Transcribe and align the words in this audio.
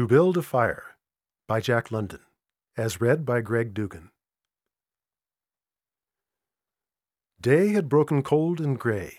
To 0.00 0.06
Build 0.06 0.38
a 0.38 0.42
Fire 0.42 0.96
by 1.46 1.60
Jack 1.60 1.92
London, 1.92 2.20
as 2.74 3.02
read 3.02 3.26
by 3.26 3.42
Gregg 3.42 3.74
Dugan. 3.74 4.10
Day 7.38 7.74
had 7.74 7.90
broken 7.90 8.22
cold 8.22 8.62
and 8.62 8.78
gray, 8.78 9.18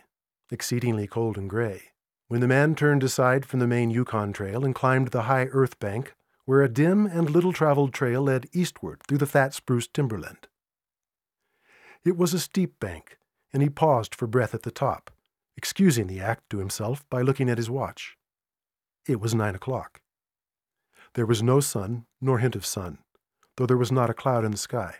exceedingly 0.49 1.05
cold 1.05 1.37
and 1.37 1.47
gray, 1.47 1.91
when 2.29 2.41
the 2.41 2.47
man 2.47 2.73
turned 2.73 3.03
aside 3.03 3.45
from 3.45 3.59
the 3.59 3.67
main 3.67 3.91
Yukon 3.91 4.33
Trail 4.33 4.65
and 4.65 4.73
climbed 4.73 5.09
the 5.09 5.29
high 5.29 5.45
earth 5.51 5.77
bank 5.77 6.15
where 6.45 6.63
a 6.63 6.67
dim 6.67 7.05
and 7.05 7.29
little 7.29 7.53
traveled 7.53 7.93
trail 7.93 8.23
led 8.23 8.49
eastward 8.51 9.03
through 9.03 9.19
the 9.19 9.27
fat 9.27 9.53
spruce 9.53 9.85
timberland. 9.85 10.47
It 12.03 12.17
was 12.17 12.33
a 12.33 12.39
steep 12.39 12.79
bank, 12.79 13.19
and 13.53 13.61
he 13.61 13.69
paused 13.69 14.15
for 14.15 14.25
breath 14.25 14.55
at 14.55 14.63
the 14.63 14.71
top, 14.71 15.11
excusing 15.55 16.07
the 16.07 16.21
act 16.21 16.49
to 16.49 16.57
himself 16.57 17.07
by 17.07 17.21
looking 17.21 17.51
at 17.51 17.59
his 17.59 17.69
watch. 17.69 18.17
It 19.07 19.19
was 19.19 19.35
nine 19.35 19.53
o'clock. 19.53 20.00
There 21.13 21.25
was 21.25 21.43
no 21.43 21.59
sun, 21.59 22.05
nor 22.21 22.39
hint 22.39 22.55
of 22.55 22.65
sun, 22.65 22.99
though 23.57 23.65
there 23.65 23.77
was 23.77 23.91
not 23.91 24.09
a 24.09 24.13
cloud 24.13 24.45
in 24.45 24.51
the 24.51 24.57
sky. 24.57 24.95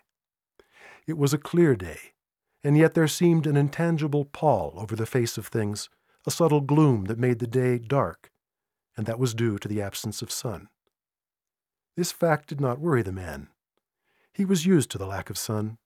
It 1.08 1.18
was 1.18 1.34
a 1.34 1.38
clear 1.38 1.76
day, 1.76 2.14
and 2.64 2.78
yet 2.78 2.94
there 2.94 3.08
seemed 3.08 3.48
an 3.48 3.56
intangible 3.56 4.26
pall 4.26 4.74
over 4.76 4.96
the 4.96 5.06
face 5.06 5.38
of 5.38 5.48
things, 5.48 5.90
a 6.28 6.32
subtle 6.32 6.62
gloom 6.62 7.06
that 7.06 7.18
made 7.18 7.40
the 7.40 7.48
day 7.48 7.78
dark, 7.78 8.30
and 8.98 9.06
that 9.06 9.20
was 9.20 9.34
due 9.34 9.58
to 9.60 9.68
the 9.68 9.82
absence 9.82 10.22
of 10.22 10.32
sun. 10.32 10.68
This 11.96 12.12
fact 12.12 12.50
did 12.50 12.60
not 12.60 12.80
worry 12.80 13.02
the 13.02 13.12
man. 13.14 13.48
He 14.34 14.44
was 14.44 14.66
used 14.66 14.92
to 14.92 14.98
the 14.98 15.08
lack 15.08 15.30
of 15.30 15.38
sun. 15.38 15.78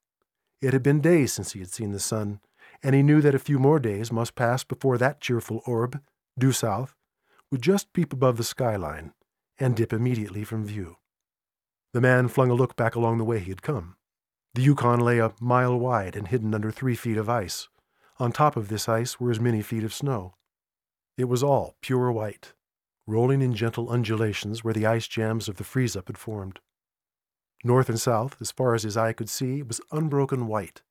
It 0.59 0.73
had 0.73 0.83
been 0.83 1.01
days 1.01 1.33
since 1.33 1.53
he 1.53 1.59
had 1.59 1.71
seen 1.71 1.91
the 1.91 1.99
sun, 1.99 2.41
and 2.81 2.95
he 2.95 3.03
knew 3.03 3.21
that 3.21 3.35
a 3.35 3.39
few 3.39 3.59
more 3.59 3.79
days 3.79 4.11
must 4.11 4.35
pass 4.35 4.63
before 4.63 4.97
that 4.97 5.21
cheerful 5.21 5.61
orb, 5.65 6.01
due 6.37 6.51
south, 6.51 6.95
would 7.51 7.61
just 7.61 7.93
peep 7.93 8.11
above 8.11 8.37
the 8.37 8.43
skyline 8.43 9.13
and 9.59 9.75
dip 9.75 9.93
immediately 9.93 10.43
from 10.43 10.65
view. 10.65 10.97
The 11.93 12.01
man 12.01 12.27
flung 12.27 12.49
a 12.49 12.55
look 12.55 12.75
back 12.75 12.95
along 12.95 13.17
the 13.17 13.23
way 13.23 13.39
he 13.39 13.49
had 13.49 13.61
come. 13.61 13.95
The 14.53 14.61
Yukon 14.61 14.99
lay 14.99 15.19
a 15.19 15.33
mile 15.39 15.77
wide 15.77 16.15
and 16.15 16.27
hidden 16.27 16.53
under 16.53 16.71
three 16.71 16.95
feet 16.95 17.17
of 17.17 17.29
ice. 17.29 17.69
On 18.19 18.31
top 18.31 18.55
of 18.55 18.67
this 18.67 18.87
ice 18.87 19.19
were 19.19 19.31
as 19.31 19.39
many 19.39 19.61
feet 19.61 19.83
of 19.83 19.93
snow. 19.93 20.35
It 21.17 21.25
was 21.25 21.43
all 21.43 21.75
pure 21.81 22.11
white, 22.11 22.53
rolling 23.07 23.41
in 23.41 23.53
gentle 23.53 23.89
undulations 23.89 24.63
where 24.63 24.73
the 24.73 24.85
ice 24.85 25.07
jams 25.07 25.47
of 25.47 25.55
the 25.55 25.63
freeze 25.63 25.95
up 25.95 26.07
had 26.07 26.17
formed. 26.17 26.59
North 27.63 27.89
and 27.89 27.99
south, 27.99 28.37
as 28.41 28.51
far 28.51 28.75
as 28.75 28.83
his 28.83 28.97
eye 28.97 29.13
could 29.13 29.29
see, 29.29 29.61
was 29.61 29.81
unbroken 29.91 30.47
white, 30.47 30.81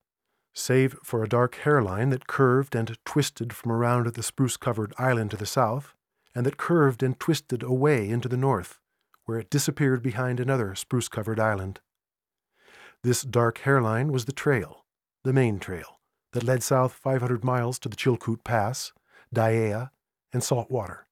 save 0.55 0.97
for 1.03 1.23
a 1.23 1.29
dark 1.29 1.57
hairline 1.57 2.11
that 2.11 2.27
curved 2.27 2.75
and 2.75 2.99
twisted 3.05 3.53
from 3.53 3.73
around 3.73 4.07
the 4.07 4.23
spruce 4.23 4.57
covered 4.57 4.95
island 4.99 5.31
to 5.31 5.37
the 5.37 5.47
south 5.47 5.95
and 6.35 6.45
that 6.45 6.57
curved 6.57 7.03
and 7.03 7.19
twisted 7.19 7.63
away 7.63 8.09
into 8.09 8.29
the 8.29 8.37
north, 8.37 8.81
where 9.25 9.39
it 9.39 9.51
disappeared 9.51 10.03
behind 10.03 10.41
another 10.41 10.75
spruce 10.75 11.09
covered 11.09 11.39
island. 11.39 11.81
This 13.03 13.23
dark 13.23 13.59
hairline 13.59 14.13
was 14.13 14.25
the 14.25 14.33
trail, 14.33 14.85
the 15.23 15.33
main 15.33 15.59
trail, 15.59 16.01
that 16.33 16.45
led 16.45 16.63
south 16.63 16.93
500 16.93 17.45
miles 17.45 17.79
to 17.81 17.89
the 17.89 17.97
Chilkoot 17.97 18.45
Pass, 18.45 18.93
Dyea, 19.35 19.91
and 20.33 20.43
Salt 20.43 20.71
Water, 20.71 21.07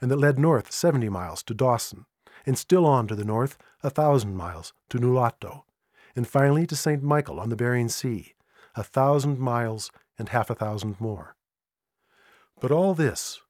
and 0.00 0.10
that 0.10 0.18
led 0.18 0.38
north 0.38 0.72
70 0.72 1.08
miles 1.08 1.42
to 1.44 1.54
Dawson, 1.54 2.06
and 2.46 2.58
still 2.58 2.86
on 2.86 3.06
to 3.08 3.14
the 3.14 3.24
north 3.24 3.58
a 3.82 3.90
thousand 3.90 4.36
miles 4.36 4.72
to 4.88 4.98
Nulato, 4.98 5.62
and 6.16 6.26
finally 6.26 6.66
to 6.66 6.76
St. 6.76 7.02
Michael 7.02 7.40
on 7.40 7.50
the 7.50 7.56
Bering 7.56 7.88
Sea, 7.88 8.34
a 8.74 8.82
thousand 8.82 9.38
miles 9.38 9.90
and 10.18 10.30
half 10.30 10.50
a 10.50 10.54
thousand 10.54 11.00
more. 11.00 11.36
But 12.60 12.70
all 12.70 12.94
this 12.94 13.40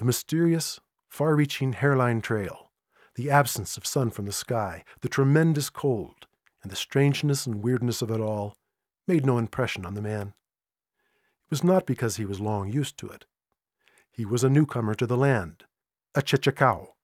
the 0.00 0.06
mysterious, 0.06 0.80
far 1.10 1.36
reaching 1.36 1.74
hairline 1.74 2.22
trail, 2.22 2.70
the 3.16 3.30
absence 3.30 3.76
of 3.76 3.84
sun 3.84 4.08
from 4.08 4.24
the 4.24 4.32
sky, 4.32 4.82
the 5.02 5.10
tremendous 5.10 5.68
cold, 5.68 6.26
and 6.62 6.72
the 6.72 6.76
strangeness 6.76 7.44
and 7.44 7.62
weirdness 7.62 8.00
of 8.00 8.10
it 8.10 8.18
all 8.18 8.54
made 9.06 9.26
no 9.26 9.36
impression 9.36 9.84
on 9.84 9.92
the 9.92 10.00
man. 10.00 10.28
It 10.28 11.50
was 11.50 11.62
not 11.62 11.84
because 11.84 12.16
he 12.16 12.24
was 12.24 12.40
long 12.40 12.72
used 12.72 12.96
to 12.96 13.08
it. 13.10 13.26
He 14.10 14.24
was 14.24 14.42
a 14.42 14.48
newcomer 14.48 14.94
to 14.94 15.06
the 15.06 15.18
land, 15.18 15.64
a 16.14 16.22
chechaquo, 16.22 16.94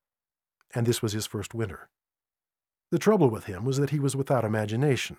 and 0.75 0.87
this 0.87 1.03
was 1.03 1.13
his 1.13 1.27
first 1.27 1.53
winter. 1.53 1.91
The 2.91 2.99
trouble 2.99 3.29
with 3.29 3.45
him 3.45 3.67
was 3.67 3.77
that 3.77 3.91
he 3.91 3.99
was 3.99 4.17
without 4.17 4.43
imagination. 4.43 5.19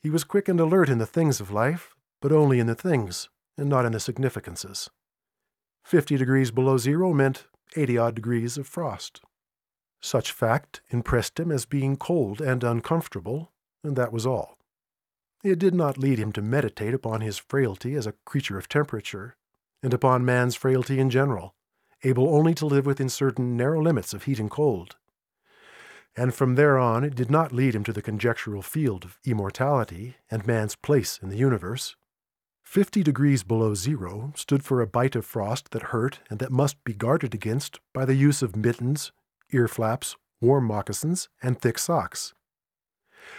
He 0.00 0.10
was 0.10 0.22
quick 0.22 0.48
and 0.48 0.60
alert 0.60 0.88
in 0.88 0.98
the 0.98 1.06
things 1.06 1.40
of 1.40 1.50
life, 1.50 1.96
but 2.22 2.30
only 2.30 2.60
in 2.60 2.68
the 2.68 2.76
things, 2.76 3.28
and 3.56 3.68
not 3.68 3.84
in 3.84 3.90
the 3.90 3.98
significances. 3.98 4.88
50 5.84 6.16
degrees 6.16 6.50
below 6.50 6.78
zero 6.78 7.12
meant 7.12 7.46
80 7.76 7.98
odd 7.98 8.14
degrees 8.14 8.58
of 8.58 8.66
frost. 8.66 9.20
Such 10.00 10.32
fact 10.32 10.80
impressed 10.90 11.40
him 11.40 11.50
as 11.50 11.64
being 11.64 11.96
cold 11.96 12.40
and 12.40 12.62
uncomfortable, 12.62 13.52
and 13.82 13.96
that 13.96 14.12
was 14.12 14.26
all. 14.26 14.56
It 15.42 15.58
did 15.58 15.74
not 15.74 15.98
lead 15.98 16.18
him 16.18 16.32
to 16.32 16.42
meditate 16.42 16.94
upon 16.94 17.20
his 17.20 17.38
frailty 17.38 17.94
as 17.94 18.06
a 18.06 18.14
creature 18.24 18.58
of 18.58 18.68
temperature, 18.68 19.36
and 19.82 19.94
upon 19.94 20.24
man's 20.24 20.56
frailty 20.56 20.98
in 20.98 21.10
general, 21.10 21.54
able 22.02 22.28
only 22.28 22.54
to 22.54 22.66
live 22.66 22.86
within 22.86 23.08
certain 23.08 23.56
narrow 23.56 23.82
limits 23.82 24.12
of 24.12 24.24
heat 24.24 24.38
and 24.38 24.50
cold. 24.50 24.96
And 26.16 26.34
from 26.34 26.56
there 26.56 26.78
on, 26.78 27.04
it 27.04 27.14
did 27.14 27.30
not 27.30 27.52
lead 27.52 27.74
him 27.74 27.84
to 27.84 27.92
the 27.92 28.02
conjectural 28.02 28.62
field 28.62 29.04
of 29.04 29.18
immortality 29.24 30.16
and 30.30 30.46
man's 30.46 30.74
place 30.74 31.18
in 31.22 31.28
the 31.28 31.36
universe. 31.36 31.94
Fifty 32.68 33.02
degrees 33.02 33.44
below 33.44 33.74
zero 33.74 34.30
stood 34.36 34.62
for 34.62 34.82
a 34.82 34.86
bite 34.86 35.16
of 35.16 35.24
frost 35.24 35.70
that 35.70 35.84
hurt 35.84 36.20
and 36.28 36.38
that 36.38 36.52
must 36.52 36.84
be 36.84 36.92
guarded 36.92 37.32
against 37.32 37.80
by 37.94 38.04
the 38.04 38.14
use 38.14 38.42
of 38.42 38.54
mittens, 38.54 39.10
ear 39.54 39.68
flaps, 39.68 40.16
warm 40.42 40.66
moccasins, 40.66 41.30
and 41.42 41.58
thick 41.58 41.78
socks. 41.78 42.34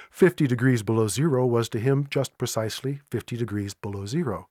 Fifty 0.10 0.48
degrees 0.48 0.82
below 0.82 1.08
zero 1.08 1.46
was 1.46 1.70
to 1.70 1.80
him 1.80 2.08
just 2.10 2.40
precisely 2.40 3.02
fifty 3.12 3.38
degrees 3.38 3.76
below 3.76 4.08
zero. 4.08 4.50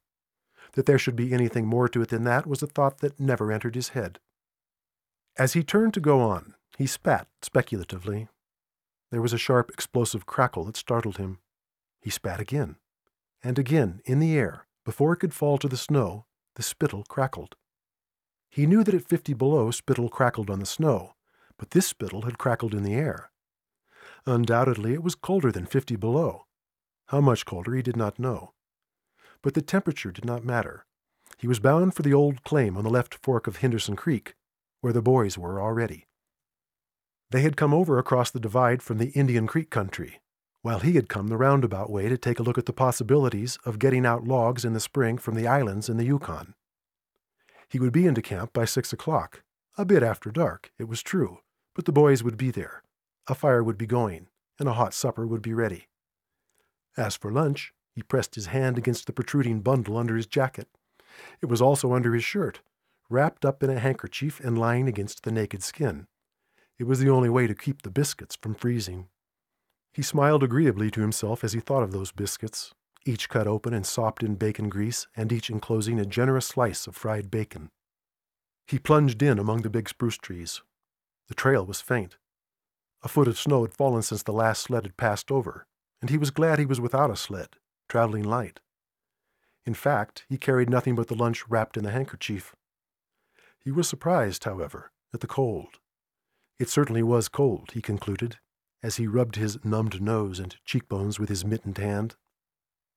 That 0.75 0.87
there 0.87 0.97
should 0.97 1.16
be 1.16 1.33
anything 1.33 1.66
more 1.66 1.89
to 1.89 2.03
it 2.03 2.10
than 2.10 2.22
that 2.22 2.47
was 2.47 2.62
a 2.62 2.69
thought 2.69 2.99
that 2.99 3.19
never 3.19 3.50
entered 3.50 3.75
his 3.75 3.89
head. 3.89 4.21
As 5.37 5.55
he 5.55 5.65
turned 5.65 5.93
to 5.95 6.00
go 6.00 6.21
on, 6.21 6.55
he 6.77 6.87
spat 6.87 7.27
speculatively. 7.43 8.28
There 9.10 9.22
was 9.22 9.33
a 9.33 9.39
sharp, 9.39 9.71
explosive 9.71 10.25
crackle 10.25 10.62
that 10.66 10.77
startled 10.77 11.16
him. 11.16 11.41
He 12.00 12.10
spat 12.10 12.39
again, 12.39 12.77
and 13.43 13.59
again 13.59 14.03
in 14.05 14.21
the 14.21 14.39
air, 14.39 14.66
before 14.88 15.12
it 15.12 15.19
could 15.19 15.34
fall 15.34 15.59
to 15.59 15.69
the 15.69 15.76
snow, 15.76 16.25
the 16.54 16.62
spittle 16.62 17.04
crackled. 17.10 17.56
He 18.49 18.65
knew 18.65 18.82
that 18.82 18.94
at 18.94 19.06
fifty 19.06 19.34
below 19.34 19.71
spittle 19.71 20.09
crackled 20.09 20.49
on 20.49 20.60
the 20.60 20.65
snow, 20.65 21.12
but 21.59 21.72
this 21.72 21.87
spittle 21.87 22.22
had 22.22 22.38
crackled 22.38 22.72
in 22.72 22.84
the 22.84 22.94
air. 22.94 23.31
Undoubtedly 24.25 24.94
it 24.94 25.03
was 25.03 25.15
colder 25.15 25.53
than 25.53 25.66
fifty 25.66 25.94
below. 25.94 26.47
How 27.09 27.21
much 27.21 27.44
colder 27.44 27.75
he 27.75 27.82
did 27.82 27.98
not 27.98 28.19
know. 28.19 28.54
But 29.43 29.53
the 29.53 29.60
temperature 29.60 30.10
did 30.10 30.25
not 30.25 30.43
matter. 30.43 30.87
He 31.37 31.47
was 31.47 31.60
bound 31.60 31.93
for 31.94 32.00
the 32.00 32.15
old 32.15 32.43
claim 32.43 32.75
on 32.75 32.84
the 32.84 32.88
left 32.88 33.19
fork 33.22 33.47
of 33.47 33.59
Henderson 33.59 33.94
Creek, 33.94 34.37
where 34.81 34.94
the 34.94 35.03
boys 35.03 35.37
were 35.37 35.60
already. 35.60 36.06
They 37.31 37.43
had 37.43 37.59
come 37.59 37.75
over 37.75 37.98
across 37.98 38.31
the 38.31 38.41
divide 38.41 38.82
from 38.82 38.97
the 38.97 39.10
Indian 39.10 39.47
Creek 39.47 39.69
country, 39.69 40.22
while 40.62 40.80
he 40.80 40.92
had 40.92 41.08
come 41.08 41.28
the 41.28 41.36
roundabout 41.36 41.91
way 41.91 42.08
to 42.08 42.19
take 42.19 42.38
a 42.38 42.42
look 42.42 42.58
at 42.58 42.66
the 42.66 42.72
possibilities 42.72 43.58
of 43.64 43.78
getting 43.78 44.04
out 44.04 44.24
logs 44.24 44.64
in 44.64 44.72
the 44.72 44.80
spring 44.80 45.16
from 45.19 45.34
the 45.34 45.46
islands 45.46 45.88
in 45.88 45.96
the 45.96 46.04
Yukon. 46.04 46.54
He 47.69 47.78
would 47.78 47.92
be 47.92 48.06
into 48.06 48.22
camp 48.22 48.52
by 48.52 48.64
six 48.64 48.92
o'clock, 48.92 49.42
a 49.76 49.84
bit 49.84 50.02
after 50.02 50.30
dark, 50.30 50.72
it 50.78 50.88
was 50.88 51.02
true, 51.02 51.38
but 51.74 51.84
the 51.84 51.92
boys 51.92 52.24
would 52.24 52.36
be 52.36 52.50
there. 52.50 52.82
A 53.28 53.34
fire 53.34 53.62
would 53.62 53.78
be 53.78 53.86
going, 53.86 54.26
and 54.58 54.68
a 54.68 54.72
hot 54.72 54.92
supper 54.92 55.26
would 55.26 55.42
be 55.42 55.54
ready. 55.54 55.86
As 56.97 57.14
for 57.14 57.30
lunch, 57.30 57.72
he 57.94 58.02
pressed 58.02 58.34
his 58.34 58.47
hand 58.47 58.78
against 58.78 59.06
the 59.06 59.12
protruding 59.12 59.60
bundle 59.60 59.97
under 59.97 60.16
his 60.16 60.26
jacket. 60.26 60.66
It 61.41 61.47
was 61.47 61.62
also 61.62 61.92
under 61.92 62.14
his 62.14 62.24
shirt, 62.24 62.60
wrapped 63.08 63.44
up 63.44 63.62
in 63.62 63.70
a 63.70 63.78
handkerchief 63.78 64.41
and 64.41 64.58
lying 64.58 64.88
against 64.88 65.22
the 65.22 65.30
naked 65.30 65.62
skin. 65.62 66.06
It 66.78 66.84
was 66.84 67.00
the 67.00 67.10
only 67.10 67.28
way 67.28 67.47
to 67.47 67.54
keep 67.54 67.83
the 67.83 67.91
biscuits 67.91 68.36
from 68.36 68.54
freezing. 68.54 69.09
He 69.92 70.02
smiled 70.02 70.42
agreeably 70.42 70.90
to 70.92 71.00
himself 71.00 71.42
as 71.42 71.52
he 71.52 71.60
thought 71.60 71.82
of 71.82 71.92
those 71.92 72.12
biscuits, 72.12 72.72
each 73.04 73.28
cut 73.28 73.46
open 73.46 73.72
and 73.72 73.86
sopped 73.86 74.22
in 74.22 74.34
bacon 74.34 74.68
grease, 74.68 75.06
and 75.16 75.32
each 75.32 75.50
enclosing 75.50 75.98
a 75.98 76.06
generous 76.06 76.46
slice 76.46 76.86
of 76.86 76.96
fried 76.96 77.30
bacon. 77.30 77.70
He 78.66 78.78
plunged 78.78 79.22
in 79.22 79.38
among 79.38 79.62
the 79.62 79.70
big 79.70 79.88
spruce 79.88 80.18
trees. 80.18 80.62
The 81.28 81.34
trail 81.34 81.64
was 81.64 81.80
faint. 81.80 82.16
A 83.02 83.08
foot 83.08 83.28
of 83.28 83.38
snow 83.38 83.62
had 83.62 83.74
fallen 83.74 84.02
since 84.02 84.22
the 84.22 84.32
last 84.32 84.62
sled 84.62 84.84
had 84.84 84.96
passed 84.96 85.30
over, 85.30 85.66
and 86.00 86.10
he 86.10 86.18
was 86.18 86.30
glad 86.30 86.58
he 86.58 86.66
was 86.66 86.80
without 86.80 87.10
a 87.10 87.16
sled, 87.16 87.56
traveling 87.88 88.24
light. 88.24 88.60
In 89.64 89.74
fact, 89.74 90.24
he 90.28 90.38
carried 90.38 90.70
nothing 90.70 90.94
but 90.94 91.08
the 91.08 91.14
lunch 91.14 91.48
wrapped 91.48 91.76
in 91.76 91.84
the 91.84 91.90
handkerchief. 91.90 92.54
He 93.58 93.70
was 93.70 93.88
surprised, 93.88 94.44
however, 94.44 94.92
at 95.12 95.20
the 95.20 95.26
cold. 95.26 95.78
It 96.58 96.68
certainly 96.68 97.02
was 97.02 97.28
cold, 97.28 97.70
he 97.72 97.82
concluded, 97.82 98.38
as 98.83 98.97
he 98.97 99.07
rubbed 99.07 99.36
his 99.36 99.59
numbed 99.65 100.01
nose 100.01 100.39
and 100.39 100.57
cheekbones 100.65 101.19
with 101.19 101.28
his 101.28 101.45
mittened 101.45 101.78
hand. 101.78 102.16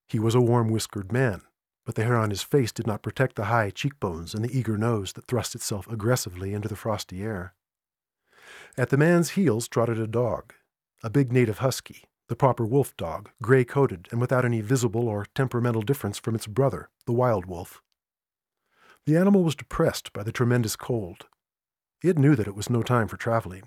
He 0.07 0.19
was 0.19 0.36
a 0.36 0.42
warm 0.42 0.69
whiskered 0.69 1.12
man, 1.12 1.42
but 1.86 1.95
the 1.95 2.04
hair 2.04 2.18
on 2.18 2.30
his 2.30 2.44
face 2.44 2.72
did 2.72 2.86
not 2.86 3.01
protect 3.01 3.36
the 3.36 3.45
high 3.45 3.69
cheekbones 3.69 4.33
and 4.33 4.44
the 4.44 4.57
eager 4.57 4.78
nose 4.78 5.13
that 5.13 5.25
thrust 5.25 5.56
itself 5.56 5.88
aggressively 5.88 6.54
into 6.54 6.68
the 6.68 6.75
frosty 6.75 7.24
air. 7.24 7.56
At 8.78 8.89
the 8.89 8.98
man's 8.98 9.31
heels 9.31 9.68
trotted 9.68 10.00
a 10.00 10.07
dog, 10.07 10.54
a 11.04 11.10
big 11.10 11.31
native 11.31 11.60
husky, 11.60 12.06
the 12.27 12.36
proper 12.36 12.66
wolf 12.66 12.95
dog, 12.95 13.30
gray 13.42 13.66
coated 13.66 14.07
and 14.12 14.22
without 14.22 14.45
any 14.45 14.62
visible 14.62 15.07
or 15.10 15.25
temperamental 15.36 15.81
difference 15.81 16.18
from 16.18 16.36
its 16.36 16.48
brother, 16.48 16.89
the 17.06 17.12
wild 17.12 17.45
wolf. 17.45 17.81
The 19.06 19.18
animal 19.18 19.44
was 19.44 19.56
depressed 19.56 20.13
by 20.13 20.24
the 20.24 20.31
tremendous 20.31 20.75
cold. 20.75 21.25
It 22.04 22.18
knew 22.18 22.36
that 22.36 22.48
it 22.48 22.56
was 22.56 22.69
no 22.69 22.84
time 22.84 23.07
for 23.07 23.18
traveling. 23.18 23.63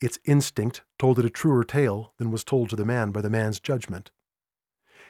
Its 0.00 0.18
instinct 0.24 0.82
told 0.98 1.18
it 1.18 1.24
a 1.24 1.30
truer 1.30 1.64
tale 1.64 2.12
than 2.18 2.30
was 2.30 2.44
told 2.44 2.70
to 2.70 2.76
the 2.76 2.84
man 2.84 3.10
by 3.10 3.20
the 3.20 3.30
man's 3.30 3.58
judgment. 3.58 4.10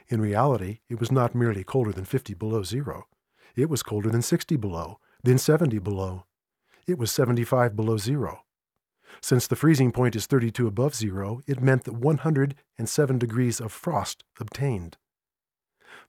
In 0.09 0.21
reality, 0.21 0.81
it 0.89 0.99
was 0.99 1.13
not 1.13 1.35
merely 1.35 1.65
colder 1.65 1.93
than 1.93 2.07
50 2.07 2.35
below 2.35 2.63
zero. 2.63 3.07
It 3.55 3.69
was 3.69 3.83
colder 3.83 4.09
than 4.09 4.23
60 4.23 4.57
below, 4.57 4.99
then 5.23 5.37
70 5.37 5.79
below. 5.81 6.25
It 6.87 6.99
was 6.99 7.13
75 7.13 7.77
below 7.77 7.99
zero. 7.99 8.45
Since 9.21 9.47
the 9.47 9.57
freezing 9.57 9.93
point 9.93 10.17
is 10.17 10.27
32 10.27 10.67
above 10.67 10.95
zero, 10.95 11.41
it 11.47 11.61
meant 11.61 11.85
that 11.85 11.95
107 11.95 13.19
degrees 13.19 13.61
of 13.61 13.73
frost 13.73 14.25
obtained. 14.41 14.97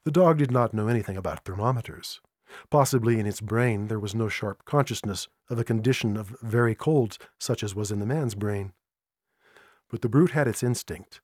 The 0.06 0.12
dog 0.12 0.38
did 0.38 0.52
not 0.52 0.74
know 0.74 0.88
anything 0.88 1.18
about 1.18 1.44
thermometers. 1.44 2.22
Possibly 2.70 3.20
in 3.20 3.26
its 3.26 3.42
brain 3.42 3.88
there 3.88 4.00
was 4.00 4.16
no 4.16 4.30
sharp 4.30 4.66
consciousness 4.66 5.28
of 5.50 5.60
a 5.60 5.64
condition 5.64 6.18
of 6.18 6.36
very 6.42 6.76
cold 6.76 7.18
such 7.40 7.64
as 7.64 7.76
was 7.76 7.92
in 7.92 8.00
the 8.00 8.06
man's 8.06 8.36
brain. 8.36 8.74
But 9.90 10.02
the 10.02 10.10
brute 10.10 10.32
had 10.32 10.48
its 10.48 10.64
instinct. 10.64 11.22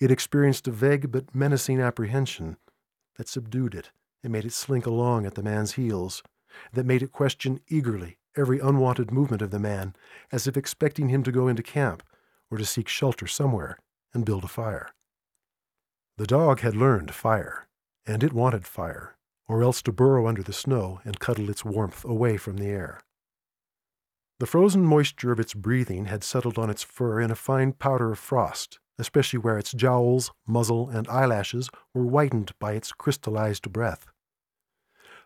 It 0.00 0.10
experienced 0.10 0.66
a 0.66 0.72
vague 0.72 1.12
but 1.12 1.34
menacing 1.34 1.80
apprehension 1.80 2.56
that 3.16 3.28
subdued 3.28 3.74
it 3.74 3.90
and 4.22 4.32
made 4.32 4.44
it 4.44 4.52
slink 4.52 4.86
along 4.86 5.26
at 5.26 5.34
the 5.34 5.42
man's 5.42 5.72
heels, 5.72 6.22
that 6.72 6.86
made 6.86 7.02
it 7.02 7.12
question 7.12 7.60
eagerly 7.68 8.18
every 8.36 8.58
unwanted 8.60 9.10
movement 9.10 9.42
of 9.42 9.50
the 9.50 9.58
man, 9.58 9.94
as 10.30 10.46
if 10.46 10.56
expecting 10.56 11.08
him 11.08 11.22
to 11.22 11.32
go 11.32 11.48
into 11.48 11.62
camp 11.62 12.02
or 12.50 12.58
to 12.58 12.64
seek 12.64 12.88
shelter 12.88 13.26
somewhere 13.26 13.78
and 14.14 14.24
build 14.24 14.44
a 14.44 14.48
fire. 14.48 14.90
The 16.16 16.26
dog 16.26 16.60
had 16.60 16.76
learned 16.76 17.14
fire, 17.14 17.68
and 18.06 18.22
it 18.22 18.32
wanted 18.32 18.66
fire, 18.66 19.16
or 19.50 19.64
else 19.64 19.82
to 19.82 19.90
burrow 19.90 20.28
under 20.28 20.44
the 20.44 20.52
snow 20.52 21.00
and 21.04 21.18
cuddle 21.18 21.50
its 21.50 21.64
warmth 21.64 22.04
away 22.04 22.36
from 22.36 22.56
the 22.56 22.68
air. 22.68 23.00
The 24.38 24.46
frozen 24.46 24.84
moisture 24.84 25.32
of 25.32 25.40
its 25.40 25.54
breathing 25.54 26.04
had 26.04 26.22
settled 26.22 26.56
on 26.56 26.70
its 26.70 26.84
fur 26.84 27.20
in 27.20 27.32
a 27.32 27.34
fine 27.34 27.72
powder 27.72 28.12
of 28.12 28.18
frost, 28.20 28.78
especially 28.96 29.40
where 29.40 29.58
its 29.58 29.72
jowls, 29.72 30.30
muzzle, 30.46 30.88
and 30.88 31.08
eyelashes 31.08 31.68
were 31.92 32.04
whitened 32.04 32.52
by 32.60 32.74
its 32.74 32.92
crystallized 32.92 33.72
breath. 33.72 34.06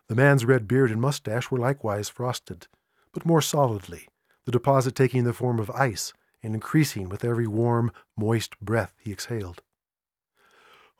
The 0.07 0.15
man's 0.15 0.43
red 0.43 0.67
beard 0.67 0.89
and 0.89 0.99
mustache 0.99 1.51
were 1.51 1.59
likewise 1.59 2.09
frosted, 2.09 2.67
but 3.13 3.27
more 3.27 3.43
solidly, 3.43 4.07
the 4.45 4.51
deposit 4.51 4.95
taking 4.95 5.23
the 5.23 5.33
form 5.33 5.59
of 5.59 5.69
ice 5.69 6.13
and 6.41 6.55
increasing 6.55 7.09
with 7.09 7.23
every 7.23 7.47
warm, 7.47 7.91
moist 8.17 8.59
breath 8.59 8.95
he 8.97 9.11
exhaled. 9.11 9.61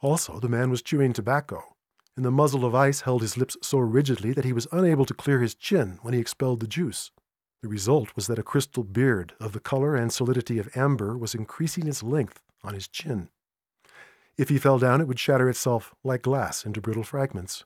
Also, 0.04 0.40
the 0.40 0.50
man 0.50 0.70
was 0.70 0.84
chewing 0.84 1.12
tobacco, 1.12 1.75
and 2.16 2.26
the 2.26 2.32
muzzle 2.32 2.66
of 2.66 2.74
ice 2.74 3.02
held 3.02 3.22
his 3.22 3.38
lips 3.38 3.58
so 3.62 3.78
rigidly 3.78 4.32
that 4.34 4.46
he 4.46 4.54
was 4.54 4.68
unable 4.72 5.06
to 5.06 5.14
clear 5.14 5.42
his 5.42 5.56
chin 5.56 6.00
when 6.02 6.14
he 6.14 6.20
expelled 6.20 6.60
the 6.60 6.68
juice. 6.68 7.12
The 7.62 7.68
result 7.68 8.16
was 8.16 8.28
that 8.28 8.40
a 8.40 8.44
crystal 8.44 8.84
beard 8.84 9.34
of 9.40 9.52
the 9.52 9.60
color 9.60 9.96
and 9.96 10.14
solidity 10.14 10.60
of 10.60 10.70
amber 10.76 11.18
was 11.18 11.36
increasing 11.36 11.88
its 11.88 12.04
length 12.04 12.42
on 12.64 12.74
his 12.74 12.88
chin. 12.88 13.30
If 14.38 14.50
he 14.50 14.58
fell 14.58 14.80
down, 14.80 15.02
it 15.02 15.08
would 15.08 15.20
shatter 15.20 15.50
itself 15.50 15.94
like 16.04 16.22
glass 16.22 16.66
into 16.66 16.82
brittle 16.82 17.04
fragments. 17.04 17.66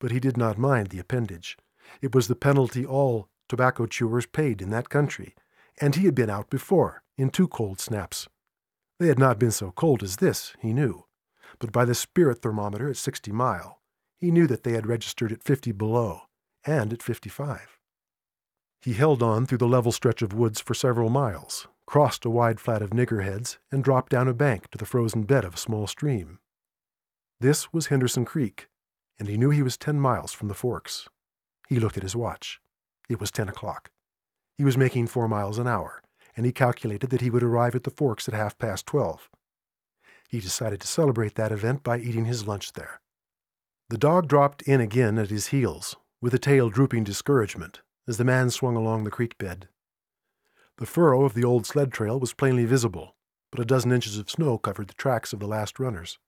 But 0.00 0.10
he 0.10 0.20
did 0.20 0.36
not 0.36 0.58
mind 0.58 0.88
the 0.88 0.98
appendage. 0.98 1.56
It 2.02 2.14
was 2.14 2.28
the 2.28 2.34
penalty 2.34 2.84
all 2.84 3.28
tobacco 3.48 3.86
chewers 3.86 4.26
paid 4.26 4.60
in 4.60 4.70
that 4.70 4.88
country, 4.88 5.34
and 5.80 5.94
he 5.94 6.04
had 6.06 6.14
been 6.14 6.30
out 6.30 6.50
before, 6.50 7.02
in 7.16 7.30
two 7.30 7.48
cold 7.48 7.80
snaps. 7.80 8.28
They 8.98 9.08
had 9.08 9.18
not 9.18 9.38
been 9.38 9.50
so 9.50 9.70
cold 9.70 10.02
as 10.02 10.16
this, 10.16 10.54
he 10.60 10.72
knew, 10.72 11.04
but 11.58 11.72
by 11.72 11.84
the 11.84 11.94
spirit 11.94 12.42
thermometer 12.42 12.88
at 12.88 12.96
60 12.96 13.32
mile, 13.32 13.80
he 14.18 14.30
knew 14.30 14.46
that 14.46 14.62
they 14.62 14.72
had 14.72 14.86
registered 14.86 15.32
at 15.32 15.42
50 15.42 15.72
below, 15.72 16.22
and 16.64 16.92
at 16.92 17.02
55. 17.02 17.78
He 18.80 18.94
held 18.94 19.22
on 19.22 19.46
through 19.46 19.58
the 19.58 19.68
level 19.68 19.92
stretch 19.92 20.22
of 20.22 20.32
woods 20.32 20.60
for 20.60 20.74
several 20.74 21.10
miles, 21.10 21.66
crossed 21.86 22.24
a 22.24 22.30
wide 22.30 22.60
flat 22.60 22.82
of 22.82 22.90
niggerheads, 22.90 23.58
and 23.70 23.82
dropped 23.82 24.10
down 24.12 24.28
a 24.28 24.34
bank 24.34 24.70
to 24.70 24.78
the 24.78 24.86
frozen 24.86 25.22
bed 25.24 25.44
of 25.44 25.54
a 25.54 25.58
small 25.58 25.86
stream. 25.86 26.38
This 27.40 27.72
was 27.72 27.86
Henderson 27.86 28.24
Creek, 28.24 28.68
and 29.18 29.28
he 29.28 29.36
knew 29.36 29.50
he 29.50 29.62
was 29.62 29.76
ten 29.76 30.00
miles 30.00 30.32
from 30.32 30.48
the 30.48 30.54
forks. 30.54 31.08
He 31.68 31.78
looked 31.78 31.96
at 31.96 32.02
his 32.02 32.16
watch. 32.16 32.60
It 33.08 33.20
was 33.20 33.30
ten 33.30 33.48
o'clock. 33.48 33.90
He 34.56 34.64
was 34.64 34.78
making 34.78 35.08
four 35.08 35.28
miles 35.28 35.58
an 35.58 35.66
hour, 35.66 36.02
and 36.36 36.46
he 36.46 36.52
calculated 36.52 37.10
that 37.10 37.20
he 37.20 37.30
would 37.30 37.42
arrive 37.42 37.74
at 37.74 37.84
the 37.84 37.90
Forks 37.90 38.28
at 38.28 38.34
half 38.34 38.56
past 38.58 38.86
twelve. 38.86 39.28
He 40.28 40.40
decided 40.40 40.80
to 40.80 40.86
celebrate 40.86 41.34
that 41.36 41.52
event 41.52 41.82
by 41.82 41.98
eating 41.98 42.24
his 42.24 42.46
lunch 42.46 42.72
there. 42.72 43.00
The 43.88 43.98
dog 43.98 44.28
dropped 44.28 44.62
in 44.62 44.80
again 44.80 45.18
at 45.18 45.30
his 45.30 45.48
heels, 45.48 45.96
with 46.20 46.34
a 46.34 46.38
tail 46.38 46.70
drooping 46.70 47.04
discouragement, 47.04 47.82
as 48.08 48.16
the 48.16 48.24
man 48.24 48.50
swung 48.50 48.76
along 48.76 49.04
the 49.04 49.10
creek 49.10 49.38
bed. 49.38 49.68
The 50.78 50.86
furrow 50.86 51.24
of 51.24 51.34
the 51.34 51.44
old 51.44 51.66
sled 51.66 51.92
trail 51.92 52.18
was 52.18 52.34
plainly 52.34 52.64
visible, 52.64 53.14
but 53.50 53.60
a 53.60 53.64
dozen 53.64 53.92
inches 53.92 54.18
of 54.18 54.30
snow 54.30 54.58
covered 54.58 54.88
the 54.88 54.94
tracks 54.94 55.32
of 55.32 55.40
the 55.40 55.46
last 55.46 55.78
runners. 55.78 56.18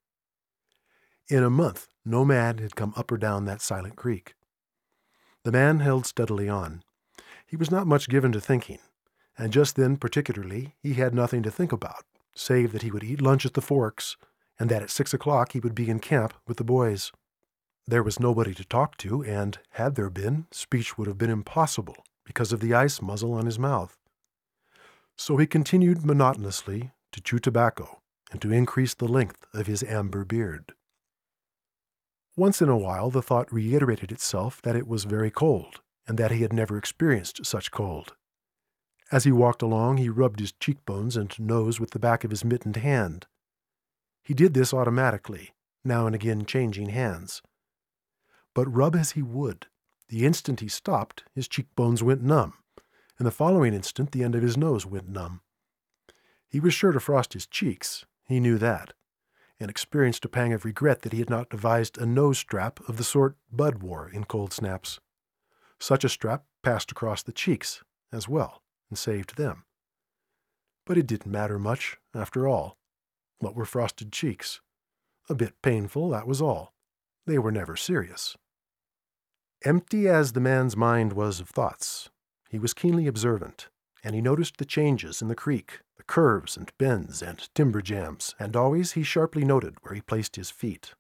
In 1.29 1.43
a 1.43 1.51
month, 1.51 1.89
no 2.05 2.25
man 2.25 2.59
had 2.59 2.77
come 2.77 2.94
up 2.97 3.12
or 3.12 3.19
down 3.19 3.44
that 3.44 3.61
silent 3.61 3.97
creek. 3.97 4.35
The 5.44 5.53
man 5.53 5.81
held 5.81 6.06
steadily 6.06 6.49
on. 6.49 6.83
He 7.47 7.56
was 7.56 7.71
not 7.71 7.87
much 7.87 8.09
given 8.09 8.33
to 8.33 8.41
thinking, 8.41 8.79
and 9.37 9.53
just 9.53 9.77
then 9.77 9.97
particularly 9.97 10.75
he 10.81 10.94
had 10.94 11.15
nothing 11.15 11.43
to 11.43 11.51
think 11.51 11.73
about, 11.73 12.05
save 12.38 12.73
that 12.73 12.82
he 12.82 12.90
would 12.90 13.05
eat 13.05 13.20
lunch 13.20 13.44
at 13.44 13.55
the 13.55 13.61
Forks, 13.61 14.17
and 14.58 14.70
that 14.70 14.82
at 14.82 14.90
six 14.90 15.12
o'clock 15.12 15.52
he 15.52 15.61
would 15.61 15.75
be 15.75 15.90
in 15.90 15.99
camp 15.99 16.35
with 16.46 16.56
the 16.56 16.64
boys. 16.64 17.12
There 17.87 18.02
was 18.02 18.20
nobody 18.20 18.55
to 18.55 18.64
talk 18.64 18.96
to, 18.99 19.25
and, 19.25 19.58
had 19.70 19.94
there 19.94 20.11
been, 20.11 20.46
speech 20.50 20.99
would 20.99 21.06
have 21.06 21.19
been 21.19 21.31
impossible 21.31 21.96
because 22.25 22.52
of 22.52 22.61
the 22.61 22.75
ice 22.75 23.00
muzzle 23.00 23.32
on 23.32 23.46
his 23.46 23.58
mouth. 23.58 23.96
So 25.17 25.37
he 25.38 25.46
continued 25.46 26.05
monotonously 26.05 26.93
to 27.12 27.20
chew 27.20 27.38
tobacco 27.38 28.00
and 28.31 28.43
to 28.43 28.52
increase 28.52 28.94
the 28.94 29.08
length 29.08 29.46
of 29.55 29.67
his 29.67 29.82
amber 29.82 30.25
beard. 30.25 30.75
Once 32.37 32.61
in 32.61 32.69
a 32.69 32.76
while 32.76 33.11
the 33.11 33.23
thought 33.23 33.52
reiterated 33.52 34.12
itself 34.12 34.61
that 34.62 34.76
it 34.76 34.87
was 34.87 35.05
very 35.05 35.31
cold, 35.31 35.81
and 36.06 36.19
that 36.19 36.31
he 36.31 36.43
had 36.43 36.52
never 36.52 36.76
experienced 36.76 37.44
such 37.44 37.70
cold. 37.70 38.14
As 39.10 39.25
he 39.25 39.32
walked 39.32 39.62
along, 39.62 39.96
he 39.96 40.08
rubbed 40.08 40.41
his 40.41 40.53
cheekbones 40.53 41.17
and 41.17 41.38
nose 41.38 41.81
with 41.81 41.91
the 41.91 41.98
back 41.98 42.24
of 42.24 42.31
his 42.31 42.44
mittened 42.44 42.77
hand. 42.77 43.27
He 44.22 44.34
did 44.34 44.53
this 44.53 44.74
automatically, 44.74 45.55
now 45.82 46.06
and 46.06 46.15
again 46.15 46.44
changing 46.44 46.91
hands. 46.91 47.41
But 48.55 48.72
rub 48.72 48.94
as 48.94 49.12
he 49.12 49.22
would, 49.22 49.67
the 50.08 50.27
instant 50.27 50.60
he 50.60 50.69
stopped, 50.69 51.24
his 51.34 51.48
cheekbones 51.48 52.03
went 52.03 52.22
numb, 52.22 52.55
and 53.19 53.27
the 53.27 53.31
following 53.31 53.72
instant 53.72 54.12
the 54.12 54.22
end 54.24 54.34
of 54.34 54.43
his 54.43 54.56
nose 54.56 54.84
went 54.84 55.08
numb. 55.08 55.41
He 56.48 56.60
was 56.60 56.74
sure 56.74 56.93
to 56.93 57.00
frost 57.00 57.32
his 57.32 57.46
cheeks, 57.46 58.05
he 58.27 58.41
knew 58.41 58.58
that 58.58 58.93
and 59.60 59.70
experienced 59.70 60.24
a 60.24 60.29
pang 60.29 60.53
of 60.53 60.65
regret 60.65 61.03
that 61.03 61.12
he 61.12 61.19
had 61.19 61.31
not 61.31 61.50
devised 61.50 61.98
a 61.98 62.06
nose 62.06 62.38
strap 62.38 62.81
of 62.88 62.96
the 62.96 63.05
sort 63.05 63.36
Bud 63.50 63.82
wore 63.82 64.08
in 64.08 64.24
cold 64.24 64.53
snaps. 64.53 65.00
Such 65.79 66.05
a 66.05 66.08
strap 66.08 66.44
passed 66.62 66.93
across 66.93 67.22
the 67.22 67.32
cheeks 67.32 67.82
as 68.12 68.29
well 68.29 68.62
and 68.89 68.99
saved 68.99 69.37
them. 69.37 69.65
But 70.87 70.99
it 70.99 71.07
didn't 71.07 71.31
matter 71.31 71.59
much, 71.59 71.99
after 72.15 72.49
all. 72.49 72.77
What 73.39 73.55
were 73.55 73.65
frosted 73.65 74.13
cheeks? 74.13 74.61
A 75.29 75.35
bit 75.35 75.61
painful, 75.63 76.09
that 76.11 76.27
was 76.27 76.41
all. 76.41 76.73
They 77.27 77.39
were 77.39 77.53
never 77.53 77.77
serious. 77.77 78.37
Empty 79.65 80.09
as 80.09 80.33
the 80.33 80.41
man's 80.41 80.77
mind 80.77 81.13
was 81.13 81.41
of 81.41 81.49
thoughts, 81.49 82.11
he 82.49 82.59
was 82.59 82.73
keenly 82.73 83.07
observant, 83.07 83.69
and 84.03 84.15
he 84.15 84.23
noticed 84.23 84.57
the 84.57 84.65
changes 84.65 85.21
in 85.21 85.29
the 85.29 85.35
creek, 85.35 85.81
the 85.97 86.05
curves 86.05 86.57
and 86.57 86.73
bends 86.79 87.21
and 87.21 87.49
timber 87.55 87.83
jams, 87.83 88.35
and 88.39 88.57
always 88.57 88.93
he 88.93 89.03
sharply 89.03 89.45
noted 89.45 89.77
where 89.83 89.95
he 89.95 90.01
placed 90.01 90.37
his 90.37 90.51
feet. 90.51 90.95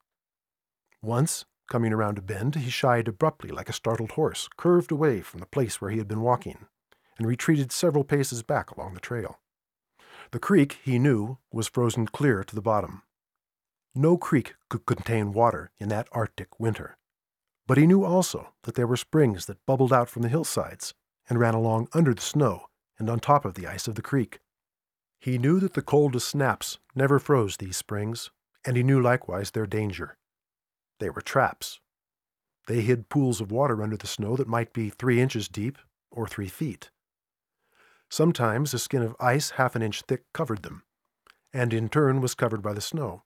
Once, 1.00 1.46
coming 1.70 1.92
around 1.92 2.18
a 2.18 2.22
bend, 2.22 2.56
he 2.56 2.68
shied 2.68 3.08
abruptly 3.08 3.50
like 3.50 3.68
a 3.68 3.72
startled 3.72 4.12
horse, 4.12 4.48
curved 4.56 4.90
away 4.90 5.20
from 5.20 5.40
the 5.40 5.46
place 5.46 5.80
where 5.80 5.90
he 5.90 5.98
had 5.98 6.08
been 6.08 6.20
walking, 6.20 6.66
and 7.18 7.26
retreated 7.26 7.72
several 7.72 8.04
paces 8.04 8.42
back 8.42 8.70
along 8.70 8.94
the 8.94 9.00
trail. 9.00 9.40
The 10.30 10.38
creek, 10.38 10.78
he 10.84 10.98
knew, 10.98 11.38
was 11.52 11.68
frozen 11.68 12.06
clear 12.06 12.44
to 12.44 12.54
the 12.54 12.62
bottom. 12.62 13.02
No 13.94 14.16
creek 14.16 14.54
could 14.68 14.86
contain 14.86 15.32
water 15.32 15.70
in 15.78 15.88
that 15.88 16.08
Arctic 16.12 16.60
winter. 16.60 16.96
But 17.66 17.78
he 17.78 17.86
knew 17.86 18.04
also 18.04 18.52
that 18.62 18.74
there 18.74 18.86
were 18.86 18.96
springs 18.96 19.46
that 19.46 19.64
bubbled 19.66 19.92
out 19.92 20.08
from 20.08 20.22
the 20.22 20.28
hillsides 20.28 20.94
and 21.28 21.38
ran 21.38 21.54
along 21.54 21.88
under 21.92 22.14
the 22.14 22.22
snow 22.22 22.66
and 22.98 23.10
on 23.10 23.20
top 23.20 23.44
of 23.44 23.54
the 23.54 23.66
ice 23.66 23.88
of 23.88 23.94
the 23.94 24.02
creek. 24.02 24.38
He 25.20 25.38
knew 25.38 25.58
that 25.60 25.74
the 25.74 25.82
coldest 25.82 26.28
snaps 26.28 26.78
never 26.94 27.18
froze 27.18 27.56
these 27.56 27.76
springs, 27.76 28.30
and 28.64 28.76
he 28.76 28.82
knew 28.82 29.00
likewise 29.00 29.50
their 29.50 29.66
danger. 29.66 30.16
They 31.00 31.10
were 31.10 31.20
traps. 31.20 31.80
They 32.66 32.82
hid 32.82 33.08
pools 33.08 33.40
of 33.40 33.50
water 33.50 33.82
under 33.82 33.96
the 33.96 34.06
snow 34.06 34.36
that 34.36 34.48
might 34.48 34.72
be 34.72 34.90
three 34.90 35.20
inches 35.20 35.48
deep 35.48 35.78
or 36.10 36.28
three 36.28 36.48
feet. 36.48 36.90
Sometimes 38.10 38.72
a 38.72 38.78
skin 38.78 39.02
of 39.02 39.16
ice 39.20 39.50
half 39.50 39.76
an 39.76 39.82
inch 39.82 40.02
thick 40.02 40.24
covered 40.32 40.62
them, 40.62 40.82
and 41.52 41.72
in 41.74 41.88
turn 41.88 42.20
was 42.20 42.34
covered 42.34 42.62
by 42.62 42.72
the 42.72 42.80
snow. 42.80 43.22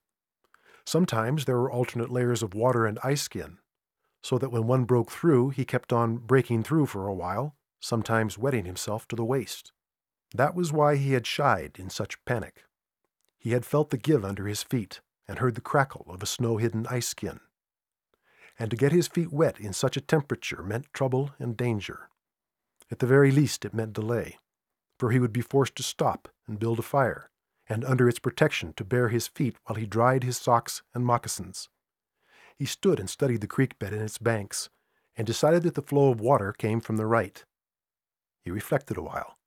Sometimes 0.84 1.44
there 1.44 1.58
were 1.58 1.70
alternate 1.70 2.10
layers 2.10 2.42
of 2.42 2.54
water 2.54 2.86
and 2.86 2.98
ice 3.04 3.22
skin, 3.22 3.58
so 4.22 4.38
that 4.38 4.50
when 4.50 4.66
one 4.66 4.84
broke 4.84 5.10
through, 5.10 5.50
he 5.50 5.64
kept 5.64 5.92
on 5.92 6.16
breaking 6.16 6.64
through 6.64 6.86
for 6.86 7.06
a 7.06 7.14
while, 7.14 7.56
sometimes 7.80 8.38
wetting 8.38 8.64
himself 8.64 9.06
to 9.08 9.16
the 9.16 9.24
waist. 9.24 9.72
That 10.34 10.54
was 10.54 10.72
why 10.72 10.96
he 10.96 11.12
had 11.12 11.26
shied 11.26 11.76
in 11.78 11.90
such 11.90 12.24
panic. 12.24 12.64
He 13.38 13.50
had 13.52 13.66
felt 13.66 13.90
the 13.90 13.98
give 13.98 14.24
under 14.24 14.46
his 14.46 14.62
feet 14.62 15.00
and 15.28 15.38
heard 15.38 15.54
the 15.54 15.60
crackle 15.60 16.06
of 16.08 16.22
a 16.22 16.26
snow 16.26 16.56
hidden 16.56 16.86
ice 16.88 17.08
skin. 17.08 17.40
And 18.58 18.70
to 18.70 18.76
get 18.76 18.92
his 18.92 19.08
feet 19.08 19.32
wet 19.32 19.58
in 19.58 19.72
such 19.72 19.96
a 19.96 20.00
temperature 20.00 20.62
meant 20.62 20.92
trouble 20.92 21.30
and 21.38 21.56
danger. 21.56 22.08
At 22.90 22.98
the 22.98 23.06
very 23.06 23.30
least, 23.30 23.64
it 23.64 23.74
meant 23.74 23.94
delay, 23.94 24.38
for 25.02 25.10
he 25.10 25.18
would 25.18 25.32
be 25.32 25.40
forced 25.40 25.74
to 25.74 25.82
stop 25.82 26.28
and 26.46 26.60
build 26.60 26.78
a 26.78 26.82
fire, 26.82 27.28
and 27.68 27.84
under 27.84 28.08
its 28.08 28.20
protection 28.20 28.72
to 28.72 28.84
bare 28.84 29.08
his 29.08 29.26
feet 29.26 29.56
while 29.64 29.74
he 29.74 29.84
dried 29.84 30.22
his 30.22 30.38
socks 30.38 30.80
and 30.94 31.04
moccasins. 31.04 31.68
He 32.56 32.66
stood 32.66 33.00
and 33.00 33.10
studied 33.10 33.40
the 33.40 33.48
creek 33.48 33.80
bed 33.80 33.92
and 33.92 34.00
its 34.00 34.18
banks, 34.18 34.70
and 35.16 35.26
decided 35.26 35.64
that 35.64 35.74
the 35.74 35.82
flow 35.82 36.12
of 36.12 36.20
water 36.20 36.52
came 36.52 36.80
from 36.80 36.98
the 36.98 37.06
right. 37.06 37.44
He 38.44 38.52
reflected 38.52 38.96
a 38.96 39.02
while, 39.02 39.38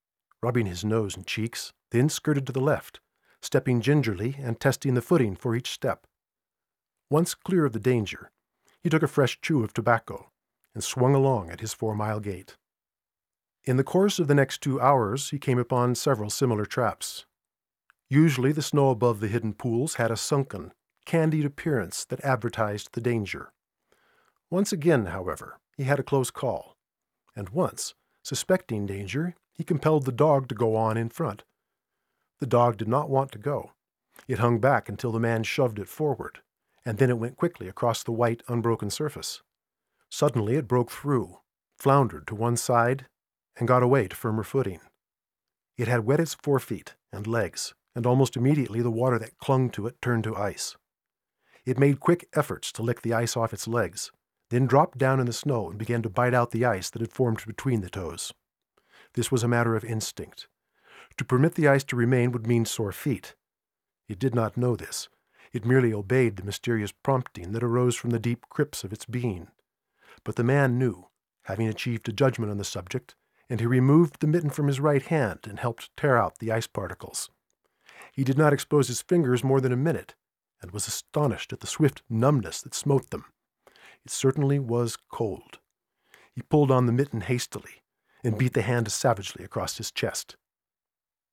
rubbing 0.43 0.65
his 0.65 0.83
nose 0.83 1.15
and 1.15 1.25
cheeks, 1.25 1.71
then 1.91 2.09
skirted 2.09 2.45
to 2.47 2.51
the 2.51 2.59
left, 2.59 2.99
stepping 3.41 3.79
gingerly 3.79 4.35
and 4.37 4.59
testing 4.59 4.93
the 4.93 5.01
footing 5.01 5.37
for 5.37 5.55
each 5.55 5.71
step. 5.71 6.05
Once 7.09 7.33
clear 7.33 7.63
of 7.63 7.71
the 7.71 7.79
danger, 7.79 8.29
he 8.83 8.89
took 8.89 9.03
a 9.03 9.07
fresh 9.07 9.39
chew 9.39 9.63
of 9.63 9.73
tobacco 9.73 10.29
and 10.73 10.83
swung 10.83 11.15
along 11.15 11.49
at 11.49 11.61
his 11.61 11.73
four 11.73 11.95
mile 11.95 12.19
gait. 12.19 12.57
In 13.65 13.77
the 13.77 13.83
course 13.83 14.19
of 14.19 14.27
the 14.27 14.35
next 14.35 14.61
two 14.61 14.79
hours, 14.79 15.31
he 15.31 15.39
came 15.39 15.57
upon 15.57 15.95
several 15.95 16.29
similar 16.29 16.65
traps. 16.65 17.25
Usually, 18.07 18.51
the 18.51 18.61
snow 18.61 18.91
above 18.91 19.19
the 19.19 19.27
hidden 19.27 19.53
pools 19.53 19.95
had 19.95 20.11
a 20.11 20.17
sunken, 20.17 20.71
candied 21.05 21.45
appearance 21.45 22.05
that 22.05 22.23
advertised 22.23 22.89
the 22.93 23.01
danger. 23.01 23.51
Once 24.51 24.71
again, 24.71 25.07
however, 25.07 25.57
he 25.75 25.83
had 25.83 25.99
a 25.99 26.03
close 26.03 26.29
call, 26.29 26.77
and 27.35 27.49
once, 27.49 27.95
suspecting 28.21 28.85
danger, 28.85 29.33
he 29.51 29.63
compelled 29.63 30.05
the 30.05 30.11
dog 30.11 30.47
to 30.49 30.55
go 30.55 30.75
on 30.75 30.95
in 30.95 31.09
front. 31.09 31.43
The 32.39 32.45
dog 32.45 32.77
did 32.77 32.87
not 32.87 33.09
want 33.09 33.31
to 33.31 33.39
go. 33.39 33.71
It 34.27 34.39
hung 34.39 34.59
back 34.59 34.87
until 34.87 35.11
the 35.11 35.19
man 35.19 35.41
shoved 35.41 35.79
it 35.79 35.89
forward, 35.89 36.39
and 36.85 36.99
then 36.99 37.09
it 37.09 37.17
went 37.17 37.37
quickly 37.37 37.67
across 37.67 38.03
the 38.03 38.11
white, 38.11 38.43
unbroken 38.47 38.91
surface. 38.91 39.41
Suddenly 40.11 40.55
it 40.55 40.67
broke 40.67 40.91
through, 40.91 41.39
floundered 41.79 42.27
to 42.27 42.35
one 42.35 42.57
side, 42.57 43.07
and 43.57 43.67
got 43.67 43.83
away 43.83 44.07
to 44.07 44.15
firmer 44.15 44.43
footing. 44.43 44.79
It 45.77 45.87
had 45.87 46.05
wet 46.05 46.19
its 46.19 46.35
forefeet 46.35 46.95
and 47.11 47.27
legs, 47.27 47.73
and 47.95 48.05
almost 48.05 48.37
immediately 48.37 48.81
the 48.81 48.91
water 48.91 49.19
that 49.19 49.37
clung 49.37 49.69
to 49.71 49.87
it 49.87 50.01
turned 50.01 50.23
to 50.25 50.35
ice. 50.35 50.75
It 51.65 51.79
made 51.79 51.99
quick 51.99 52.27
efforts 52.35 52.71
to 52.73 52.83
lick 52.83 53.01
the 53.01 53.13
ice 53.13 53.35
off 53.35 53.53
its 53.53 53.67
legs, 53.67 54.11
then 54.49 54.67
dropped 54.67 54.97
down 54.97 55.19
in 55.19 55.25
the 55.25 55.33
snow 55.33 55.69
and 55.69 55.79
began 55.79 56.01
to 56.03 56.09
bite 56.09 56.33
out 56.33 56.51
the 56.51 56.65
ice 56.65 56.89
that 56.91 57.01
had 57.01 57.11
formed 57.11 57.43
between 57.47 57.81
the 57.81 57.89
toes. 57.89 58.33
This 59.13 59.31
was 59.31 59.43
a 59.43 59.47
matter 59.47 59.75
of 59.75 59.83
instinct. 59.83 60.47
To 61.17 61.25
permit 61.25 61.55
the 61.55 61.67
ice 61.67 61.83
to 61.85 61.95
remain 61.95 62.31
would 62.31 62.45
mean 62.45 62.65
sore 62.65 62.91
feet. 62.91 63.35
It 64.07 64.19
did 64.19 64.35
not 64.35 64.57
know 64.57 64.75
this. 64.75 65.09
It 65.51 65.65
merely 65.65 65.93
obeyed 65.93 66.35
the 66.35 66.43
mysterious 66.43 66.91
prompting 66.91 67.53
that 67.53 67.63
arose 67.63 67.95
from 67.95 68.09
the 68.09 68.19
deep 68.19 68.45
crypts 68.49 68.83
of 68.83 68.91
its 68.91 69.05
being. 69.05 69.47
But 70.23 70.35
the 70.35 70.43
man 70.43 70.77
knew, 70.77 71.07
having 71.43 71.67
achieved 71.67 72.09
a 72.09 72.11
judgment 72.11 72.51
on 72.51 72.57
the 72.57 72.63
subject, 72.63 73.15
and 73.49 73.59
he 73.59 73.65
removed 73.65 74.19
the 74.19 74.27
mitten 74.27 74.49
from 74.49 74.67
his 74.67 74.79
right 74.79 75.03
hand 75.03 75.39
and 75.47 75.59
helped 75.59 75.95
tear 75.95 76.17
out 76.17 76.39
the 76.39 76.51
ice 76.51 76.67
particles. 76.67 77.29
He 78.11 78.23
did 78.23 78.37
not 78.37 78.53
expose 78.53 78.87
his 78.87 79.01
fingers 79.01 79.43
more 79.43 79.61
than 79.61 79.71
a 79.71 79.77
minute, 79.77 80.15
and 80.61 80.71
was 80.71 80.87
astonished 80.87 81.53
at 81.53 81.59
the 81.59 81.67
swift 81.67 82.01
numbness 82.09 82.61
that 82.61 82.73
smote 82.73 83.09
them. 83.09 83.25
It 84.05 84.11
certainly 84.11 84.57
was 84.59 84.97
cold. 85.11 85.59
He 86.31 86.41
pulled 86.41 86.71
on 86.71 86.85
the 86.85 86.93
mitten 86.93 87.21
hastily 87.21 87.83
and 88.23 88.37
beat 88.37 88.53
the 88.53 88.61
hand 88.61 88.91
savagely 88.91 89.43
across 89.43 89.77
his 89.77 89.91
chest. 89.91 90.35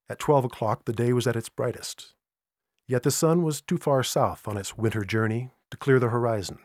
At 0.08 0.18
twelve 0.18 0.44
o'clock 0.44 0.84
the 0.84 0.92
day 0.92 1.12
was 1.12 1.26
at 1.26 1.36
its 1.36 1.48
brightest, 1.48 2.14
yet 2.86 3.02
the 3.02 3.10
sun 3.10 3.42
was 3.42 3.62
too 3.62 3.78
far 3.78 4.02
south 4.02 4.46
on 4.46 4.56
its 4.56 4.76
winter 4.76 5.04
journey 5.04 5.50
to 5.70 5.76
clear 5.76 5.98
the 5.98 6.10
horizon. 6.10 6.58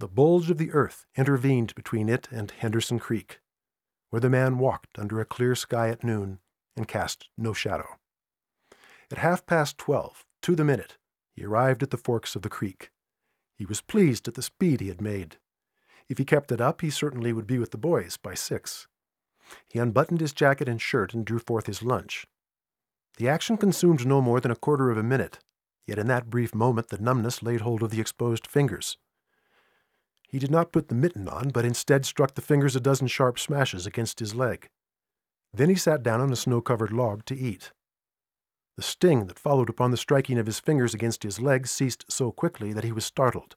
The 0.00 0.08
bulge 0.08 0.50
of 0.50 0.58
the 0.58 0.72
earth 0.72 1.06
intervened 1.16 1.74
between 1.74 2.08
it 2.08 2.28
and 2.30 2.50
Henderson 2.50 2.98
Creek, 2.98 3.40
where 4.12 4.20
the 4.20 4.28
man 4.28 4.58
walked 4.58 4.98
under 4.98 5.22
a 5.22 5.24
clear 5.24 5.54
sky 5.54 5.88
at 5.88 6.04
noon 6.04 6.38
and 6.76 6.86
cast 6.86 7.30
no 7.38 7.54
shadow. 7.54 7.96
At 9.10 9.16
half 9.16 9.46
past 9.46 9.78
twelve, 9.78 10.26
to 10.42 10.54
the 10.54 10.66
minute, 10.66 10.98
he 11.34 11.46
arrived 11.46 11.82
at 11.82 11.88
the 11.88 11.96
forks 11.96 12.36
of 12.36 12.42
the 12.42 12.50
creek. 12.50 12.90
He 13.56 13.64
was 13.64 13.80
pleased 13.80 14.28
at 14.28 14.34
the 14.34 14.42
speed 14.42 14.82
he 14.82 14.88
had 14.88 15.00
made. 15.00 15.38
If 16.10 16.18
he 16.18 16.26
kept 16.26 16.52
it 16.52 16.60
up, 16.60 16.82
he 16.82 16.90
certainly 16.90 17.32
would 17.32 17.46
be 17.46 17.58
with 17.58 17.70
the 17.70 17.78
boys 17.78 18.18
by 18.18 18.34
six. 18.34 18.86
He 19.66 19.78
unbuttoned 19.78 20.20
his 20.20 20.34
jacket 20.34 20.68
and 20.68 20.78
shirt 20.78 21.14
and 21.14 21.24
drew 21.24 21.38
forth 21.38 21.66
his 21.66 21.82
lunch. 21.82 22.26
The 23.16 23.30
action 23.30 23.56
consumed 23.56 24.06
no 24.06 24.20
more 24.20 24.40
than 24.40 24.52
a 24.52 24.56
quarter 24.56 24.90
of 24.90 24.98
a 24.98 25.02
minute, 25.02 25.38
yet 25.86 25.98
in 25.98 26.08
that 26.08 26.28
brief 26.28 26.54
moment 26.54 26.88
the 26.88 26.98
numbness 26.98 27.42
laid 27.42 27.62
hold 27.62 27.82
of 27.82 27.88
the 27.88 28.00
exposed 28.00 28.46
fingers. 28.46 28.98
He 30.32 30.38
did 30.38 30.50
not 30.50 30.72
put 30.72 30.88
the 30.88 30.94
mitten 30.94 31.28
on, 31.28 31.50
but 31.50 31.66
instead 31.66 32.06
struck 32.06 32.34
the 32.34 32.40
fingers 32.40 32.74
a 32.74 32.80
dozen 32.80 33.06
sharp 33.06 33.38
smashes 33.38 33.86
against 33.86 34.18
his 34.18 34.34
leg. 34.34 34.66
Then 35.52 35.68
he 35.68 35.74
sat 35.74 36.02
down 36.02 36.22
on 36.22 36.32
a 36.32 36.36
snow 36.36 36.62
covered 36.62 36.90
log 36.90 37.26
to 37.26 37.36
eat. 37.36 37.70
The 38.78 38.82
sting 38.82 39.26
that 39.26 39.38
followed 39.38 39.68
upon 39.68 39.90
the 39.90 39.98
striking 39.98 40.38
of 40.38 40.46
his 40.46 40.58
fingers 40.58 40.94
against 40.94 41.22
his 41.22 41.38
leg 41.38 41.66
ceased 41.66 42.06
so 42.08 42.32
quickly 42.32 42.72
that 42.72 42.84
he 42.84 42.92
was 42.92 43.04
startled. 43.04 43.56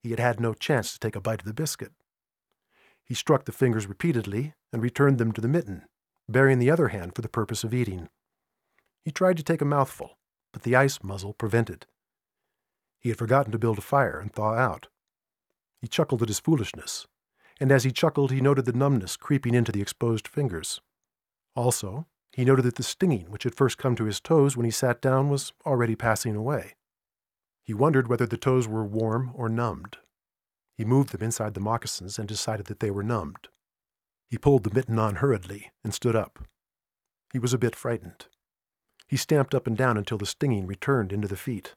He 0.00 0.10
had 0.10 0.20
had 0.20 0.38
no 0.38 0.54
chance 0.54 0.92
to 0.92 1.00
take 1.00 1.16
a 1.16 1.20
bite 1.20 1.40
of 1.40 1.46
the 1.46 1.52
biscuit. 1.52 1.92
He 3.04 3.14
struck 3.14 3.44
the 3.44 3.50
fingers 3.52 3.88
repeatedly 3.88 4.54
and 4.72 4.80
returned 4.80 5.18
them 5.18 5.32
to 5.32 5.40
the 5.40 5.48
mitten, 5.48 5.86
baring 6.28 6.60
the 6.60 6.70
other 6.70 6.88
hand 6.88 7.16
for 7.16 7.22
the 7.22 7.28
purpose 7.28 7.64
of 7.64 7.74
eating. 7.74 8.08
He 9.04 9.10
tried 9.10 9.38
to 9.38 9.42
take 9.42 9.60
a 9.60 9.66
mouthful, 9.66 10.18
but 10.52 10.62
the 10.62 10.76
ice 10.76 11.02
muzzle 11.02 11.32
prevented. 11.32 11.86
He 13.00 13.08
had 13.08 13.18
forgotten 13.18 13.50
to 13.50 13.58
build 13.58 13.78
a 13.78 13.82
fire 13.82 14.20
and 14.20 14.32
thaw 14.32 14.54
out. 14.54 14.86
He 15.84 15.88
chuckled 15.88 16.22
at 16.22 16.28
his 16.28 16.40
foolishness, 16.40 17.06
and 17.60 17.70
as 17.70 17.84
he 17.84 17.92
chuckled, 17.92 18.32
he 18.32 18.40
noted 18.40 18.64
the 18.64 18.72
numbness 18.72 19.18
creeping 19.18 19.52
into 19.52 19.70
the 19.70 19.82
exposed 19.82 20.26
fingers. 20.26 20.80
Also, 21.54 22.06
he 22.32 22.42
noted 22.42 22.62
that 22.62 22.76
the 22.76 22.82
stinging 22.82 23.30
which 23.30 23.42
had 23.42 23.54
first 23.54 23.76
come 23.76 23.94
to 23.96 24.06
his 24.06 24.18
toes 24.18 24.56
when 24.56 24.64
he 24.64 24.70
sat 24.70 25.02
down 25.02 25.28
was 25.28 25.52
already 25.66 25.94
passing 25.94 26.34
away. 26.34 26.72
He 27.64 27.74
wondered 27.74 28.08
whether 28.08 28.24
the 28.24 28.38
toes 28.38 28.66
were 28.66 28.82
warm 28.82 29.32
or 29.34 29.50
numbed. 29.50 29.98
He 30.74 30.86
moved 30.86 31.10
them 31.12 31.22
inside 31.22 31.52
the 31.52 31.60
moccasins 31.60 32.18
and 32.18 32.26
decided 32.26 32.64
that 32.68 32.80
they 32.80 32.90
were 32.90 33.02
numbed. 33.02 33.48
He 34.30 34.38
pulled 34.38 34.64
the 34.64 34.74
mitten 34.74 34.98
on 34.98 35.16
hurriedly 35.16 35.70
and 35.84 35.92
stood 35.92 36.16
up. 36.16 36.38
He 37.30 37.38
was 37.38 37.52
a 37.52 37.58
bit 37.58 37.76
frightened. 37.76 38.24
He 39.06 39.18
stamped 39.18 39.54
up 39.54 39.66
and 39.66 39.76
down 39.76 39.98
until 39.98 40.16
the 40.16 40.24
stinging 40.24 40.66
returned 40.66 41.12
into 41.12 41.28
the 41.28 41.36
feet. 41.36 41.74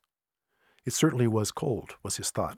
It 0.86 0.94
certainly 0.94 1.28
was 1.28 1.52
cold, 1.52 1.96
was 2.04 2.16
his 2.16 2.32
thought. 2.32 2.58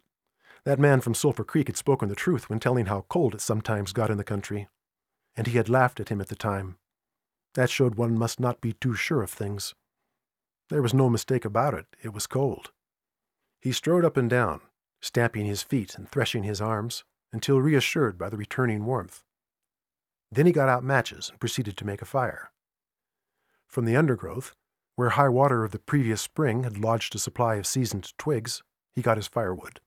That 0.65 0.79
man 0.79 1.01
from 1.01 1.13
Sulphur 1.13 1.43
Creek 1.43 1.67
had 1.67 1.77
spoken 1.77 2.09
the 2.09 2.15
truth 2.15 2.49
when 2.49 2.59
telling 2.59 2.87
how 2.87 3.05
cold 3.09 3.33
it 3.33 3.41
sometimes 3.41 3.93
got 3.93 4.09
in 4.09 4.17
the 4.17 4.23
country, 4.23 4.67
and 5.35 5.47
he 5.47 5.57
had 5.57 5.69
laughed 5.69 5.99
at 5.99 6.09
him 6.09 6.21
at 6.21 6.27
the 6.27 6.35
time. 6.35 6.77
That 7.53 7.69
showed 7.69 7.95
one 7.95 8.17
must 8.17 8.39
not 8.39 8.61
be 8.61 8.73
too 8.73 8.93
sure 8.93 9.23
of 9.23 9.31
things. 9.31 9.73
There 10.69 10.81
was 10.81 10.93
no 10.93 11.09
mistake 11.09 11.45
about 11.45 11.73
it, 11.73 11.87
it 12.03 12.13
was 12.13 12.27
cold. 12.27 12.71
He 13.59 13.71
strode 13.71 14.05
up 14.05 14.17
and 14.17 14.29
down, 14.29 14.61
stamping 15.01 15.45
his 15.45 15.63
feet 15.63 15.95
and 15.95 16.09
threshing 16.09 16.43
his 16.43 16.61
arms, 16.61 17.03
until 17.31 17.61
reassured 17.61 18.17
by 18.17 18.29
the 18.29 18.37
returning 18.37 18.85
warmth. 18.85 19.23
Then 20.31 20.45
he 20.45 20.51
got 20.51 20.69
out 20.69 20.83
matches 20.83 21.29
and 21.29 21.39
proceeded 21.39 21.77
to 21.77 21.85
make 21.85 22.01
a 22.01 22.05
fire. 22.05 22.51
From 23.67 23.85
the 23.85 23.95
undergrowth, 23.95 24.55
where 24.95 25.09
high 25.09 25.29
water 25.29 25.63
of 25.63 25.71
the 25.71 25.79
previous 25.79 26.21
spring 26.21 26.63
had 26.63 26.77
lodged 26.77 27.15
a 27.15 27.19
supply 27.19 27.55
of 27.55 27.65
seasoned 27.65 28.17
twigs, 28.17 28.61
he 28.93 29.01
got 29.01 29.17
his 29.17 29.27
firewood. 29.27 29.79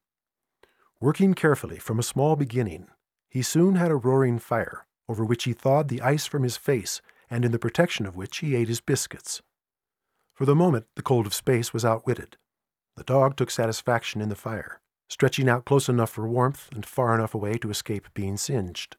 Working 1.03 1.35
carefully 1.35 1.81
from 1.81 1.99
a 1.99 2.05
small 2.05 2.37
beginning, 2.37 2.87
he 3.29 3.43
soon 3.43 3.75
had 3.75 3.91
a 3.91 3.97
roaring 3.97 4.39
fire 4.39 4.87
over 5.09 5.25
which 5.25 5.43
he 5.43 5.53
thawed 5.53 5.89
the 5.89 6.01
ice 6.01 6.27
from 6.27 6.45
his 6.45 6.57
face 6.57 7.03
and 7.29 7.45
in 7.45 7.51
the 7.51 7.59
protection 7.59 8.07
of 8.07 8.15
which 8.15 8.39
he 8.39 8.55
ate 8.55 8.69
his 8.69 8.81
biscuits. 8.81 9.43
For 10.33 10.45
the 10.45 10.55
moment, 10.55 10.87
the 10.95 11.03
cold 11.03 11.27
of 11.27 11.35
space 11.35 11.73
was 11.73 11.85
outwitted. 11.85 12.37
The 12.97 13.03
dog 13.03 13.37
took 13.37 13.51
satisfaction 13.51 14.21
in 14.21 14.29
the 14.29 14.37
fire, 14.37 14.81
stretching 15.11 15.49
out 15.49 15.65
close 15.65 15.89
enough 15.89 16.11
for 16.11 16.29
warmth 16.29 16.69
and 16.73 16.87
far 16.87 17.17
enough 17.17 17.35
away 17.35 17.59
to 17.59 17.71
escape 17.71 18.07
being 18.15 18.37
singed. 18.37 18.97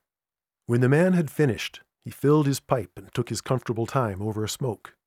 When 0.66 0.82
the 0.82 0.90
man 0.90 1.14
had 1.14 1.32
finished, 1.32 1.80
he 2.04 2.12
filled 2.12 2.48
his 2.48 2.60
pipe 2.60 2.92
and 2.98 3.14
took 3.14 3.30
his 3.30 3.40
comfortable 3.40 3.86
time 3.86 4.22
over 4.22 4.44
a 4.44 4.50
smoke. 4.50 4.98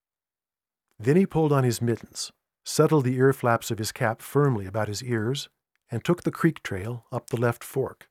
Then 0.99 1.17
he 1.17 1.27
pulled 1.27 1.53
on 1.53 1.63
his 1.63 1.83
mittens, 1.83 2.33
settled 2.65 3.05
the 3.05 3.17
ear 3.17 3.35
flaps 3.35 3.71
of 3.71 3.77
his 3.77 3.93
cap 3.93 4.23
firmly 4.23 4.65
about 4.65 4.89
his 4.89 5.05
ears, 5.05 5.51
and 5.91 6.05
took 6.05 6.23
the 6.23 6.31
creek 6.31 6.63
trail 6.63 7.07
up 7.13 7.31
the 7.31 7.41
left 7.41 7.63
fork. 7.63 8.09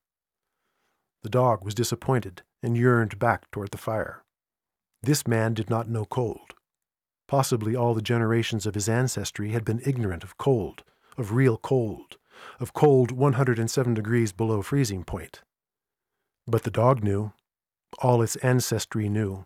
The 1.23 1.29
dog 1.29 1.63
was 1.65 1.75
disappointed 1.75 2.43
and 2.61 2.77
yearned 2.77 3.19
back 3.19 3.49
toward 3.51 3.71
the 3.71 3.77
fire. 3.77 4.23
This 5.01 5.27
man 5.27 5.53
did 5.53 5.69
not 5.69 5.89
know 5.89 6.05
cold. 6.05 6.53
Possibly 7.27 7.75
all 7.75 7.93
the 7.93 8.01
generations 8.01 8.65
of 8.65 8.75
his 8.75 8.87
ancestry 8.87 9.51
had 9.51 9.65
been 9.65 9.81
ignorant 9.85 10.23
of 10.23 10.37
cold, 10.37 10.83
of 11.17 11.33
real 11.33 11.57
cold, 11.57 12.17
of 12.59 12.73
cold 12.73 13.11
107 13.11 13.93
degrees 13.93 14.31
below 14.31 14.61
freezing 14.61 15.03
point. 15.03 15.41
But 16.47 16.63
the 16.63 16.71
dog 16.71 17.03
knew, 17.03 17.33
all 17.99 18.21
its 18.21 18.35
ancestry 18.37 19.09
knew, 19.09 19.45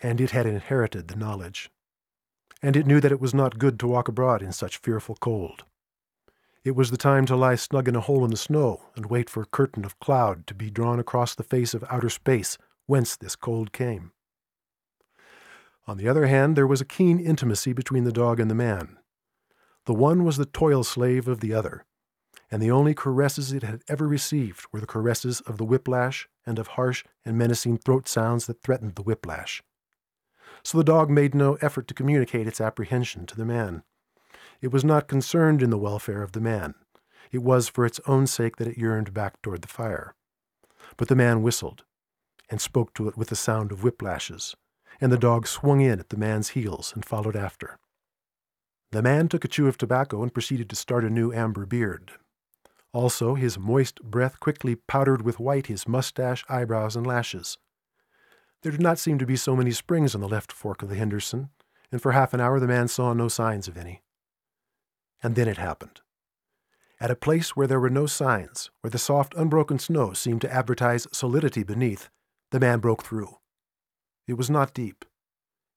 and 0.00 0.20
it 0.20 0.30
had 0.30 0.46
inherited 0.46 1.08
the 1.08 1.16
knowledge. 1.16 1.70
And 2.62 2.76
it 2.76 2.86
knew 2.86 3.00
that 3.00 3.12
it 3.12 3.20
was 3.20 3.34
not 3.34 3.58
good 3.58 3.78
to 3.80 3.88
walk 3.88 4.08
abroad 4.08 4.42
in 4.42 4.52
such 4.52 4.78
fearful 4.78 5.16
cold. 5.20 5.64
It 6.66 6.74
was 6.74 6.90
the 6.90 6.96
time 6.96 7.26
to 7.26 7.36
lie 7.36 7.54
snug 7.54 7.86
in 7.86 7.94
a 7.94 8.00
hole 8.00 8.24
in 8.24 8.32
the 8.32 8.36
snow 8.36 8.82
and 8.96 9.06
wait 9.06 9.30
for 9.30 9.40
a 9.40 9.46
curtain 9.46 9.84
of 9.84 10.00
cloud 10.00 10.48
to 10.48 10.54
be 10.54 10.68
drawn 10.68 10.98
across 10.98 11.32
the 11.32 11.44
face 11.44 11.74
of 11.74 11.84
outer 11.88 12.10
space 12.10 12.58
whence 12.86 13.14
this 13.14 13.36
cold 13.36 13.72
came. 13.72 14.10
On 15.86 15.96
the 15.96 16.08
other 16.08 16.26
hand, 16.26 16.56
there 16.56 16.66
was 16.66 16.80
a 16.80 16.84
keen 16.84 17.20
intimacy 17.20 17.72
between 17.72 18.02
the 18.02 18.10
dog 18.10 18.40
and 18.40 18.50
the 18.50 18.56
man. 18.56 18.98
The 19.84 19.94
one 19.94 20.24
was 20.24 20.38
the 20.38 20.44
toil 20.44 20.82
slave 20.82 21.28
of 21.28 21.38
the 21.38 21.54
other, 21.54 21.84
and 22.50 22.60
the 22.60 22.72
only 22.72 22.94
caresses 22.94 23.52
it 23.52 23.62
had 23.62 23.82
ever 23.86 24.08
received 24.08 24.66
were 24.72 24.80
the 24.80 24.86
caresses 24.86 25.40
of 25.42 25.58
the 25.58 25.64
whiplash 25.64 26.28
and 26.44 26.58
of 26.58 26.66
harsh 26.74 27.04
and 27.24 27.38
menacing 27.38 27.78
throat 27.78 28.08
sounds 28.08 28.46
that 28.46 28.60
threatened 28.60 28.96
the 28.96 29.02
whiplash. 29.02 29.62
So 30.64 30.78
the 30.78 30.82
dog 30.82 31.10
made 31.10 31.32
no 31.32 31.58
effort 31.60 31.86
to 31.86 31.94
communicate 31.94 32.48
its 32.48 32.60
apprehension 32.60 33.24
to 33.26 33.36
the 33.36 33.44
man. 33.44 33.84
It 34.60 34.72
was 34.72 34.84
not 34.84 35.08
concerned 35.08 35.62
in 35.62 35.70
the 35.70 35.78
welfare 35.78 36.22
of 36.22 36.32
the 36.32 36.40
man. 36.40 36.74
It 37.30 37.42
was 37.42 37.68
for 37.68 37.84
its 37.84 38.00
own 38.06 38.26
sake 38.26 38.56
that 38.56 38.68
it 38.68 38.78
yearned 38.78 39.12
back 39.12 39.40
toward 39.42 39.62
the 39.62 39.68
fire. 39.68 40.14
But 40.96 41.08
the 41.08 41.16
man 41.16 41.42
whistled, 41.42 41.84
and 42.48 42.60
spoke 42.60 42.94
to 42.94 43.08
it 43.08 43.16
with 43.16 43.28
the 43.28 43.36
sound 43.36 43.72
of 43.72 43.80
whiplashes, 43.80 44.54
and 45.00 45.12
the 45.12 45.18
dog 45.18 45.46
swung 45.46 45.80
in 45.80 46.00
at 46.00 46.08
the 46.08 46.16
man's 46.16 46.50
heels 46.50 46.92
and 46.94 47.04
followed 47.04 47.36
after. 47.36 47.78
The 48.92 49.02
man 49.02 49.28
took 49.28 49.44
a 49.44 49.48
chew 49.48 49.66
of 49.66 49.76
tobacco 49.76 50.22
and 50.22 50.32
proceeded 50.32 50.70
to 50.70 50.76
start 50.76 51.04
a 51.04 51.10
new 51.10 51.32
amber 51.32 51.66
beard. 51.66 52.12
Also, 52.92 53.34
his 53.34 53.58
moist 53.58 54.02
breath 54.02 54.40
quickly 54.40 54.76
powdered 54.76 55.22
with 55.22 55.40
white 55.40 55.66
his 55.66 55.86
mustache, 55.86 56.44
eyebrows, 56.48 56.96
and 56.96 57.06
lashes. 57.06 57.58
There 58.62 58.72
did 58.72 58.80
not 58.80 58.98
seem 58.98 59.18
to 59.18 59.26
be 59.26 59.36
so 59.36 59.54
many 59.54 59.72
springs 59.72 60.14
on 60.14 60.20
the 60.20 60.28
left 60.28 60.50
fork 60.52 60.82
of 60.82 60.88
the 60.88 60.94
Henderson, 60.94 61.50
and 61.92 62.00
for 62.00 62.12
half 62.12 62.32
an 62.32 62.40
hour 62.40 62.58
the 62.58 62.66
man 62.66 62.88
saw 62.88 63.12
no 63.12 63.28
signs 63.28 63.68
of 63.68 63.76
any. 63.76 64.02
And 65.22 65.34
then 65.34 65.48
it 65.48 65.56
happened. 65.56 66.00
At 67.00 67.10
a 67.10 67.16
place 67.16 67.54
where 67.54 67.66
there 67.66 67.80
were 67.80 67.90
no 67.90 68.06
signs, 68.06 68.70
where 68.80 68.90
the 68.90 68.98
soft, 68.98 69.34
unbroken 69.34 69.78
snow 69.78 70.12
seemed 70.12 70.40
to 70.42 70.52
advertise 70.52 71.06
solidity 71.12 71.62
beneath, 71.62 72.08
the 72.50 72.60
man 72.60 72.78
broke 72.78 73.02
through. 73.02 73.36
It 74.26 74.34
was 74.34 74.48
not 74.48 74.74
deep. 74.74 75.04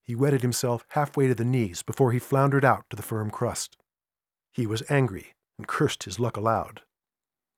He 0.03 0.15
wetted 0.15 0.41
himself 0.41 0.85
halfway 0.89 1.27
to 1.27 1.35
the 1.35 1.45
knees 1.45 1.83
before 1.83 2.11
he 2.11 2.19
floundered 2.19 2.65
out 2.65 2.85
to 2.89 2.95
the 2.95 3.03
firm 3.03 3.29
crust. 3.29 3.77
He 4.51 4.65
was 4.65 4.83
angry 4.89 5.33
and 5.57 5.67
cursed 5.67 6.03
his 6.03 6.19
luck 6.19 6.37
aloud. 6.37 6.81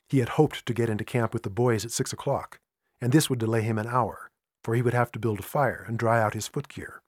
He 0.09 0.19
had 0.19 0.29
hoped 0.29 0.65
to 0.65 0.73
get 0.73 0.89
into 0.89 1.05
camp 1.05 1.33
with 1.33 1.43
the 1.43 1.49
boys 1.49 1.85
at 1.85 1.91
six 1.91 2.11
o'clock, 2.11 2.59
and 2.99 3.13
this 3.13 3.29
would 3.29 3.39
delay 3.39 3.61
him 3.61 3.77
an 3.77 3.87
hour, 3.87 4.31
for 4.63 4.75
he 4.75 4.81
would 4.81 4.93
have 4.93 5.11
to 5.13 5.19
build 5.19 5.39
a 5.39 5.43
fire 5.43 5.85
and 5.87 5.97
dry 5.97 6.21
out 6.21 6.33
his 6.33 6.47
footgear. 6.47 7.01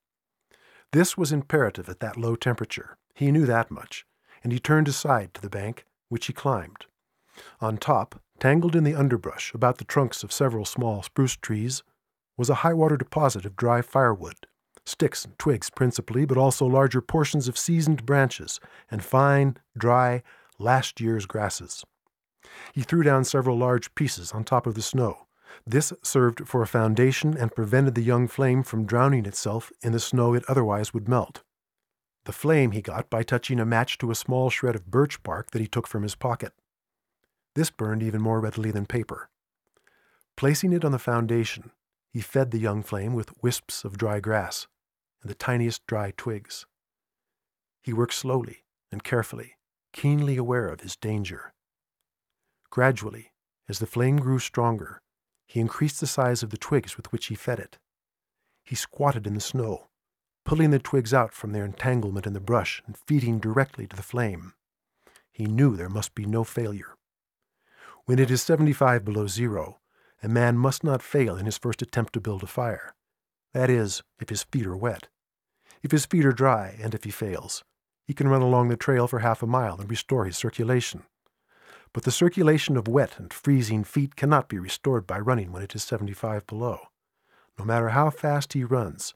This 0.94 1.18
was 1.18 1.32
imperative 1.32 1.90
at 1.90 2.00
that 2.00 2.16
low 2.16 2.36
temperature. 2.36 2.96
He 3.16 3.32
knew 3.32 3.46
that 3.46 3.72
much, 3.72 4.06
and 4.44 4.52
he 4.52 4.60
turned 4.60 4.88
aside 4.88 5.34
to 5.34 5.42
the 5.42 5.50
bank, 5.50 5.86
which 6.10 6.28
he 6.28 6.34
climbed. 6.34 6.86
On 7.60 7.78
top, 7.78 8.22
tangled 8.40 8.76
in 8.76 8.84
the 8.84 8.96
underbrush 8.96 9.54
about 9.54 9.78
the 9.78 9.86
trunks 9.86 10.24
of 10.24 10.32
several 10.32 10.66
small 10.66 11.02
spruce 11.02 11.36
trees, 11.36 11.82
was 12.38 12.50
a 12.50 12.56
high 12.56 12.74
water 12.74 12.98
deposit 12.98 13.46
of 13.46 13.56
dry 13.56 13.82
firewood, 13.82 14.48
sticks 14.86 15.24
and 15.26 15.38
twigs 15.40 15.70
principally, 15.70 16.26
but 16.26 16.38
also 16.38 16.66
larger 16.66 17.02
portions 17.02 17.48
of 17.48 17.58
seasoned 17.58 18.06
branches 18.06 18.60
and 18.92 19.04
fine, 19.04 19.58
dry, 19.78 20.22
last 20.60 21.00
year's 21.00 21.26
grasses. 21.26 21.84
He 22.74 22.82
threw 22.82 23.04
down 23.04 23.24
several 23.24 23.58
large 23.58 23.94
pieces 23.96 24.32
on 24.32 24.44
top 24.44 24.68
of 24.68 24.76
the 24.76 24.82
snow. 24.82 25.28
This 25.66 25.94
served 26.02 26.48
for 26.48 26.62
a 26.62 26.68
foundation 26.68 27.38
and 27.38 27.56
prevented 27.56 27.96
the 27.96 28.02
young 28.02 28.28
flame 28.28 28.64
from 28.64 28.86
drowning 28.86 29.26
itself 29.26 29.72
in 29.82 29.92
the 29.92 30.00
snow 30.00 30.34
it 30.34 30.44
otherwise 30.48 30.94
would 30.94 31.08
melt. 31.08 31.44
The 32.26 32.32
flame 32.32 32.72
he 32.72 32.82
got 32.82 33.10
by 33.10 33.24
touching 33.24 33.60
a 33.60 33.66
match 33.66 33.98
to 33.98 34.12
a 34.12 34.16
small 34.16 34.50
shred 34.50 34.76
of 34.76 34.90
birch 34.90 35.22
bark 35.24 35.52
that 35.52 35.62
he 35.62 35.68
took 35.68 35.88
from 35.88 36.04
his 36.04 36.16
pocket. 36.16 36.54
This 37.56 37.70
burned 37.70 38.02
even 38.02 38.22
more 38.22 38.40
readily 38.40 38.72
than 38.72 38.86
paper. 38.86 39.30
Placing 40.38 40.74
it 40.74 40.86
on 40.86 40.92
the 40.92 41.00
foundation, 41.00 41.72
he 42.10 42.22
fed 42.22 42.52
the 42.52 42.60
young 42.60 42.82
flame 42.82 43.14
with 43.14 43.44
wisps 43.44 43.84
of 43.84 43.98
dry 43.98 44.20
grass 44.20 44.68
and 45.22 45.30
the 45.30 45.36
tiniest 45.36 45.86
dry 45.86 46.14
twigs. 46.16 46.66
He 47.82 47.94
worked 47.94 48.14
slowly 48.14 48.64
and 48.92 49.04
carefully, 49.04 49.58
keenly 49.92 50.38
aware 50.38 50.70
of 50.70 50.82
his 50.82 50.96
danger. 50.96 51.54
Gradually, 52.70 53.34
as 53.68 53.80
the 53.80 53.86
flame 53.86 54.18
grew 54.18 54.40
stronger, 54.40 55.02
he 55.46 55.60
increased 55.60 56.00
the 56.00 56.08
size 56.08 56.42
of 56.42 56.50
the 56.50 56.58
twigs 56.58 56.98
with 56.98 57.12
which 57.12 57.28
he 57.28 57.36
fed 57.36 57.60
it. 57.60 57.78
He 58.64 58.76
squatted 58.76 59.28
in 59.28 59.36
the 59.36 59.42
snow, 59.42 59.90
pulling 60.46 60.72
the 60.72 60.80
twigs 60.80 61.14
out 61.14 61.34
from 61.34 61.52
their 61.52 61.66
entanglement 61.66 62.28
in 62.28 62.34
the 62.34 62.40
brush 62.40 62.82
and 62.86 62.98
feeding 62.98 63.40
directly 63.40 63.88
to 63.88 63.96
the 63.96 64.04
flame. 64.04 64.54
He 65.32 65.46
knew 65.46 65.76
there 65.76 65.90
must 65.90 66.14
be 66.14 66.26
no 66.26 66.44
failure. 66.44 66.96
When 68.06 68.20
it 68.20 68.30
is 68.30 68.44
75 68.44 69.06
below 69.06 69.28
zero, 69.28 69.80
a 70.22 70.28
man 70.28 70.58
must 70.58 70.84
not 70.84 71.02
fail 71.02 71.38
in 71.38 71.46
his 71.46 71.58
first 71.58 71.82
attempt 71.82 72.14
to 72.14 72.22
build 72.22 72.44
a 72.44 72.48
fire. 72.48 72.94
That 73.54 73.70
is, 73.70 74.04
if 74.20 74.30
his 74.30 74.44
feet 74.44 74.66
are 74.66 74.76
wet. 74.76 75.08
If 75.82 75.92
his 75.92 76.06
feet 76.06 76.26
are 76.26 76.32
dry, 76.32 76.78
and 76.82 76.94
if 76.94 77.04
he 77.04 77.12
fails, 77.12 77.64
he 78.06 78.14
can 78.14 78.28
run 78.28 78.42
along 78.42 78.70
the 78.70 78.78
trail 78.78 79.08
for 79.08 79.20
half 79.20 79.42
a 79.44 79.48
mile 79.48 79.80
and 79.80 79.90
restore 79.90 80.26
his 80.26 80.38
circulation. 80.38 81.04
But 81.94 82.04
the 82.04 82.12
circulation 82.12 82.76
of 82.76 82.88
wet 82.88 83.20
and 83.20 83.32
freezing 83.32 83.84
feet 83.84 84.16
cannot 84.16 84.50
be 84.50 84.60
restored 84.60 85.06
by 85.06 85.20
running 85.20 85.52
when 85.52 85.62
it 85.62 85.76
is 85.76 85.84
75 85.84 86.48
below. 86.48 86.80
No 87.58 87.66
matter 87.66 87.90
how 87.90 88.10
fast 88.10 88.54
he 88.54 88.64
runs, 88.64 89.14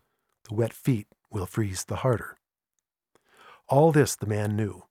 the 0.47 0.55
wet 0.55 0.73
feet 0.73 1.07
will 1.31 1.45
freeze 1.45 1.85
the 1.85 1.97
harder. 1.97 2.37
All 3.67 3.91
this 3.91 4.15
the 4.15 4.25
man 4.25 4.55
knew. 4.55 4.83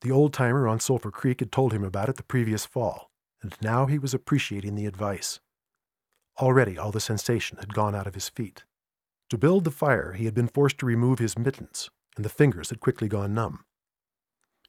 The 0.00 0.10
old 0.10 0.32
timer 0.32 0.68
on 0.68 0.78
Sulphur 0.78 1.10
Creek 1.10 1.40
had 1.40 1.50
told 1.50 1.72
him 1.72 1.82
about 1.82 2.08
it 2.08 2.16
the 2.16 2.22
previous 2.22 2.66
fall, 2.66 3.10
and 3.42 3.56
now 3.60 3.86
he 3.86 3.98
was 3.98 4.14
appreciating 4.14 4.74
the 4.74 4.86
advice. 4.86 5.40
Already 6.38 6.78
all 6.78 6.92
the 6.92 7.00
sensation 7.00 7.58
had 7.58 7.74
gone 7.74 7.94
out 7.94 8.06
of 8.06 8.14
his 8.14 8.28
feet. 8.28 8.64
To 9.30 9.38
build 9.38 9.64
the 9.64 9.70
fire, 9.70 10.12
he 10.12 10.24
had 10.24 10.34
been 10.34 10.48
forced 10.48 10.78
to 10.78 10.86
remove 10.86 11.18
his 11.18 11.38
mittens, 11.38 11.90
and 12.16 12.24
the 12.24 12.30
fingers 12.30 12.70
had 12.70 12.80
quickly 12.80 13.08
gone 13.08 13.34
numb. 13.34 13.64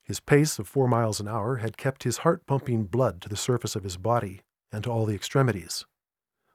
His 0.03 0.19
pace 0.19 0.57
of 0.57 0.67
four 0.67 0.87
miles 0.87 1.19
an 1.19 1.27
hour 1.27 1.57
had 1.57 1.77
kept 1.77 2.03
his 2.03 2.19
heart 2.19 2.47
pumping 2.47 2.85
blood 2.85 3.21
to 3.21 3.29
the 3.29 3.37
surface 3.37 3.75
of 3.75 3.83
his 3.83 3.97
body 3.97 4.41
and 4.71 4.83
to 4.83 4.89
all 4.89 5.05
the 5.05 5.13
extremities. 5.13 5.85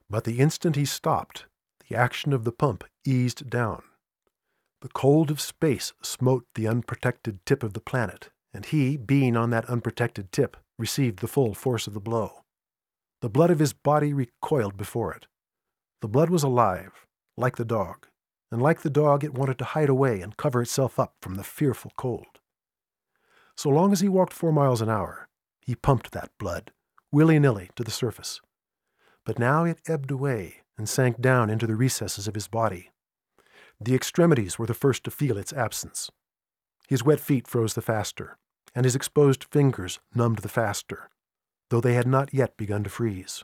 But 0.09 0.25
the 0.25 0.39
instant 0.39 0.75
he 0.75 0.85
stopped, 0.85 1.45
the 1.87 1.95
action 1.95 2.33
of 2.33 2.43
the 2.43 2.51
pump 2.51 2.83
eased 3.05 3.49
down. 3.49 3.83
The 4.81 4.89
cold 4.89 5.31
of 5.31 5.41
space 5.41 5.93
smote 6.01 6.45
the 6.55 6.67
unprotected 6.67 7.39
tip 7.45 7.63
of 7.63 7.73
the 7.73 7.81
planet, 7.81 8.29
and 8.53 8.65
he, 8.65 8.97
being 8.97 9.35
on 9.35 9.49
that 9.49 9.65
unprotected 9.65 10.31
tip, 10.31 10.57
received 10.77 11.19
the 11.19 11.27
full 11.27 11.53
force 11.53 11.87
of 11.87 11.93
the 11.93 11.99
blow. 11.99 12.43
The 13.21 13.29
blood 13.29 13.49
of 13.49 13.59
his 13.59 13.73
body 13.73 14.13
recoiled 14.13 14.77
before 14.77 15.13
it. 15.13 15.27
The 16.01 16.07
blood 16.07 16.29
was 16.29 16.43
alive, 16.43 17.07
like 17.37 17.55
the 17.55 17.65
dog, 17.65 18.07
and 18.51 18.61
like 18.61 18.81
the 18.81 18.89
dog 18.89 19.23
it 19.23 19.33
wanted 19.33 19.57
to 19.59 19.65
hide 19.65 19.89
away 19.89 20.21
and 20.21 20.37
cover 20.37 20.61
itself 20.61 20.99
up 20.99 21.15
from 21.21 21.35
the 21.35 21.43
fearful 21.43 21.91
cold. 21.97 22.39
So 23.57 23.69
long 23.69 23.91
as 23.91 24.01
he 24.01 24.09
walked 24.09 24.33
four 24.33 24.51
miles 24.51 24.81
an 24.81 24.89
hour, 24.89 25.27
he 25.61 25.75
pumped 25.75 26.11
that 26.11 26.31
blood, 26.37 26.71
willy 27.11 27.39
nilly, 27.39 27.69
to 27.75 27.83
the 27.83 27.91
surface. 27.91 28.41
But 29.25 29.39
now 29.39 29.63
it 29.63 29.79
ebbed 29.87 30.11
away 30.11 30.57
and 30.77 30.87
sank 30.87 31.19
down 31.21 31.49
into 31.49 31.65
the 31.65 31.75
recesses 31.75 32.27
of 32.27 32.35
his 32.35 32.47
body. 32.47 32.91
The 33.79 33.95
extremities 33.95 34.57
were 34.57 34.65
the 34.65 34.73
first 34.73 35.03
to 35.03 35.11
feel 35.11 35.37
its 35.37 35.53
absence. 35.53 36.09
His 36.87 37.03
wet 37.03 37.19
feet 37.19 37.47
froze 37.47 37.73
the 37.73 37.81
faster, 37.81 38.37
and 38.73 38.85
his 38.85 38.95
exposed 38.95 39.43
fingers 39.45 39.99
numbed 40.13 40.39
the 40.39 40.49
faster, 40.49 41.09
though 41.69 41.81
they 41.81 41.93
had 41.93 42.07
not 42.07 42.33
yet 42.33 42.57
begun 42.57 42.83
to 42.83 42.89
freeze. 42.89 43.43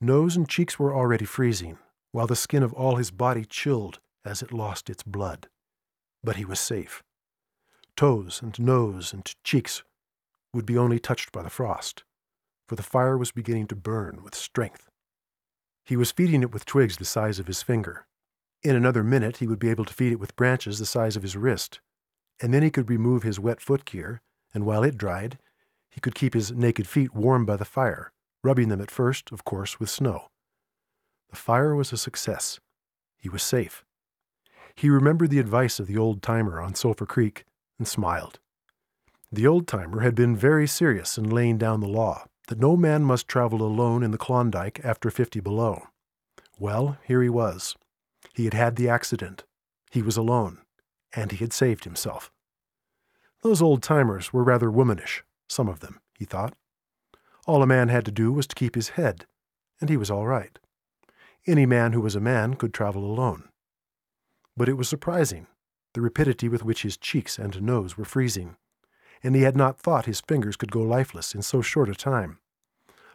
Nose 0.00 0.36
and 0.36 0.48
cheeks 0.48 0.78
were 0.78 0.94
already 0.94 1.24
freezing, 1.24 1.78
while 2.12 2.26
the 2.26 2.36
skin 2.36 2.62
of 2.62 2.72
all 2.72 2.96
his 2.96 3.10
body 3.10 3.44
chilled 3.44 4.00
as 4.24 4.42
it 4.42 4.52
lost 4.52 4.88
its 4.90 5.02
blood. 5.02 5.48
But 6.22 6.36
he 6.36 6.44
was 6.44 6.60
safe 6.60 7.02
toes 7.96 8.40
and 8.42 8.58
nose 8.60 9.12
and 9.12 9.34
cheeks 9.42 9.82
would 10.52 10.66
be 10.66 10.78
only 10.78 10.98
touched 10.98 11.32
by 11.32 11.42
the 11.42 11.50
frost, 11.50 12.04
for 12.68 12.76
the 12.76 12.82
fire 12.82 13.16
was 13.16 13.32
beginning 13.32 13.66
to 13.66 13.76
burn 13.76 14.22
with 14.22 14.34
strength. 14.34 14.88
He 15.84 15.96
was 15.96 16.12
feeding 16.12 16.42
it 16.42 16.52
with 16.52 16.64
twigs 16.64 16.96
the 16.96 17.04
size 17.04 17.38
of 17.38 17.46
his 17.46 17.62
finger. 17.62 18.06
In 18.66 18.74
another 18.74 19.04
minute 19.04 19.36
he 19.36 19.46
would 19.46 19.60
be 19.60 19.70
able 19.70 19.84
to 19.84 19.94
feed 19.94 20.10
it 20.10 20.18
with 20.18 20.34
branches 20.34 20.80
the 20.80 20.86
size 20.86 21.14
of 21.14 21.22
his 21.22 21.36
wrist, 21.36 21.78
and 22.42 22.52
then 22.52 22.64
he 22.64 22.70
could 22.72 22.90
remove 22.90 23.22
his 23.22 23.38
wet 23.38 23.60
footgear, 23.60 24.22
and 24.52 24.66
while 24.66 24.82
it 24.82 24.98
dried, 24.98 25.38
he 25.88 26.00
could 26.00 26.16
keep 26.16 26.34
his 26.34 26.50
naked 26.50 26.88
feet 26.88 27.14
warm 27.14 27.46
by 27.46 27.54
the 27.54 27.64
fire, 27.64 28.10
rubbing 28.42 28.68
them 28.68 28.80
at 28.80 28.90
first, 28.90 29.30
of 29.30 29.44
course, 29.44 29.78
with 29.78 29.88
snow. 29.88 30.32
The 31.30 31.36
fire 31.36 31.76
was 31.76 31.92
a 31.92 31.96
success. 31.96 32.58
He 33.16 33.28
was 33.28 33.44
safe, 33.44 33.84
He 34.74 34.90
remembered 34.90 35.30
the 35.30 35.38
advice 35.38 35.78
of 35.78 35.86
the 35.86 35.96
old 35.96 36.20
timer 36.20 36.60
on 36.60 36.74
Sulphur 36.74 37.06
Creek 37.06 37.44
and 37.78 37.86
smiled. 37.86 38.40
The 39.30 39.46
old 39.46 39.68
timer 39.68 40.00
had 40.00 40.16
been 40.16 40.34
very 40.34 40.66
serious 40.66 41.16
in 41.16 41.30
laying 41.30 41.56
down 41.56 41.78
the 41.78 41.86
law 41.86 42.24
that 42.48 42.58
no 42.58 42.76
man 42.76 43.04
must 43.04 43.28
travel 43.28 43.62
alone 43.62 44.02
in 44.02 44.10
the 44.10 44.18
Klondike 44.18 44.80
after 44.82 45.08
50 45.08 45.38
below. 45.38 45.86
Well, 46.58 46.98
here 47.04 47.22
he 47.22 47.28
was. 47.28 47.76
He 48.36 48.44
had 48.44 48.54
had 48.54 48.76
the 48.76 48.88
accident. 48.88 49.42
He 49.90 50.02
was 50.02 50.16
alone, 50.16 50.58
and 51.12 51.32
he 51.32 51.38
had 51.38 51.52
saved 51.52 51.82
himself. 51.82 52.30
Those 53.42 53.60
old 53.60 53.82
timers 53.82 54.32
were 54.32 54.44
rather 54.44 54.70
womanish, 54.70 55.24
some 55.48 55.68
of 55.68 55.80
them, 55.80 56.00
he 56.16 56.24
thought. 56.24 56.54
All 57.46 57.62
a 57.62 57.66
man 57.66 57.88
had 57.88 58.04
to 58.04 58.12
do 58.12 58.30
was 58.30 58.46
to 58.46 58.54
keep 58.54 58.76
his 58.76 58.90
head, 58.90 59.26
and 59.80 59.90
he 59.90 59.96
was 59.96 60.10
all 60.10 60.28
right. 60.28 60.58
Any 61.48 61.66
man 61.66 61.92
who 61.92 62.00
was 62.00 62.14
a 62.14 62.20
man 62.20 62.54
could 62.54 62.72
travel 62.72 63.04
alone. 63.04 63.48
But 64.56 64.68
it 64.68 64.74
was 64.74 64.88
surprising, 64.88 65.48
the 65.94 66.00
rapidity 66.00 66.48
with 66.48 66.64
which 66.64 66.82
his 66.82 66.96
cheeks 66.96 67.38
and 67.38 67.60
nose 67.60 67.96
were 67.96 68.04
freezing 68.04 68.56
and 69.22 69.34
he 69.34 69.42
had 69.42 69.56
not 69.56 69.78
thought 69.78 70.06
his 70.06 70.20
fingers 70.20 70.56
could 70.56 70.70
go 70.70 70.82
lifeless 70.82 71.34
in 71.34 71.42
so 71.42 71.62
short 71.62 71.88
a 71.88 71.94
time. 71.94 72.38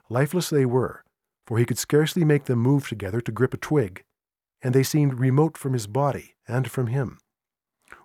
Lifeless 0.09 0.49
they 0.49 0.65
were, 0.65 1.03
for 1.47 1.57
he 1.57 1.65
could 1.65 1.77
scarcely 1.77 2.25
make 2.25 2.45
them 2.45 2.59
move 2.59 2.87
together 2.87 3.21
to 3.21 3.31
grip 3.31 3.53
a 3.53 3.57
twig, 3.57 4.03
and 4.61 4.75
they 4.75 4.83
seemed 4.83 5.19
remote 5.19 5.57
from 5.57 5.73
his 5.73 5.87
body 5.87 6.35
and 6.47 6.69
from 6.69 6.87
him. 6.87 7.19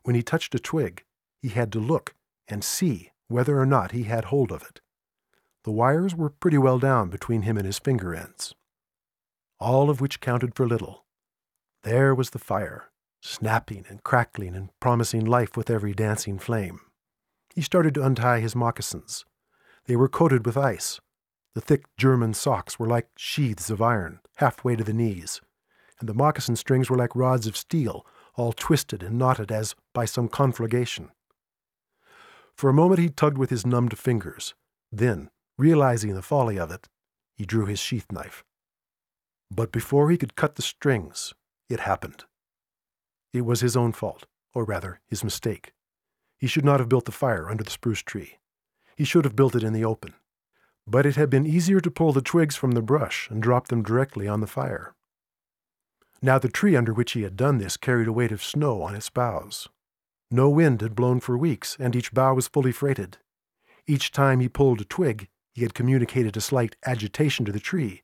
When 0.02 0.14
he 0.14 0.22
touched 0.22 0.54
a 0.54 0.58
twig, 0.58 1.04
he 1.40 1.48
had 1.48 1.72
to 1.72 1.80
look 1.80 2.14
and 2.48 2.64
see 2.64 3.10
whether 3.28 3.58
or 3.58 3.66
not 3.66 3.92
he 3.92 4.04
had 4.04 4.26
hold 4.26 4.52
of 4.52 4.62
it. 4.62 4.80
The 5.64 5.72
wires 5.72 6.14
were 6.14 6.30
pretty 6.30 6.58
well 6.58 6.78
down 6.78 7.10
between 7.10 7.42
him 7.42 7.56
and 7.56 7.66
his 7.66 7.78
finger 7.78 8.14
ends. 8.14 8.54
All 9.58 9.90
of 9.90 10.00
which 10.00 10.20
counted 10.20 10.54
for 10.54 10.66
little. 10.66 11.04
There 11.82 12.14
was 12.14 12.30
the 12.30 12.38
fire, 12.38 12.90
snapping 13.20 13.84
and 13.88 14.02
crackling 14.02 14.54
and 14.54 14.70
promising 14.80 15.24
life 15.24 15.56
with 15.56 15.70
every 15.70 15.92
dancing 15.92 16.38
flame. 16.38 16.80
He 17.54 17.62
started 17.62 17.94
to 17.94 18.04
untie 18.04 18.40
his 18.40 18.54
moccasins. 18.54 19.24
They 19.86 19.96
were 19.96 20.08
coated 20.08 20.46
with 20.46 20.56
ice. 20.56 21.00
The 21.54 21.60
thick 21.60 21.86
German 21.96 22.34
socks 22.34 22.78
were 22.78 22.86
like 22.86 23.08
sheaths 23.16 23.70
of 23.70 23.80
iron, 23.80 24.20
halfway 24.36 24.76
to 24.76 24.84
the 24.84 24.92
knees, 24.92 25.40
and 26.00 26.08
the 26.08 26.14
moccasin 26.14 26.56
strings 26.56 26.90
were 26.90 26.96
like 26.96 27.14
rods 27.16 27.46
of 27.46 27.56
steel, 27.56 28.06
all 28.34 28.52
twisted 28.52 29.02
and 29.02 29.18
knotted 29.18 29.50
as 29.50 29.74
by 29.94 30.04
some 30.04 30.28
conflagration. 30.28 31.10
For 32.54 32.70
a 32.70 32.74
moment 32.74 33.00
he 33.00 33.08
tugged 33.08 33.38
with 33.38 33.50
his 33.50 33.66
numbed 33.66 33.98
fingers. 33.98 34.54
Then, 34.90 35.30
realizing 35.58 36.14
the 36.14 36.22
folly 36.22 36.58
of 36.58 36.70
it, 36.70 36.88
he 37.34 37.44
drew 37.44 37.66
his 37.66 37.78
sheath 37.78 38.10
knife. 38.10 38.44
But 39.50 39.72
before 39.72 40.10
he 40.10 40.16
could 40.16 40.36
cut 40.36 40.56
the 40.56 40.62
strings, 40.62 41.34
it 41.68 41.80
happened. 41.80 42.24
It 43.32 43.42
was 43.42 43.60
his 43.60 43.76
own 43.76 43.92
fault, 43.92 44.26
or 44.54 44.64
rather, 44.64 45.00
his 45.06 45.22
mistake. 45.22 45.72
He 46.38 46.46
should 46.46 46.64
not 46.64 46.80
have 46.80 46.88
built 46.88 47.04
the 47.04 47.12
fire 47.12 47.50
under 47.50 47.64
the 47.64 47.70
spruce 47.70 48.02
tree. 48.02 48.38
He 48.96 49.04
should 49.04 49.24
have 49.24 49.36
built 49.36 49.54
it 49.54 49.62
in 49.62 49.72
the 49.72 49.84
open. 49.84 50.14
But 50.86 51.04
it 51.04 51.16
had 51.16 51.28
been 51.28 51.46
easier 51.46 51.80
to 51.80 51.90
pull 51.90 52.12
the 52.12 52.22
twigs 52.22 52.56
from 52.56 52.72
the 52.72 52.82
brush 52.82 53.28
and 53.30 53.42
drop 53.42 53.68
them 53.68 53.82
directly 53.82 54.26
on 54.28 54.40
the 54.40 54.46
fire. 54.46 54.94
Now 56.22 56.38
the 56.38 56.48
tree 56.48 56.76
under 56.76 56.92
which 56.92 57.12
he 57.12 57.22
had 57.22 57.36
done 57.36 57.58
this 57.58 57.76
carried 57.76 58.08
a 58.08 58.12
weight 58.12 58.32
of 58.32 58.42
snow 58.42 58.82
on 58.82 58.94
its 58.94 59.10
boughs. 59.10 59.68
No 60.30 60.48
wind 60.48 60.80
had 60.80 60.96
blown 60.96 61.20
for 61.20 61.36
weeks, 61.38 61.76
and 61.78 61.94
each 61.94 62.12
bough 62.12 62.34
was 62.34 62.48
fully 62.48 62.72
freighted. 62.72 63.18
Each 63.86 64.10
time 64.10 64.40
he 64.40 64.48
pulled 64.48 64.80
a 64.80 64.84
twig, 64.84 65.28
he 65.54 65.62
had 65.62 65.74
communicated 65.74 66.36
a 66.36 66.40
slight 66.40 66.76
agitation 66.84 67.44
to 67.44 67.52
the 67.52 67.60
tree, 67.60 68.02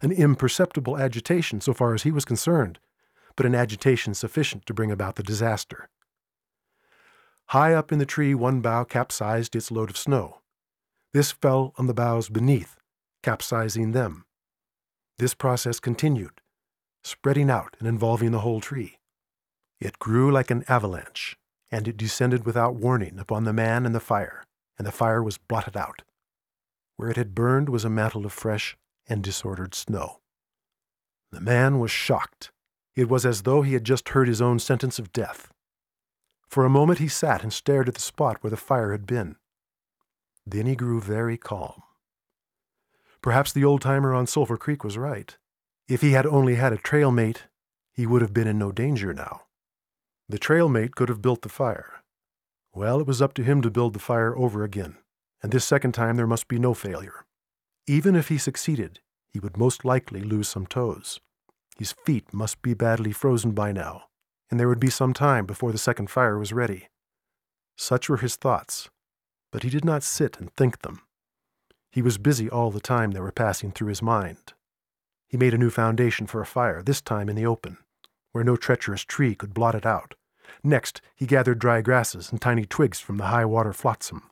an 0.00 0.12
imperceptible 0.12 0.96
agitation 0.98 1.60
so 1.60 1.74
far 1.74 1.94
as 1.94 2.04
he 2.04 2.12
was 2.12 2.24
concerned, 2.24 2.78
but 3.36 3.46
an 3.46 3.54
agitation 3.54 4.14
sufficient 4.14 4.64
to 4.66 4.74
bring 4.74 4.92
about 4.92 5.16
the 5.16 5.22
disaster. 5.22 5.88
High 7.48 7.74
up 7.74 7.92
in 7.92 7.98
the 7.98 8.06
tree, 8.06 8.34
one 8.34 8.60
bough 8.60 8.84
capsized 8.84 9.56
its 9.56 9.70
load 9.70 9.90
of 9.90 9.96
snow. 9.96 10.40
This 11.12 11.32
fell 11.32 11.72
on 11.76 11.86
the 11.86 11.94
boughs 11.94 12.28
beneath, 12.28 12.76
capsizing 13.22 13.92
them. 13.92 14.24
This 15.18 15.34
process 15.34 15.80
continued, 15.80 16.33
spreading 17.04 17.50
out 17.50 17.76
and 17.78 17.86
involving 17.86 18.32
the 18.32 18.40
whole 18.40 18.60
tree. 18.60 18.96
It 19.80 19.98
grew 19.98 20.32
like 20.32 20.50
an 20.50 20.64
avalanche, 20.66 21.36
and 21.70 21.86
it 21.86 21.96
descended 21.96 22.46
without 22.46 22.74
warning 22.74 23.18
upon 23.18 23.44
the 23.44 23.52
man 23.52 23.84
and 23.84 23.94
the 23.94 24.00
fire, 24.00 24.44
and 24.78 24.86
the 24.86 24.92
fire 24.92 25.22
was 25.22 25.38
blotted 25.38 25.76
out. 25.76 26.02
Where 26.96 27.10
it 27.10 27.16
had 27.16 27.34
burned 27.34 27.68
was 27.68 27.84
a 27.84 27.90
mantle 27.90 28.24
of 28.24 28.32
fresh 28.32 28.76
and 29.06 29.22
disordered 29.22 29.74
snow. 29.74 30.20
The 31.30 31.40
man 31.40 31.78
was 31.78 31.90
shocked. 31.90 32.50
It 32.96 33.08
was 33.08 33.26
as 33.26 33.42
though 33.42 33.62
he 33.62 33.74
had 33.74 33.84
just 33.84 34.10
heard 34.10 34.28
his 34.28 34.40
own 34.40 34.58
sentence 34.58 34.98
of 34.98 35.12
death. 35.12 35.52
For 36.48 36.64
a 36.64 36.70
moment 36.70 37.00
he 37.00 37.08
sat 37.08 37.42
and 37.42 37.52
stared 37.52 37.88
at 37.88 37.94
the 37.94 38.00
spot 38.00 38.38
where 38.40 38.50
the 38.50 38.56
fire 38.56 38.92
had 38.92 39.06
been. 39.06 39.36
Then 40.46 40.66
he 40.66 40.76
grew 40.76 41.00
very 41.00 41.36
calm. 41.36 41.82
Perhaps 43.20 43.52
the 43.52 43.64
old 43.64 43.80
timer 43.80 44.14
on 44.14 44.26
Sulphur 44.26 44.56
Creek 44.56 44.84
was 44.84 44.96
right. 44.96 45.36
If 45.86 46.00
he 46.00 46.12
had 46.12 46.26
only 46.26 46.54
had 46.54 46.72
a 46.72 46.78
trail 46.78 47.10
mate, 47.10 47.44
he 47.92 48.06
would 48.06 48.22
have 48.22 48.32
been 48.32 48.48
in 48.48 48.58
no 48.58 48.72
danger 48.72 49.12
now. 49.12 49.42
The 50.28 50.38
trail 50.38 50.68
mate 50.68 50.94
could 50.94 51.10
have 51.10 51.20
built 51.20 51.42
the 51.42 51.48
fire. 51.48 52.02
Well, 52.74 53.00
it 53.00 53.06
was 53.06 53.20
up 53.20 53.34
to 53.34 53.44
him 53.44 53.60
to 53.62 53.70
build 53.70 53.92
the 53.92 53.98
fire 53.98 54.36
over 54.36 54.64
again, 54.64 54.96
and 55.42 55.52
this 55.52 55.64
second 55.64 55.92
time 55.92 56.16
there 56.16 56.26
must 56.26 56.48
be 56.48 56.58
no 56.58 56.72
failure. 56.72 57.26
Even 57.86 58.16
if 58.16 58.28
he 58.28 58.38
succeeded, 58.38 59.00
he 59.28 59.38
would 59.38 59.58
most 59.58 59.84
likely 59.84 60.22
lose 60.22 60.48
some 60.48 60.66
toes. 60.66 61.20
His 61.76 61.92
feet 62.06 62.32
must 62.32 62.62
be 62.62 62.72
badly 62.72 63.12
frozen 63.12 63.52
by 63.52 63.70
now, 63.70 64.04
and 64.50 64.58
there 64.58 64.68
would 64.68 64.80
be 64.80 64.90
some 64.90 65.12
time 65.12 65.44
before 65.44 65.70
the 65.70 65.78
second 65.78 66.08
fire 66.08 66.38
was 66.38 66.52
ready. 66.52 66.88
Such 67.76 68.08
were 68.08 68.16
his 68.16 68.36
thoughts, 68.36 68.88
but 69.52 69.64
he 69.64 69.70
did 69.70 69.84
not 69.84 70.02
sit 70.02 70.38
and 70.40 70.50
think 70.54 70.80
them. 70.80 71.02
He 71.92 72.00
was 72.00 72.16
busy 72.16 72.48
all 72.48 72.70
the 72.70 72.80
time 72.80 73.10
they 73.10 73.20
were 73.20 73.32
passing 73.32 73.70
through 73.70 73.88
his 73.88 74.02
mind. 74.02 74.54
He 75.34 75.38
made 75.38 75.52
a 75.52 75.58
new 75.58 75.70
foundation 75.70 76.28
for 76.28 76.40
a 76.40 76.46
fire, 76.46 76.80
this 76.80 77.00
time 77.00 77.28
in 77.28 77.34
the 77.34 77.44
open, 77.44 77.78
where 78.30 78.44
no 78.44 78.54
treacherous 78.54 79.02
tree 79.02 79.34
could 79.34 79.52
blot 79.52 79.74
it 79.74 79.84
out. 79.84 80.14
Next, 80.62 81.00
he 81.16 81.26
gathered 81.26 81.58
dry 81.58 81.80
grasses 81.80 82.30
and 82.30 82.40
tiny 82.40 82.66
twigs 82.66 83.00
from 83.00 83.16
the 83.16 83.24
high 83.24 83.44
water 83.44 83.72
flotsam. 83.72 84.30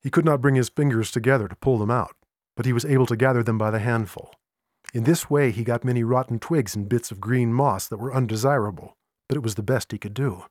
He 0.00 0.08
could 0.08 0.24
not 0.24 0.40
bring 0.40 0.54
his 0.54 0.70
fingers 0.70 1.10
together 1.10 1.46
to 1.46 1.56
pull 1.56 1.76
them 1.76 1.90
out, 1.90 2.16
but 2.56 2.64
he 2.64 2.72
was 2.72 2.86
able 2.86 3.04
to 3.04 3.16
gather 3.16 3.42
them 3.42 3.58
by 3.58 3.70
the 3.70 3.80
handful. 3.80 4.34
In 4.94 5.04
this 5.04 5.28
way, 5.28 5.50
he 5.50 5.62
got 5.62 5.84
many 5.84 6.02
rotten 6.02 6.38
twigs 6.38 6.74
and 6.74 6.88
bits 6.88 7.10
of 7.10 7.20
green 7.20 7.52
moss 7.52 7.86
that 7.88 7.98
were 7.98 8.14
undesirable, 8.14 8.96
but 9.28 9.36
it 9.36 9.42
was 9.42 9.56
the 9.56 9.62
best 9.62 9.92
he 9.92 9.98
could 9.98 10.14
do. 10.14 10.44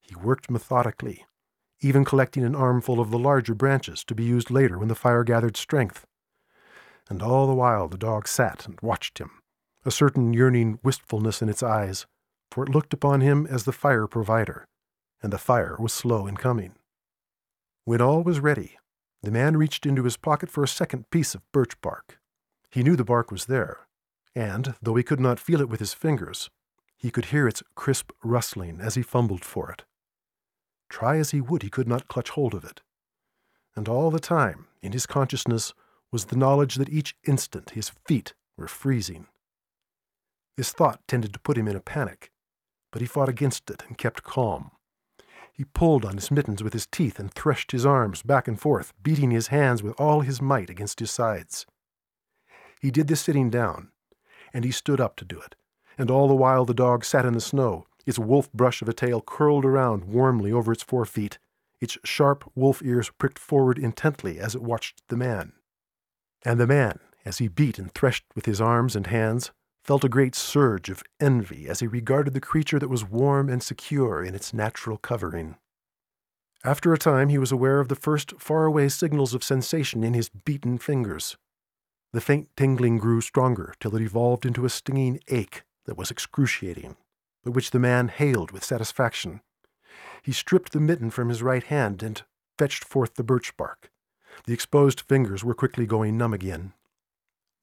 He 0.00 0.14
worked 0.16 0.50
methodically, 0.50 1.26
even 1.82 2.06
collecting 2.06 2.42
an 2.42 2.54
armful 2.54 3.00
of 3.00 3.10
the 3.10 3.18
larger 3.18 3.54
branches 3.54 4.02
to 4.04 4.14
be 4.14 4.24
used 4.24 4.50
later 4.50 4.78
when 4.78 4.88
the 4.88 4.94
fire 4.94 5.24
gathered 5.24 5.58
strength. 5.58 6.06
And 7.08 7.22
all 7.22 7.46
the 7.46 7.54
while 7.54 7.88
the 7.88 7.96
dog 7.96 8.28
sat 8.28 8.66
and 8.66 8.78
watched 8.82 9.18
him, 9.18 9.30
a 9.84 9.90
certain 9.90 10.32
yearning 10.32 10.78
wistfulness 10.82 11.40
in 11.40 11.48
its 11.48 11.62
eyes, 11.62 12.06
for 12.50 12.64
it 12.64 12.70
looked 12.70 12.92
upon 12.92 13.20
him 13.20 13.46
as 13.46 13.64
the 13.64 13.72
fire 13.72 14.06
provider, 14.06 14.66
and 15.22 15.32
the 15.32 15.38
fire 15.38 15.76
was 15.78 15.92
slow 15.92 16.26
in 16.26 16.36
coming. 16.36 16.74
When 17.84 18.00
all 18.00 18.22
was 18.22 18.40
ready, 18.40 18.78
the 19.22 19.30
man 19.30 19.56
reached 19.56 19.86
into 19.86 20.04
his 20.04 20.16
pocket 20.16 20.50
for 20.50 20.62
a 20.62 20.68
second 20.68 21.10
piece 21.10 21.34
of 21.34 21.50
birch 21.52 21.80
bark. 21.80 22.18
He 22.70 22.82
knew 22.82 22.96
the 22.96 23.04
bark 23.04 23.30
was 23.30 23.46
there, 23.46 23.86
and, 24.34 24.74
though 24.82 24.94
he 24.94 25.02
could 25.02 25.20
not 25.20 25.40
feel 25.40 25.60
it 25.60 25.68
with 25.68 25.80
his 25.80 25.94
fingers, 25.94 26.50
he 26.96 27.10
could 27.10 27.26
hear 27.26 27.48
its 27.48 27.62
crisp 27.74 28.10
rustling 28.22 28.80
as 28.80 28.94
he 28.94 29.02
fumbled 29.02 29.44
for 29.44 29.70
it. 29.70 29.84
Try 30.88 31.16
as 31.16 31.30
he 31.30 31.40
would, 31.40 31.62
he 31.62 31.70
could 31.70 31.88
not 31.88 32.08
clutch 32.08 32.30
hold 32.30 32.54
of 32.54 32.64
it. 32.64 32.82
And 33.74 33.88
all 33.88 34.10
the 34.10 34.20
time, 34.20 34.66
in 34.82 34.92
his 34.92 35.06
consciousness, 35.06 35.72
was 36.10 36.26
the 36.26 36.36
knowledge 36.36 36.76
that 36.76 36.88
each 36.88 37.16
instant 37.26 37.70
his 37.70 37.92
feet 38.06 38.34
were 38.56 38.68
freezing. 38.68 39.26
This 40.56 40.72
thought 40.72 41.06
tended 41.06 41.32
to 41.32 41.38
put 41.38 41.56
him 41.56 41.68
in 41.68 41.76
a 41.76 41.80
panic, 41.80 42.32
but 42.90 43.00
he 43.00 43.06
fought 43.06 43.28
against 43.28 43.70
it 43.70 43.84
and 43.86 43.98
kept 43.98 44.22
calm. 44.22 44.70
He 45.52 45.64
pulled 45.64 46.04
on 46.04 46.14
his 46.14 46.30
mittens 46.30 46.62
with 46.62 46.72
his 46.72 46.86
teeth 46.86 47.18
and 47.18 47.32
threshed 47.32 47.72
his 47.72 47.84
arms 47.84 48.22
back 48.22 48.46
and 48.48 48.60
forth, 48.60 48.92
beating 49.02 49.30
his 49.30 49.48
hands 49.48 49.82
with 49.82 49.94
all 50.00 50.20
his 50.20 50.40
might 50.40 50.70
against 50.70 51.00
his 51.00 51.10
sides. 51.10 51.66
He 52.80 52.90
did 52.90 53.08
this 53.08 53.20
sitting 53.20 53.50
down, 53.50 53.90
and 54.52 54.64
he 54.64 54.70
stood 54.70 55.00
up 55.00 55.16
to 55.16 55.24
do 55.24 55.40
it, 55.40 55.56
and 55.98 56.10
all 56.10 56.28
the 56.28 56.34
while 56.34 56.64
the 56.64 56.74
dog 56.74 57.04
sat 57.04 57.26
in 57.26 57.34
the 57.34 57.40
snow, 57.40 57.86
its 58.06 58.18
wolf 58.18 58.50
brush 58.52 58.82
of 58.82 58.88
a 58.88 58.92
tail 58.92 59.20
curled 59.20 59.64
around 59.64 60.04
warmly 60.04 60.52
over 60.52 60.72
its 60.72 60.82
four 60.82 61.04
feet, 61.04 61.38
its 61.80 61.98
sharp 62.04 62.50
wolf 62.54 62.80
ears 62.82 63.10
pricked 63.18 63.38
forward 63.38 63.78
intently 63.78 64.38
as 64.38 64.54
it 64.54 64.62
watched 64.62 65.02
the 65.08 65.16
man. 65.16 65.52
And 66.44 66.60
the 66.60 66.66
man, 66.66 66.98
as 67.24 67.38
he 67.38 67.48
beat 67.48 67.78
and 67.78 67.92
threshed 67.92 68.24
with 68.34 68.46
his 68.46 68.60
arms 68.60 68.94
and 68.94 69.06
hands, 69.06 69.50
felt 69.84 70.04
a 70.04 70.08
great 70.08 70.34
surge 70.34 70.90
of 70.90 71.02
envy 71.20 71.68
as 71.68 71.80
he 71.80 71.86
regarded 71.86 72.34
the 72.34 72.40
creature 72.40 72.78
that 72.78 72.88
was 72.88 73.04
warm 73.04 73.48
and 73.48 73.62
secure 73.62 74.22
in 74.22 74.34
its 74.34 74.52
natural 74.52 74.98
covering. 74.98 75.56
After 76.64 76.92
a 76.92 76.98
time, 76.98 77.28
he 77.28 77.38
was 77.38 77.52
aware 77.52 77.80
of 77.80 77.88
the 77.88 77.94
first 77.94 78.34
faraway 78.38 78.88
signals 78.88 79.32
of 79.32 79.44
sensation 79.44 80.02
in 80.02 80.12
his 80.14 80.28
beaten 80.28 80.76
fingers. 80.78 81.36
The 82.12 82.20
faint 82.20 82.48
tingling 82.56 82.98
grew 82.98 83.20
stronger 83.20 83.74
till 83.80 83.94
it 83.94 84.02
evolved 84.02 84.44
into 84.44 84.64
a 84.64 84.70
stinging 84.70 85.20
ache 85.28 85.62
that 85.86 85.96
was 85.96 86.10
excruciating, 86.10 86.96
but 87.44 87.52
which 87.52 87.70
the 87.70 87.78
man 87.78 88.08
hailed 88.08 88.50
with 88.50 88.64
satisfaction. 88.64 89.40
He 90.22 90.32
stripped 90.32 90.72
the 90.72 90.80
mitten 90.80 91.10
from 91.10 91.28
his 91.28 91.42
right 91.42 91.62
hand 91.62 92.02
and 92.02 92.22
fetched 92.58 92.84
forth 92.84 93.14
the 93.14 93.24
birch 93.24 93.56
bark. 93.56 93.90
The 94.46 94.52
exposed 94.52 95.00
fingers 95.00 95.44
were 95.44 95.54
quickly 95.54 95.86
going 95.86 96.16
numb 96.16 96.34
again. 96.34 96.72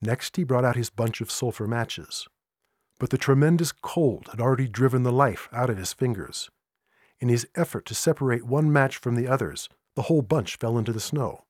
Next, 0.02 0.36
he 0.36 0.44
brought 0.44 0.66
out 0.66 0.76
his 0.76 0.90
bunch 0.90 1.22
of 1.22 1.32
sulphur 1.32 1.68
matches. 1.68 2.28
But 3.00 3.10
the 3.10 3.18
tremendous 3.18 3.72
cold 3.72 4.30
had 4.32 4.40
already 4.40 4.68
driven 4.68 5.04
the 5.04 5.12
life 5.12 5.50
out 5.52 5.70
of 5.70 5.78
his 5.78 5.94
fingers. 5.94 6.50
In 7.20 7.30
his 7.30 7.48
effort 7.56 7.86
to 7.88 7.96
separate 7.96 8.46
one 8.46 8.72
match 8.72 8.98
from 8.98 9.16
the 9.16 9.28
others, 9.28 9.70
the 9.96 10.04
whole 10.04 10.22
bunch 10.22 10.58
fell 10.58 10.78
into 10.78 10.94
the 10.94 11.00
snow. 11.00 11.46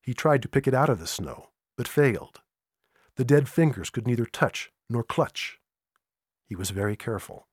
He 0.00 0.14
tried 0.14 0.42
to 0.42 0.48
pick 0.48 0.66
it 0.66 0.74
out 0.74 0.88
of 0.88 0.98
the 0.98 1.06
snow, 1.06 1.50
but 1.76 1.88
failed. 1.88 2.40
The 3.16 3.24
dead 3.24 3.48
fingers 3.48 3.90
could 3.90 4.06
neither 4.06 4.26
touch 4.26 4.70
nor 4.88 5.02
clutch. 5.02 5.58
He 6.44 6.54
was 6.54 6.70
very 6.70 6.96
careful. 6.96 7.48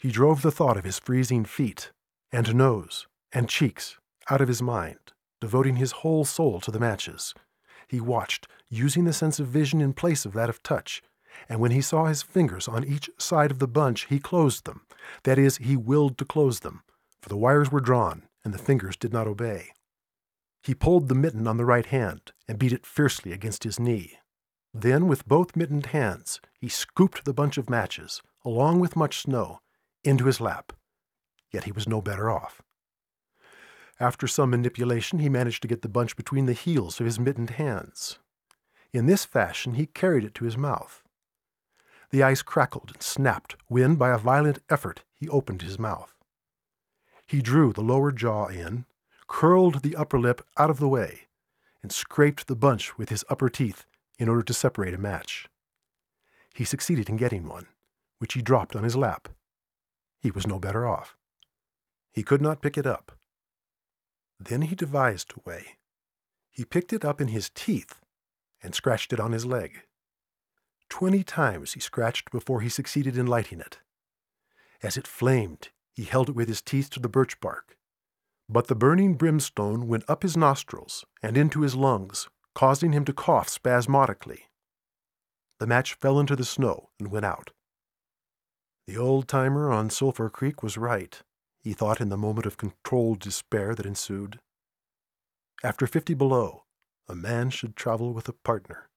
He 0.00 0.10
drove 0.10 0.42
the 0.42 0.50
thought 0.50 0.76
of 0.76 0.84
his 0.84 0.98
freezing 0.98 1.44
feet, 1.44 1.92
and 2.32 2.54
nose, 2.54 3.06
and 3.32 3.48
cheeks 3.48 3.96
out 4.28 4.40
of 4.40 4.48
his 4.48 4.60
mind, 4.60 5.12
devoting 5.40 5.76
his 5.76 5.92
whole 5.92 6.24
soul 6.24 6.60
to 6.60 6.70
the 6.70 6.80
matches. 6.80 7.34
He 7.88 8.00
watched, 8.00 8.48
using 8.68 9.04
the 9.04 9.12
sense 9.12 9.38
of 9.38 9.48
vision 9.48 9.80
in 9.80 9.92
place 9.92 10.24
of 10.24 10.32
that 10.32 10.48
of 10.48 10.62
touch, 10.62 11.02
and 11.48 11.60
when 11.60 11.70
he 11.70 11.80
saw 11.80 12.06
his 12.06 12.22
fingers 12.22 12.66
on 12.66 12.84
each 12.84 13.10
side 13.18 13.50
of 13.50 13.58
the 13.58 13.68
bunch, 13.68 14.06
he 14.06 14.18
closed 14.18 14.64
them. 14.64 14.82
That 15.24 15.38
is, 15.38 15.58
he 15.58 15.76
willed 15.76 16.18
to 16.18 16.24
close 16.24 16.60
them, 16.60 16.82
for 17.20 17.28
the 17.28 17.36
wires 17.36 17.70
were 17.70 17.80
drawn, 17.80 18.22
and 18.44 18.52
the 18.54 18.58
fingers 18.58 18.96
did 18.96 19.12
not 19.12 19.26
obey. 19.26 19.70
He 20.62 20.74
pulled 20.74 21.08
the 21.08 21.14
mitten 21.14 21.46
on 21.46 21.58
the 21.58 21.64
right 21.64 21.86
hand 21.86 22.32
and 22.48 22.58
beat 22.58 22.72
it 22.72 22.86
fiercely 22.86 23.32
against 23.32 23.64
his 23.64 23.78
knee. 23.78 24.18
Then, 24.74 25.06
with 25.06 25.28
both 25.28 25.56
mittened 25.56 25.86
hands, 25.86 26.40
he 26.58 26.68
scooped 26.68 27.24
the 27.24 27.32
bunch 27.32 27.56
of 27.56 27.70
matches, 27.70 28.20
along 28.44 28.80
with 28.80 28.96
much 28.96 29.18
snow, 29.18 29.60
into 30.02 30.26
his 30.26 30.40
lap. 30.40 30.72
Yet 31.52 31.64
he 31.64 31.72
was 31.72 31.88
no 31.88 32.02
better 32.02 32.30
off. 32.30 32.62
After 33.98 34.26
some 34.26 34.50
manipulation, 34.50 35.20
he 35.20 35.28
managed 35.28 35.62
to 35.62 35.68
get 35.68 35.82
the 35.82 35.88
bunch 35.88 36.16
between 36.16 36.46
the 36.46 36.52
heels 36.52 37.00
of 37.00 37.06
his 37.06 37.18
mittened 37.18 37.50
hands. 37.50 38.18
In 38.92 39.06
this 39.06 39.24
fashion, 39.24 39.74
he 39.74 39.86
carried 39.86 40.24
it 40.24 40.34
to 40.34 40.44
his 40.44 40.56
mouth. 40.56 41.02
The 42.10 42.22
ice 42.22 42.42
crackled 42.42 42.92
and 42.92 43.02
snapped 43.02 43.56
when, 43.68 43.96
by 43.96 44.10
a 44.10 44.18
violent 44.18 44.60
effort, 44.68 45.02
he 45.14 45.28
opened 45.28 45.62
his 45.62 45.78
mouth. 45.78 46.14
He 47.26 47.42
drew 47.42 47.72
the 47.72 47.80
lower 47.80 48.12
jaw 48.12 48.46
in, 48.46 48.84
curled 49.26 49.82
the 49.82 49.96
upper 49.96 50.20
lip 50.20 50.46
out 50.56 50.70
of 50.70 50.78
the 50.78 50.88
way, 50.88 51.22
and 51.82 51.90
scraped 51.90 52.46
the 52.46 52.54
bunch 52.54 52.96
with 52.96 53.08
his 53.08 53.24
upper 53.28 53.48
teeth 53.48 53.86
in 54.18 54.28
order 54.28 54.42
to 54.42 54.54
separate 54.54 54.94
a 54.94 54.98
match. 54.98 55.48
He 56.54 56.64
succeeded 56.64 57.08
in 57.08 57.16
getting 57.16 57.48
one, 57.48 57.66
which 58.18 58.34
he 58.34 58.42
dropped 58.42 58.76
on 58.76 58.84
his 58.84 58.96
lap. 58.96 59.28
He 60.20 60.30
was 60.30 60.46
no 60.46 60.58
better 60.58 60.86
off. 60.86 61.16
He 62.12 62.22
could 62.22 62.40
not 62.40 62.62
pick 62.62 62.78
it 62.78 62.86
up. 62.86 63.15
Then 64.38 64.62
he 64.62 64.74
devised 64.74 65.32
a 65.32 65.48
way. 65.48 65.78
He 66.50 66.64
picked 66.64 66.92
it 66.92 67.04
up 67.04 67.20
in 67.20 67.28
his 67.28 67.50
teeth 67.50 68.00
and 68.62 68.74
scratched 68.74 69.12
it 69.12 69.20
on 69.20 69.32
his 69.32 69.46
leg. 69.46 69.82
Twenty 70.88 71.22
times 71.22 71.72
he 71.72 71.80
scratched 71.80 72.30
before 72.30 72.60
he 72.60 72.68
succeeded 72.68 73.18
in 73.18 73.26
lighting 73.26 73.60
it. 73.60 73.78
As 74.82 74.96
it 74.96 75.06
flamed, 75.06 75.70
he 75.92 76.04
held 76.04 76.28
it 76.28 76.36
with 76.36 76.48
his 76.48 76.62
teeth 76.62 76.90
to 76.90 77.00
the 77.00 77.08
birch 77.08 77.40
bark. 77.40 77.76
But 78.48 78.68
the 78.68 78.76
burning 78.76 79.14
brimstone 79.14 79.88
went 79.88 80.04
up 80.08 80.22
his 80.22 80.36
nostrils 80.36 81.04
and 81.22 81.36
into 81.36 81.62
his 81.62 81.74
lungs, 81.74 82.28
causing 82.54 82.92
him 82.92 83.04
to 83.06 83.12
cough 83.12 83.48
spasmodically. 83.48 84.44
The 85.58 85.66
match 85.66 85.94
fell 85.94 86.20
into 86.20 86.36
the 86.36 86.44
snow 86.44 86.90
and 86.98 87.10
went 87.10 87.24
out. 87.24 87.50
The 88.86 88.96
old 88.96 89.26
timer 89.26 89.72
on 89.72 89.90
Sulphur 89.90 90.30
Creek 90.30 90.62
was 90.62 90.78
right, 90.78 91.20
he 91.66 91.72
thought 91.72 92.00
in 92.00 92.10
the 92.10 92.16
moment 92.16 92.46
of 92.46 92.56
controlled 92.56 93.18
despair 93.18 93.74
that 93.74 93.84
ensued. 93.84 94.38
After 95.64 95.88
fifty 95.88 96.14
below, 96.14 96.62
a 97.08 97.16
man 97.16 97.50
should 97.50 97.74
travel 97.74 98.14
with 98.14 98.28
a 98.28 98.32
partner. 98.32 98.88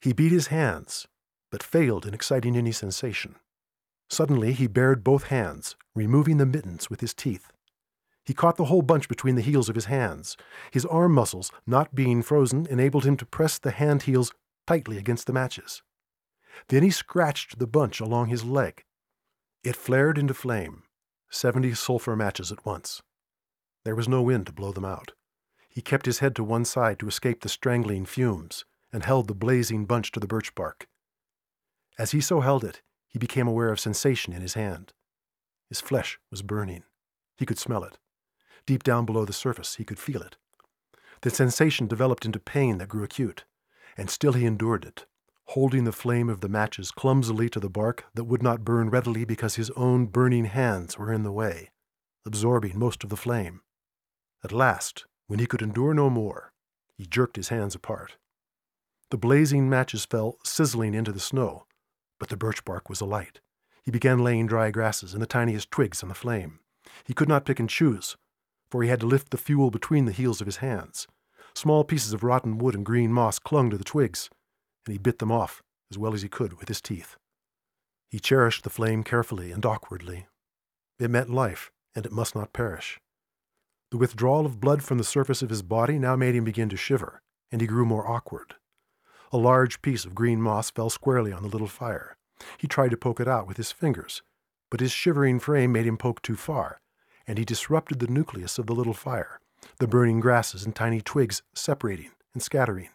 He 0.00 0.14
beat 0.14 0.32
his 0.32 0.46
hands, 0.46 1.06
but 1.50 1.62
failed 1.62 2.06
in 2.06 2.14
exciting 2.14 2.56
any 2.56 2.72
sensation. 2.72 3.34
Suddenly 4.08 4.54
he 4.54 4.66
bared 4.66 5.04
both 5.04 5.24
hands, 5.24 5.76
removing 5.94 6.38
the 6.38 6.46
mittens 6.46 6.88
with 6.88 7.02
his 7.02 7.12
teeth. 7.12 7.52
He 8.24 8.32
caught 8.32 8.56
the 8.56 8.70
whole 8.72 8.80
bunch 8.80 9.06
between 9.06 9.34
the 9.34 9.42
heels 9.42 9.68
of 9.68 9.74
his 9.74 9.84
hands. 9.84 10.38
His 10.70 10.86
arm 10.86 11.12
muscles, 11.12 11.52
not 11.66 11.94
being 11.94 12.22
frozen, 12.22 12.66
enabled 12.70 13.04
him 13.04 13.18
to 13.18 13.26
press 13.26 13.58
the 13.58 13.72
hand 13.72 14.04
heels 14.04 14.32
tightly 14.66 14.96
against 14.96 15.26
the 15.26 15.34
matches. 15.34 15.82
Then 16.68 16.82
he 16.82 16.90
scratched 16.90 17.58
the 17.58 17.66
bunch 17.66 18.00
along 18.00 18.28
his 18.28 18.42
leg. 18.42 18.84
It 19.62 19.76
flared 19.76 20.16
into 20.16 20.32
flame, 20.32 20.83
seventy 21.34 21.74
sulphur 21.74 22.14
matches 22.14 22.52
at 22.52 22.64
once. 22.64 23.02
There 23.84 23.96
was 23.96 24.08
no 24.08 24.22
wind 24.22 24.46
to 24.46 24.52
blow 24.52 24.70
them 24.70 24.84
out. 24.84 25.12
He 25.68 25.82
kept 25.82 26.06
his 26.06 26.20
head 26.20 26.36
to 26.36 26.44
one 26.44 26.64
side 26.64 27.00
to 27.00 27.08
escape 27.08 27.40
the 27.40 27.48
strangling 27.48 28.06
fumes 28.06 28.64
and 28.92 29.04
held 29.04 29.26
the 29.26 29.34
blazing 29.34 29.84
bunch 29.84 30.12
to 30.12 30.20
the 30.20 30.28
birch 30.28 30.54
bark. 30.54 30.86
As 31.98 32.12
he 32.12 32.20
so 32.20 32.40
held 32.40 32.62
it, 32.62 32.82
he 33.08 33.18
became 33.18 33.48
aware 33.48 33.70
of 33.70 33.80
sensation 33.80 34.32
in 34.32 34.42
his 34.42 34.54
hand. 34.54 34.92
His 35.68 35.80
flesh 35.80 36.20
was 36.30 36.42
burning. 36.42 36.84
He 37.36 37.46
could 37.46 37.58
smell 37.58 37.82
it. 37.82 37.98
Deep 38.64 38.84
down 38.84 39.04
below 39.04 39.24
the 39.24 39.32
surface, 39.32 39.74
he 39.74 39.84
could 39.84 39.98
feel 39.98 40.22
it. 40.22 40.36
The 41.22 41.30
sensation 41.30 41.88
developed 41.88 42.24
into 42.24 42.38
pain 42.38 42.78
that 42.78 42.88
grew 42.88 43.02
acute, 43.02 43.44
and 43.96 44.08
still 44.08 44.34
he 44.34 44.46
endured 44.46 44.84
it, 44.84 45.06
holding 45.48 45.84
the 45.84 45.92
flame 45.92 46.28
of 46.28 46.40
the 46.40 46.48
matches 46.48 46.90
clumsily 46.90 47.48
to 47.48 47.60
the 47.60 47.68
bark 47.68 48.04
that 48.14 48.24
would 48.24 48.42
not 48.42 48.64
burn 48.64 48.90
readily 48.90 49.24
because 49.24 49.56
his 49.56 49.70
own 49.70 50.06
burning 50.06 50.46
hands 50.46 50.98
were 50.98 51.12
in 51.12 51.22
the 51.22 51.32
way, 51.32 51.70
absorbing 52.26 52.78
most 52.78 53.04
of 53.04 53.10
the 53.10 53.16
flame. 53.16 53.60
At 54.42 54.52
last, 54.52 55.06
when 55.26 55.38
he 55.38 55.46
could 55.46 55.62
endure 55.62 55.94
no 55.94 56.10
more, 56.10 56.52
he 56.96 57.06
jerked 57.06 57.36
his 57.36 57.48
hands 57.48 57.74
apart. 57.74 58.16
The 59.10 59.18
blazing 59.18 59.68
matches 59.68 60.04
fell 60.04 60.38
sizzling 60.44 60.94
into 60.94 61.12
the 61.12 61.20
snow, 61.20 61.66
but 62.18 62.28
the 62.30 62.36
birch 62.36 62.64
bark 62.64 62.88
was 62.88 63.00
alight. 63.00 63.40
He 63.82 63.90
began 63.90 64.24
laying 64.24 64.46
dry 64.46 64.70
grasses 64.70 65.12
and 65.12 65.22
the 65.22 65.26
tiniest 65.26 65.70
twigs 65.70 66.02
on 66.02 66.08
the 66.08 66.14
flame. 66.14 66.60
He 67.04 67.14
could 67.14 67.28
not 67.28 67.44
pick 67.44 67.60
and 67.60 67.68
choose, 67.68 68.16
for 68.70 68.82
he 68.82 68.88
had 68.88 69.00
to 69.00 69.06
lift 69.06 69.30
the 69.30 69.38
fuel 69.38 69.70
between 69.70 70.06
the 70.06 70.12
heels 70.12 70.40
of 70.40 70.46
his 70.46 70.56
hands. 70.56 71.06
Small 71.54 71.84
pieces 71.84 72.12
of 72.12 72.24
rotten 72.24 72.58
wood 72.58 72.74
and 72.74 72.84
green 72.84 73.12
moss 73.12 73.38
clung 73.38 73.70
to 73.70 73.78
the 73.78 73.84
twigs, 73.84 74.30
and 74.86 74.92
he 74.92 74.98
bit 74.98 75.18
them 75.18 75.32
off 75.32 75.62
as 75.90 75.98
well 75.98 76.14
as 76.14 76.22
he 76.22 76.28
could 76.28 76.54
with 76.54 76.68
his 76.68 76.80
teeth. 76.80 77.16
He 78.10 78.18
cherished 78.18 78.64
the 78.64 78.70
flame 78.70 79.02
carefully 79.02 79.52
and 79.52 79.64
awkwardly. 79.64 80.26
It 80.98 81.10
meant 81.10 81.30
life, 81.30 81.70
and 81.94 82.06
it 82.06 82.12
must 82.12 82.34
not 82.34 82.52
perish. 82.52 83.00
The 83.90 83.96
withdrawal 83.96 84.46
of 84.46 84.60
blood 84.60 84.82
from 84.82 84.98
the 84.98 85.04
surface 85.04 85.42
of 85.42 85.50
his 85.50 85.62
body 85.62 85.98
now 85.98 86.16
made 86.16 86.34
him 86.34 86.44
begin 86.44 86.68
to 86.70 86.76
shiver, 86.76 87.20
and 87.52 87.60
he 87.60 87.66
grew 87.66 87.84
more 87.84 88.08
awkward. 88.08 88.54
A 89.32 89.36
large 89.36 89.82
piece 89.82 90.04
of 90.04 90.14
green 90.14 90.40
moss 90.40 90.70
fell 90.70 90.90
squarely 90.90 91.32
on 91.32 91.42
the 91.42 91.48
little 91.48 91.68
fire. 91.68 92.16
He 92.58 92.66
tried 92.66 92.90
to 92.90 92.96
poke 92.96 93.20
it 93.20 93.28
out 93.28 93.46
with 93.46 93.56
his 93.56 93.72
fingers, 93.72 94.22
but 94.70 94.80
his 94.80 94.92
shivering 94.92 95.38
frame 95.38 95.72
made 95.72 95.86
him 95.86 95.96
poke 95.96 96.22
too 96.22 96.36
far, 96.36 96.80
and 97.26 97.38
he 97.38 97.44
disrupted 97.44 98.00
the 98.00 98.08
nucleus 98.08 98.58
of 98.58 98.66
the 98.66 98.74
little 98.74 98.94
fire, 98.94 99.40
the 99.78 99.86
burning 99.86 100.20
grasses 100.20 100.64
and 100.64 100.74
tiny 100.74 101.00
twigs 101.00 101.42
separating 101.54 102.10
and 102.32 102.42
scattering. 102.42 102.90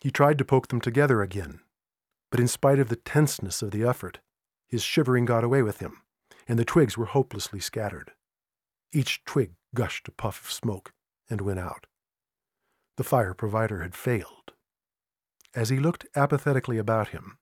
He 0.00 0.10
tried 0.10 0.38
to 0.38 0.44
poke 0.44 0.68
them 0.68 0.80
together 0.80 1.22
again, 1.22 1.60
but 2.30 2.40
in 2.40 2.48
spite 2.48 2.78
of 2.78 2.88
the 2.88 2.96
tenseness 2.96 3.62
of 3.62 3.70
the 3.70 3.84
effort, 3.84 4.20
his 4.66 4.82
shivering 4.82 5.24
got 5.24 5.44
away 5.44 5.62
with 5.62 5.80
him, 5.80 6.02
and 6.48 6.58
the 6.58 6.64
twigs 6.64 6.96
were 6.96 7.06
hopelessly 7.06 7.60
scattered. 7.60 8.12
Each 8.92 9.22
twig 9.24 9.54
gushed 9.74 10.08
a 10.08 10.12
puff 10.12 10.44
of 10.44 10.50
smoke 10.50 10.92
and 11.28 11.40
went 11.40 11.58
out. 11.58 11.86
The 12.96 13.04
fire 13.04 13.34
provider 13.34 13.82
had 13.82 13.94
failed. 13.94 14.52
As 15.54 15.68
he 15.68 15.78
looked 15.78 16.06
apathetically 16.14 16.78
about 16.78 17.08
him, 17.08 17.38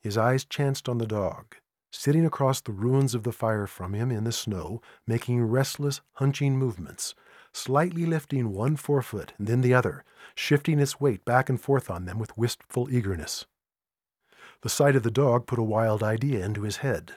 his 0.00 0.16
eyes 0.16 0.44
chanced 0.44 0.88
on 0.88 0.98
the 0.98 1.06
dog, 1.06 1.56
sitting 1.92 2.26
across 2.26 2.60
the 2.60 2.72
ruins 2.72 3.14
of 3.14 3.22
the 3.22 3.32
fire 3.32 3.66
from 3.66 3.94
him 3.94 4.10
in 4.10 4.24
the 4.24 4.32
snow, 4.32 4.80
making 5.06 5.42
restless, 5.42 6.00
hunching 6.14 6.58
movements, 6.58 7.14
slightly 7.56 8.04
lifting 8.04 8.52
one 8.52 8.76
forefoot 8.76 9.32
and 9.38 9.46
then 9.46 9.62
the 9.62 9.74
other, 9.74 10.04
shifting 10.34 10.78
its 10.78 11.00
weight 11.00 11.24
back 11.24 11.48
and 11.48 11.60
forth 11.60 11.90
on 11.90 12.04
them 12.04 12.18
with 12.18 12.36
wistful 12.36 12.88
eagerness. 12.90 13.46
The 14.62 14.68
sight 14.68 14.96
of 14.96 15.02
the 15.02 15.10
dog 15.10 15.46
put 15.46 15.58
a 15.58 15.62
wild 15.62 16.02
idea 16.02 16.44
into 16.44 16.62
his 16.62 16.78
head. 16.78 17.14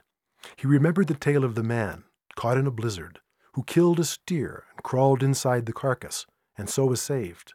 He 0.56 0.68
remembered 0.68 1.08
the 1.08 1.16
tale 1.16 1.44
of 1.44 1.56
the 1.56 1.64
man, 1.64 2.06
caught 2.36 2.58
in 2.58 2.68
a 2.68 2.72
blizzard, 2.72 3.20
who 3.54 3.64
killed 3.64 4.00
a 4.00 4.06
steer 4.06 4.66
and 4.72 4.84
crawled 4.84 5.22
inside 5.22 5.66
the 5.66 5.74
carcass, 5.74 6.26
and 6.58 6.70
so 6.70 6.86
was 6.86 7.02
saved. 7.02 7.54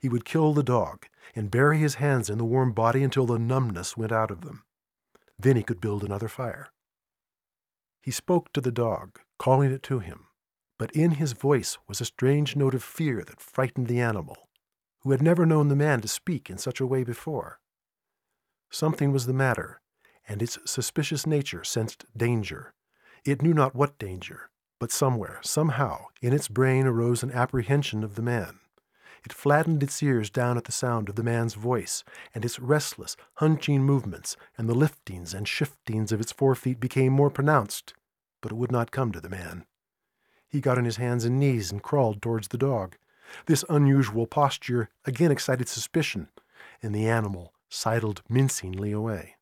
He 0.00 0.08
would 0.08 0.24
kill 0.24 0.52
the 0.52 0.62
dog 0.62 1.06
and 1.34 1.50
bury 1.50 1.78
his 1.78 1.96
hands 1.96 2.28
in 2.28 2.38
the 2.38 2.44
warm 2.44 2.72
body 2.72 3.02
until 3.02 3.26
the 3.26 3.38
numbness 3.38 3.96
went 3.96 4.12
out 4.12 4.30
of 4.30 4.40
them. 4.40 4.64
Then 5.38 5.56
he 5.56 5.62
could 5.62 5.80
build 5.80 6.02
another 6.02 6.28
fire. 6.28 6.68
He 8.02 8.10
spoke 8.10 8.52
to 8.52 8.60
the 8.60 8.72
dog, 8.72 9.20
calling 9.38 9.72
it 9.72 9.82
to 9.84 10.00
him, 10.00 10.26
but 10.78 10.90
in 10.92 11.12
his 11.12 11.32
voice 11.32 11.78
was 11.88 12.00
a 12.00 12.04
strange 12.04 12.56
note 12.56 12.74
of 12.74 12.82
fear 12.82 13.22
that 13.24 13.40
frightened 13.40 13.86
the 13.86 14.00
animal, 14.00 14.48
who 15.00 15.10
had 15.10 15.22
never 15.22 15.46
known 15.46 15.68
the 15.68 15.76
man 15.76 16.00
to 16.00 16.08
speak 16.08 16.50
in 16.50 16.58
such 16.58 16.80
a 16.80 16.86
way 16.86 17.04
before. 17.04 17.60
Something 18.70 19.12
was 19.12 19.26
the 19.26 19.32
matter, 19.32 19.80
and 20.28 20.42
its 20.42 20.58
suspicious 20.64 21.26
nature 21.26 21.64
sensed 21.64 22.04
danger. 22.16 22.72
It 23.24 23.42
knew 23.42 23.54
not 23.54 23.74
what 23.74 23.98
danger, 23.98 24.50
but 24.80 24.90
somewhere, 24.90 25.40
somehow, 25.42 26.06
in 26.20 26.32
its 26.32 26.48
brain 26.48 26.86
arose 26.86 27.22
an 27.22 27.32
apprehension 27.32 28.02
of 28.02 28.16
the 28.16 28.22
man. 28.22 28.60
It 29.24 29.32
flattened 29.32 29.82
its 29.82 30.02
ears 30.02 30.28
down 30.28 30.58
at 30.58 30.64
the 30.64 30.72
sound 30.72 31.08
of 31.08 31.14
the 31.14 31.22
man's 31.22 31.54
voice, 31.54 32.04
and 32.34 32.44
its 32.44 32.58
restless, 32.58 33.16
hunching 33.36 33.82
movements 33.82 34.36
and 34.58 34.68
the 34.68 34.74
liftings 34.74 35.32
and 35.32 35.48
shiftings 35.48 36.12
of 36.12 36.20
its 36.20 36.32
forefeet 36.32 36.78
became 36.80 37.12
more 37.12 37.30
pronounced, 37.30 37.94
but 38.42 38.52
it 38.52 38.56
would 38.56 38.72
not 38.72 38.90
come 38.90 39.12
to 39.12 39.20
the 39.20 39.30
man. 39.30 39.64
He 40.54 40.60
got 40.60 40.78
on 40.78 40.84
his 40.84 40.98
hands 40.98 41.24
and 41.24 41.40
knees 41.40 41.72
and 41.72 41.82
crawled 41.82 42.22
towards 42.22 42.46
the 42.46 42.56
dog. 42.56 42.94
This 43.46 43.64
unusual 43.68 44.28
posture 44.28 44.88
again 45.04 45.32
excited 45.32 45.68
suspicion, 45.68 46.28
and 46.80 46.94
the 46.94 47.08
animal 47.08 47.52
sidled 47.68 48.22
mincingly 48.28 48.92
away. 48.92 49.34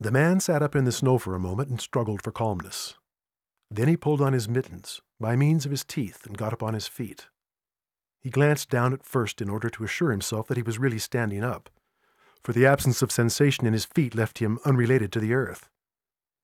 The 0.00 0.10
man 0.10 0.40
sat 0.40 0.62
up 0.62 0.74
in 0.74 0.86
the 0.86 0.92
snow 0.92 1.18
for 1.18 1.34
a 1.34 1.38
moment 1.38 1.68
and 1.68 1.78
struggled 1.78 2.22
for 2.22 2.32
calmness. 2.32 2.94
Then 3.70 3.86
he 3.86 3.98
pulled 3.98 4.22
on 4.22 4.32
his 4.32 4.48
mittens 4.48 5.02
by 5.20 5.36
means 5.36 5.66
of 5.66 5.70
his 5.70 5.84
teeth 5.84 6.24
and 6.24 6.38
got 6.38 6.54
upon 6.54 6.72
his 6.72 6.88
feet. 6.88 7.26
He 8.18 8.30
glanced 8.30 8.70
down 8.70 8.94
at 8.94 9.04
first 9.04 9.42
in 9.42 9.50
order 9.50 9.68
to 9.68 9.84
assure 9.84 10.10
himself 10.10 10.46
that 10.46 10.56
he 10.56 10.62
was 10.62 10.78
really 10.78 10.98
standing 10.98 11.44
up, 11.44 11.68
for 12.42 12.54
the 12.54 12.64
absence 12.64 13.02
of 13.02 13.12
sensation 13.12 13.66
in 13.66 13.74
his 13.74 13.84
feet 13.84 14.14
left 14.14 14.38
him 14.38 14.58
unrelated 14.64 15.12
to 15.12 15.20
the 15.20 15.34
earth. 15.34 15.68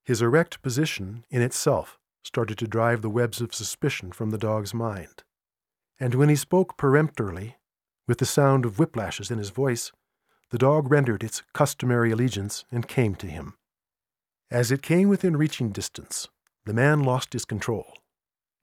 His 0.04 0.20
erect 0.20 0.60
position 0.60 1.24
in 1.30 1.40
itself 1.40 1.96
started 2.22 2.58
to 2.58 2.66
drive 2.66 3.02
the 3.02 3.10
webs 3.10 3.40
of 3.40 3.54
suspicion 3.54 4.12
from 4.12 4.30
the 4.30 4.38
dog's 4.38 4.74
mind. 4.74 5.22
And 5.98 6.14
when 6.14 6.28
he 6.28 6.36
spoke 6.36 6.76
peremptorily, 6.76 7.56
with 8.06 8.18
the 8.18 8.26
sound 8.26 8.64
of 8.64 8.76
whiplashes 8.76 9.30
in 9.30 9.38
his 9.38 9.50
voice, 9.50 9.92
the 10.50 10.58
dog 10.58 10.90
rendered 10.90 11.22
its 11.22 11.42
customary 11.52 12.10
allegiance 12.10 12.64
and 12.70 12.88
came 12.88 13.14
to 13.16 13.26
him. 13.26 13.54
As 14.50 14.72
it 14.72 14.82
came 14.82 15.08
within 15.08 15.36
reaching 15.36 15.70
distance, 15.70 16.28
the 16.64 16.74
man 16.74 17.02
lost 17.02 17.32
his 17.32 17.44
control. 17.44 17.94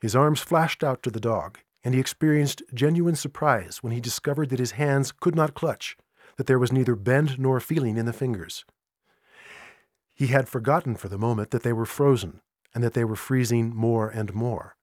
His 0.01 0.15
arms 0.15 0.41
flashed 0.41 0.83
out 0.83 1.01
to 1.03 1.09
the 1.09 1.19
dog, 1.19 1.59
and 1.83 1.93
he 1.93 1.99
experienced 1.99 2.61
genuine 2.73 3.15
surprise 3.15 3.77
when 3.81 3.93
he 3.93 4.01
discovered 4.01 4.49
that 4.49 4.59
his 4.59 4.71
hands 4.71 5.11
could 5.11 5.35
not 5.35 5.53
clutch, 5.53 5.95
that 6.35 6.45
there 6.45 6.59
was 6.59 6.73
neither 6.73 6.95
bend 6.95 7.39
nor 7.39 7.59
feeling 7.59 7.97
in 7.97 8.05
the 8.05 8.13
fingers. 8.13 8.65
He 10.13 10.27
had 10.27 10.49
forgotten 10.49 10.95
for 10.95 11.07
the 11.07 11.17
moment 11.17 11.51
that 11.51 11.63
they 11.63 11.73
were 11.73 11.85
frozen, 11.85 12.41
and 12.77 12.83
that 12.83 12.93
they 12.93 13.03
were 13.03 13.15
freezing 13.15 13.75
more 13.75 14.07
and 14.07 14.35
more. 14.35 14.75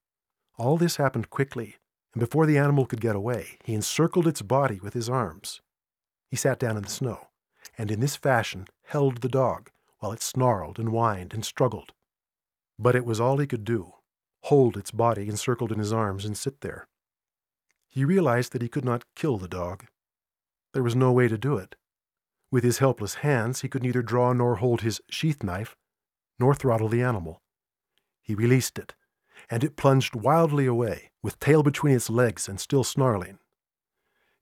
All 0.59 0.77
this 0.77 0.97
happened 0.97 1.31
quickly, 1.31 1.77
and 2.13 2.19
before 2.19 2.45
the 2.45 2.59
animal 2.59 2.87
could 2.87 3.01
get 3.01 3.15
away, 3.15 3.57
he 3.63 3.73
encircled 3.73 4.27
its 4.27 4.43
body 4.43 4.81
with 4.83 4.95
his 4.95 5.09
arms. 5.09 5.61
He 6.29 6.37
sat 6.37 6.59
down 6.59 6.77
in 6.77 6.83
the 6.83 6.89
snow, 6.89 7.29
and 7.79 7.93
in 7.93 8.01
this 8.01 8.17
fashion 8.17 8.67
held 8.87 9.19
the 9.19 9.29
dog 9.29 9.71
while 10.01 10.11
it 10.11 10.21
snarled 10.23 10.81
and 10.81 10.89
whined 10.89 11.33
and 11.33 11.45
struggled. 11.45 11.93
But 12.81 12.97
it 12.97 13.05
was 13.05 13.21
all 13.21 13.39
he 13.39 13.47
could 13.47 13.65
do 13.65 13.93
hold 14.47 14.77
its 14.77 14.91
body 14.91 15.29
encircled 15.29 15.71
in 15.71 15.79
his 15.79 15.93
arms 15.93 16.25
and 16.25 16.37
sit 16.37 16.63
there. 16.63 16.89
He 17.89 18.05
realized 18.05 18.53
that 18.55 18.63
he 18.63 18.69
could 18.69 18.85
not 18.85 19.05
kill 19.15 19.39
the 19.39 19.47
dog. 19.47 19.85
There 20.73 20.83
was 20.83 20.97
no 20.97 21.13
way 21.13 21.29
to 21.29 21.39
do 21.39 21.59
it. 21.59 21.77
With 22.51 22.65
his 22.65 22.79
helpless 22.79 23.15
hands, 23.23 23.61
he 23.61 23.69
could 23.69 23.85
neither 23.85 24.03
draw 24.03 24.33
nor 24.33 24.57
hold 24.57 24.81
his 24.81 25.01
sheath 25.09 25.45
knife, 25.45 25.77
nor 26.41 26.57
throttle 26.57 26.89
the 26.89 27.01
animal. 27.01 27.41
He 28.25 28.35
released 28.35 28.79
it, 28.79 28.95
and 29.51 29.63
it 29.63 29.77
plunged 29.77 30.17
wildly 30.17 30.67
away, 30.67 31.11
with 31.23 31.39
tail 31.39 31.63
between 31.63 31.95
its 31.95 32.09
legs 32.09 32.49
and 32.49 32.59
still 32.59 32.83
snarling. 32.83 33.39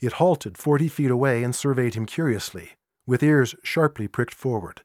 It 0.00 0.14
halted 0.14 0.56
forty 0.56 0.88
feet 0.88 1.10
away 1.10 1.42
and 1.42 1.54
surveyed 1.54 1.94
him 1.94 2.06
curiously, 2.06 2.70
with 3.06 3.22
ears 3.22 3.54
sharply 3.64 4.08
pricked 4.08 4.34
forward. 4.34 4.82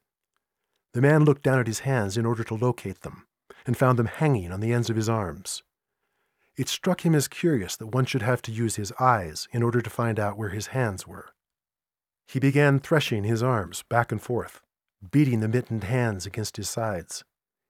The 0.92 1.00
man 1.00 1.24
looked 1.24 1.44
down 1.44 1.60
at 1.60 1.68
his 1.68 1.80
hands 1.80 2.16
in 2.16 2.26
order 2.26 2.42
to 2.44 2.54
locate 2.54 3.02
them, 3.02 3.26
and 3.64 3.76
found 3.76 3.98
them 3.98 4.06
hanging 4.06 4.50
on 4.52 4.60
the 4.60 4.72
ends 4.72 4.90
of 4.90 4.96
his 4.96 5.08
arms. 5.08 5.62
It 6.56 6.68
struck 6.68 7.06
him 7.06 7.14
as 7.14 7.28
curious 7.28 7.76
that 7.76 7.94
one 7.94 8.04
should 8.04 8.22
have 8.22 8.42
to 8.42 8.52
use 8.52 8.74
his 8.74 8.92
eyes 8.98 9.46
in 9.52 9.62
order 9.62 9.80
to 9.80 9.90
find 9.90 10.18
out 10.18 10.36
where 10.36 10.48
his 10.48 10.68
hands 10.68 11.06
were. 11.06 11.34
He 12.26 12.40
began 12.40 12.80
threshing 12.80 13.22
his 13.22 13.44
arms 13.44 13.84
back 13.88 14.10
and 14.10 14.20
forth, 14.20 14.60
beating 15.08 15.38
the 15.38 15.46
mittened 15.46 15.84
hands 15.84 16.26
against 16.26 16.56
his 16.56 16.68
sides. 16.68 17.24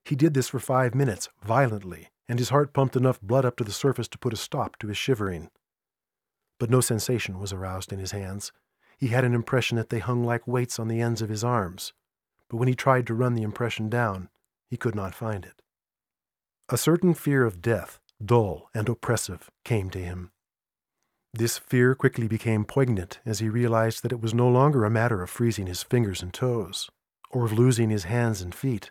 He 0.09 0.17
did 0.17 0.35
this 0.35 0.49
for 0.49 0.59
five 0.59 0.95
minutes, 0.95 1.29
violently, 1.45 2.09
and 2.29 2.39
his 2.39 2.49
heart 2.49 2.73
pumped 2.73 2.97
enough 2.97 3.21
blood 3.21 3.45
up 3.45 3.57
to 3.59 3.65
the 3.65 3.73
surface 3.73 4.09
to 4.09 4.19
put 4.19 4.33
a 4.33 4.37
stop 4.37 4.79
to 4.79 4.89
his 4.89 4.97
shivering 4.97 5.51
but 6.59 6.71
no 6.71 6.81
sensation 6.81 7.39
was 7.39 7.53
aroused 7.53 7.93
in 7.93 7.99
his 7.99 8.13
hands. 8.13 8.53
He 8.97 9.09
had 9.09 9.25
an 9.25 9.35
impression 9.35 9.77
that 9.77 9.91
they 9.91 10.01
hung 10.01 10.25
like 10.25 10.47
weights 10.47 10.79
on 10.79 10.89
the 10.89 11.01
ends 11.01 11.23
of 11.23 11.29
his 11.29 11.45
arms, 11.45 11.93
but 12.49 12.57
when 12.57 12.69
he 12.69 12.75
tried 12.75 13.07
to 13.07 13.15
run 13.15 13.35
the 13.35 13.43
impression 13.43 13.89
down, 13.89 14.29
he 14.69 14.77
could 14.77 14.95
not 14.95 15.15
find 15.15 15.45
it. 15.45 15.63
A 16.69 16.77
certain 16.77 17.15
fear 17.15 17.45
of 17.45 17.63
death, 17.63 18.01
dull 18.23 18.69
and 18.75 18.89
oppressive, 18.89 19.51
came 19.65 19.89
to 19.91 20.01
him. 20.01 20.33
This 21.33 21.59
fear 21.59 21.95
quickly 21.95 22.27
became 22.27 22.65
poignant 22.65 23.21
as 23.25 23.39
he 23.39 23.49
realized 23.49 24.03
that 24.03 24.13
it 24.13 24.21
was 24.21 24.35
no 24.35 24.49
longer 24.49 24.85
a 24.85 24.91
matter 24.91 25.23
of 25.23 25.31
freezing 25.31 25.67
his 25.67 25.83
fingers 25.83 26.23
and 26.23 26.35
toes, 26.35 26.91
or 27.31 27.45
of 27.45 27.53
losing 27.53 27.91
his 27.91 28.05
hands 28.05 28.43
and 28.43 28.55
feet, 28.55 28.91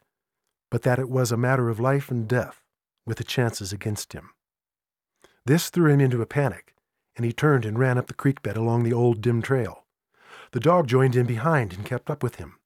but 0.69 0.83
that 0.83 0.99
it 0.99 1.09
was 1.09 1.31
a 1.31 1.37
matter 1.37 1.69
of 1.69 1.79
life 1.79 2.11
and 2.11 2.27
death, 2.27 2.63
with 3.05 3.17
the 3.17 3.23
chances 3.23 3.71
against 3.71 4.13
him. 4.13 4.31
This 5.45 5.69
threw 5.69 5.91
him 5.91 6.01
into 6.01 6.21
a 6.21 6.25
panic, 6.25 6.75
and 7.15 7.25
he 7.25 7.31
turned 7.31 7.65
and 7.65 7.79
ran 7.79 7.97
up 7.97 8.07
the 8.07 8.13
creek 8.13 8.41
bed 8.41 8.57
along 8.57 8.83
the 8.83 8.93
old 8.93 9.21
dim 9.21 9.41
trail. 9.41 9.85
The 10.51 10.59
dog 10.59 10.87
joined 10.87 11.15
in 11.15 11.25
behind 11.25 11.73
and 11.73 11.85
kept 11.85 12.09
up 12.09 12.21
with 12.21 12.35
him. 12.35 12.57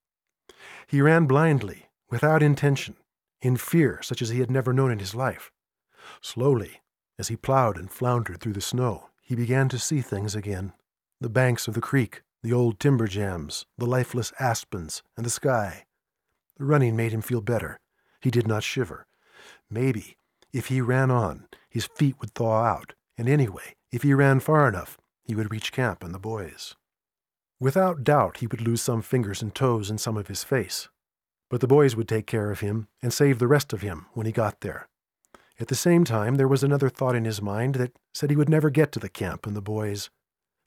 He 0.88 1.02
ran 1.02 1.26
blindly, 1.26 1.90
without 2.10 2.44
intention, 2.44 2.98
in 3.42 3.58
fear 3.58 4.00
such 4.02 4.22
as 4.22 4.30
he 4.30 4.40
had 4.40 4.52
never 4.52 4.74
known 4.74 4.92
in 4.92 5.00
his 5.00 5.16
life. 5.16 5.52
Slowly, 6.22 6.82
as 7.18 7.28
he 7.28 7.36
plowed 7.36 7.78
and 7.78 7.90
floundered 7.90 8.40
through 8.40 8.54
the 8.54 8.62
snow, 8.62 9.10
he 9.22 9.36
began 9.36 9.70
to 9.70 9.80
see 9.80 10.02
things 10.02 10.36
again 10.36 10.74
the 11.20 11.30
banks 11.30 11.68
of 11.68 11.76
the 11.76 11.82
creek, 11.82 12.24
the 12.42 12.52
old 12.52 12.80
timber 12.80 13.06
jams, 13.06 13.68
the 13.78 13.86
lifeless 13.86 14.34
aspens, 14.40 15.04
and 15.16 15.24
the 15.24 15.30
sky. 15.30 15.86
The 16.58 16.66
running 16.66 16.96
made 16.96 17.12
him 17.12 17.22
feel 17.22 17.42
better. 17.42 17.80
He 18.22 18.32
did 18.32 18.48
not 18.48 18.64
shiver. 18.64 19.08
Maybe, 19.70 20.18
if 20.54 20.68
he 20.68 20.82
ran 20.82 21.12
on, 21.12 21.48
his 21.70 21.90
feet 21.96 22.16
would 22.20 22.34
thaw 22.34 22.64
out, 22.64 22.94
and 23.18 23.28
anyway, 23.28 23.76
if 23.92 24.04
he 24.04 24.14
ran 24.14 24.40
far 24.40 24.68
enough, 24.68 24.98
he 25.24 25.36
would 25.36 25.52
reach 25.52 25.72
camp 25.72 26.04
and 26.04 26.14
the 26.14 26.20
boys. 26.20 26.76
Without 27.60 28.04
doubt, 28.04 28.38
he 28.38 28.48
would 28.48 28.62
lose 28.62 28.82
some 28.82 29.02
fingers 29.02 29.42
and 29.42 29.54
toes 29.54 29.90
and 29.90 30.00
some 30.00 30.18
of 30.18 30.28
his 30.28 30.44
face. 30.44 30.90
But 31.50 31.62
the 31.62 31.68
boys 31.68 31.96
would 31.96 32.08
take 32.08 32.28
care 32.28 32.50
of 32.50 32.62
him 32.62 32.88
and 33.02 33.14
save 33.14 33.40
the 33.40 33.48
rest 33.48 33.74
of 33.74 33.82
him 33.82 34.08
when 34.14 34.26
he 34.26 34.32
got 34.32 34.62
there. 34.62 34.88
At 35.60 35.68
the 35.68 35.76
same 35.76 36.04
time, 36.04 36.36
there 36.36 36.48
was 36.48 36.64
another 36.64 36.90
thought 36.90 37.16
in 37.16 37.26
his 37.26 37.42
mind 37.42 37.76
that 37.76 38.00
said 38.14 38.30
he 38.30 38.36
would 38.36 38.50
never 38.50 38.70
get 38.70 38.92
to 38.94 39.00
the 39.00 39.10
camp 39.10 39.46
and 39.46 39.56
the 39.56 39.62
boys, 39.62 40.10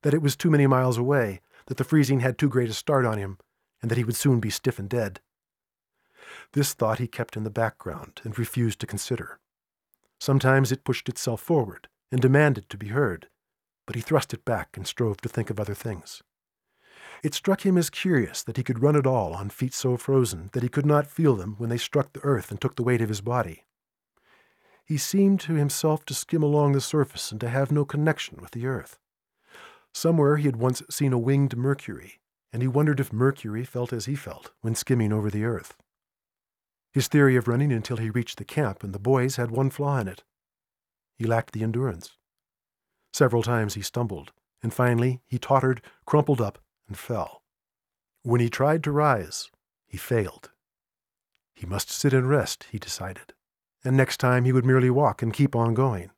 that 0.03 0.15
it 0.15 0.23
was 0.23 0.37
too 0.37 0.51
many 0.51 0.67
miles 0.67 0.99
away, 0.99 1.41
that 1.67 1.79
the 1.79 1.85
freezing 1.85 2.21
had 2.21 2.39
too 2.39 2.49
great 2.49 2.71
a 2.71 2.75
start 2.75 3.05
on 3.05 3.19
him, 3.19 3.39
and 3.83 3.91
that 3.91 3.99
he 3.99 4.05
would 4.05 4.15
soon 4.15 4.39
be 4.39 4.51
stiff 4.51 4.79
and 4.79 4.89
dead. 4.89 5.21
This 6.55 6.73
thought 6.73 7.01
he 7.01 7.09
kept 7.09 7.37
in 7.37 7.43
the 7.43 7.51
background 7.51 8.21
and 8.23 8.39
refused 8.39 8.79
to 8.81 8.87
consider. 8.87 9.41
Sometimes 10.21 10.71
it 10.71 10.85
pushed 10.85 11.09
itself 11.09 11.41
forward, 11.41 11.89
and 12.13 12.23
demanded 12.23 12.71
to 12.71 12.79
be 12.79 12.89
heard, 12.89 13.29
but 13.87 13.97
he 13.97 14.01
thrust 14.01 14.33
it 14.33 14.45
back 14.45 14.77
and 14.77 14.87
strove 14.87 15.21
to 15.23 15.29
think 15.29 15.51
of 15.51 15.59
other 15.59 15.75
things. 15.75 16.23
It 17.25 17.35
struck 17.35 17.67
him 17.67 17.77
as 17.77 17.91
curious 17.91 18.45
that 18.45 18.57
he 18.57 18.63
could 18.63 18.83
run 18.83 18.95
at 18.95 19.07
all 19.07 19.35
on 19.35 19.51
feet 19.51 19.75
so 19.75 19.97
frozen 19.97 20.51
that 20.53 20.63
he 20.63 20.69
could 20.69 20.87
not 20.87 21.09
feel 21.09 21.35
them 21.35 21.57
when 21.59 21.71
they 21.71 21.77
struck 21.77 22.13
the 22.13 22.23
earth 22.23 22.53
and 22.53 22.61
took 22.61 22.77
the 22.77 22.85
weight 22.85 23.01
of 23.01 23.09
his 23.09 23.21
body. 23.21 23.65
He 24.85 24.97
seemed 24.97 25.41
to 25.41 25.55
himself 25.55 26.05
to 26.07 26.15
skim 26.15 26.43
along 26.43 26.73
the 26.73 26.81
surface 26.81 27.33
and 27.33 27.41
to 27.41 27.49
have 27.49 27.73
no 27.73 27.85
connection 27.85 28.39
with 28.41 28.53
the 28.53 28.67
earth. 28.67 28.99
Somewhere 29.93 30.37
he 30.37 30.45
had 30.45 30.57
once 30.57 30.83
seen 30.89 31.13
a 31.13 31.19
winged 31.19 31.57
Mercury, 31.57 32.21
and 32.53 32.63
he 32.63 32.69
wondered 32.69 33.01
if 33.01 33.13
Mercury 33.13 33.65
felt 33.65 33.93
as 33.93 34.07
he 34.07 34.15
felt 34.15 34.53
when 34.61 34.77
skimming 34.77 35.13
over 35.13 35.31
the 35.31 35.45
earth. 35.45 35.75
His 36.95 37.09
theory 37.09 37.35
of 37.35 37.49
running 37.49 37.73
until 37.73 37.97
he 37.97 38.09
reached 38.09 38.39
the 38.39 38.45
camp 38.45 38.85
and 38.85 38.95
the 38.95 39.01
boys 39.01 39.35
had 39.35 39.51
one 39.51 39.69
flaw 39.69 39.99
in 39.99 40.07
it. 40.07 40.23
He 41.19 41.25
lacked 41.25 41.53
the 41.53 41.65
endurance. 41.65 42.13
Several 43.13 43.43
times 43.43 43.75
he 43.75 43.83
stumbled, 43.83 44.31
and 44.63 44.73
finally 44.73 45.21
he 45.27 45.37
tottered, 45.37 45.83
crumpled 46.07 46.41
up, 46.41 46.61
and 46.87 46.97
fell. 46.97 47.43
When 48.23 48.41
he 48.41 48.49
tried 48.49 48.85
to 48.85 48.93
rise, 48.93 49.51
he 49.89 49.99
failed. 49.99 50.53
He 51.57 51.67
must 51.67 51.91
sit 51.91 52.13
and 52.13 52.29
rest, 52.29 52.67
he 52.71 52.79
decided, 52.79 53.33
and 53.85 53.97
next 53.97 54.19
time 54.19 54.45
he 54.45 54.53
would 54.53 54.65
merely 54.65 54.91
walk 54.91 55.21
and 55.21 55.33
keep 55.33 55.57
on 55.57 55.75
going. 55.75 56.13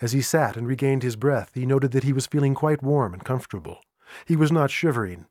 As 0.00 0.12
he 0.12 0.22
sat 0.22 0.56
and 0.56 0.66
regained 0.66 1.02
his 1.02 1.16
breath, 1.16 1.50
he 1.52 1.66
noted 1.66 1.92
that 1.92 2.04
he 2.04 2.14
was 2.14 2.26
feeling 2.26 2.54
quite 2.54 2.82
warm 2.82 3.12
and 3.12 3.26
comfortable. 3.26 3.82
He 4.24 4.36
was 4.36 4.50
not 4.50 4.70
shivering, 4.70 5.26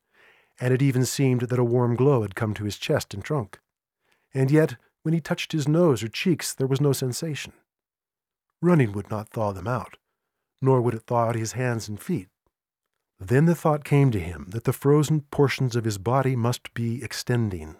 and 0.59 0.71
it 0.71 0.83
even 0.83 1.03
seemed 1.03 1.41
that 1.41 1.59
a 1.59 1.63
warm 1.63 1.95
glow 1.95 2.21
had 2.21 2.35
come 2.35 2.53
to 2.53 2.63
his 2.63 2.77
chest 2.77 3.15
and 3.15 3.23
trunk. 3.23 3.59
And 4.33 4.51
yet, 4.51 4.75
when 5.03 5.13
he 5.13 5.19
touched 5.19 5.51
his 5.51 5.67
nose 5.67 6.03
or 6.03 6.07
cheeks, 6.07 6.53
there 6.53 6.67
was 6.67 6.81
no 6.81 6.93
sensation. 6.93 7.53
Running 8.61 8.91
would 8.93 9.09
not 9.09 9.29
thaw 9.29 9.51
them 9.51 9.67
out, 9.67 9.97
nor 10.61 10.81
would 10.81 10.93
it 10.93 11.03
thaw 11.07 11.27
out 11.27 11.35
his 11.35 11.53
hands 11.53 11.89
and 11.89 11.99
feet. 11.99 12.27
Then 13.19 13.45
the 13.45 13.55
thought 13.55 13.83
came 13.83 14.11
to 14.11 14.19
him 14.19 14.47
that 14.49 14.63
the 14.63 14.73
frozen 14.73 15.21
portions 15.21 15.75
of 15.75 15.85
his 15.85 15.97
body 15.97 16.35
must 16.35 16.73
be 16.73 17.03
extending. 17.03 17.75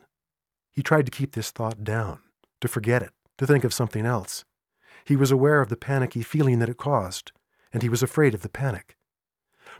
He 0.72 0.84
tried 0.84 1.06
to 1.06 1.12
keep 1.12 1.34
this 1.34 1.52
thought 1.52 1.84
down, 1.84 2.20
to 2.62 2.68
forget 2.68 3.02
it, 3.02 3.12
to 3.38 3.48
think 3.48 3.64
of 3.64 3.74
something 3.74 4.06
else. 4.06 4.46
He 5.04 5.16
was 5.16 5.32
aware 5.32 5.62
of 5.62 5.70
the 5.70 5.78
panicky 5.78 6.22
feeling 6.22 6.60
that 6.60 6.70
it 6.70 6.78
caused, 6.78 7.32
and 7.74 7.82
he 7.82 7.90
was 7.90 8.04
afraid 8.04 8.34
of 8.34 8.42
the 8.42 8.50
panic. 8.50 8.96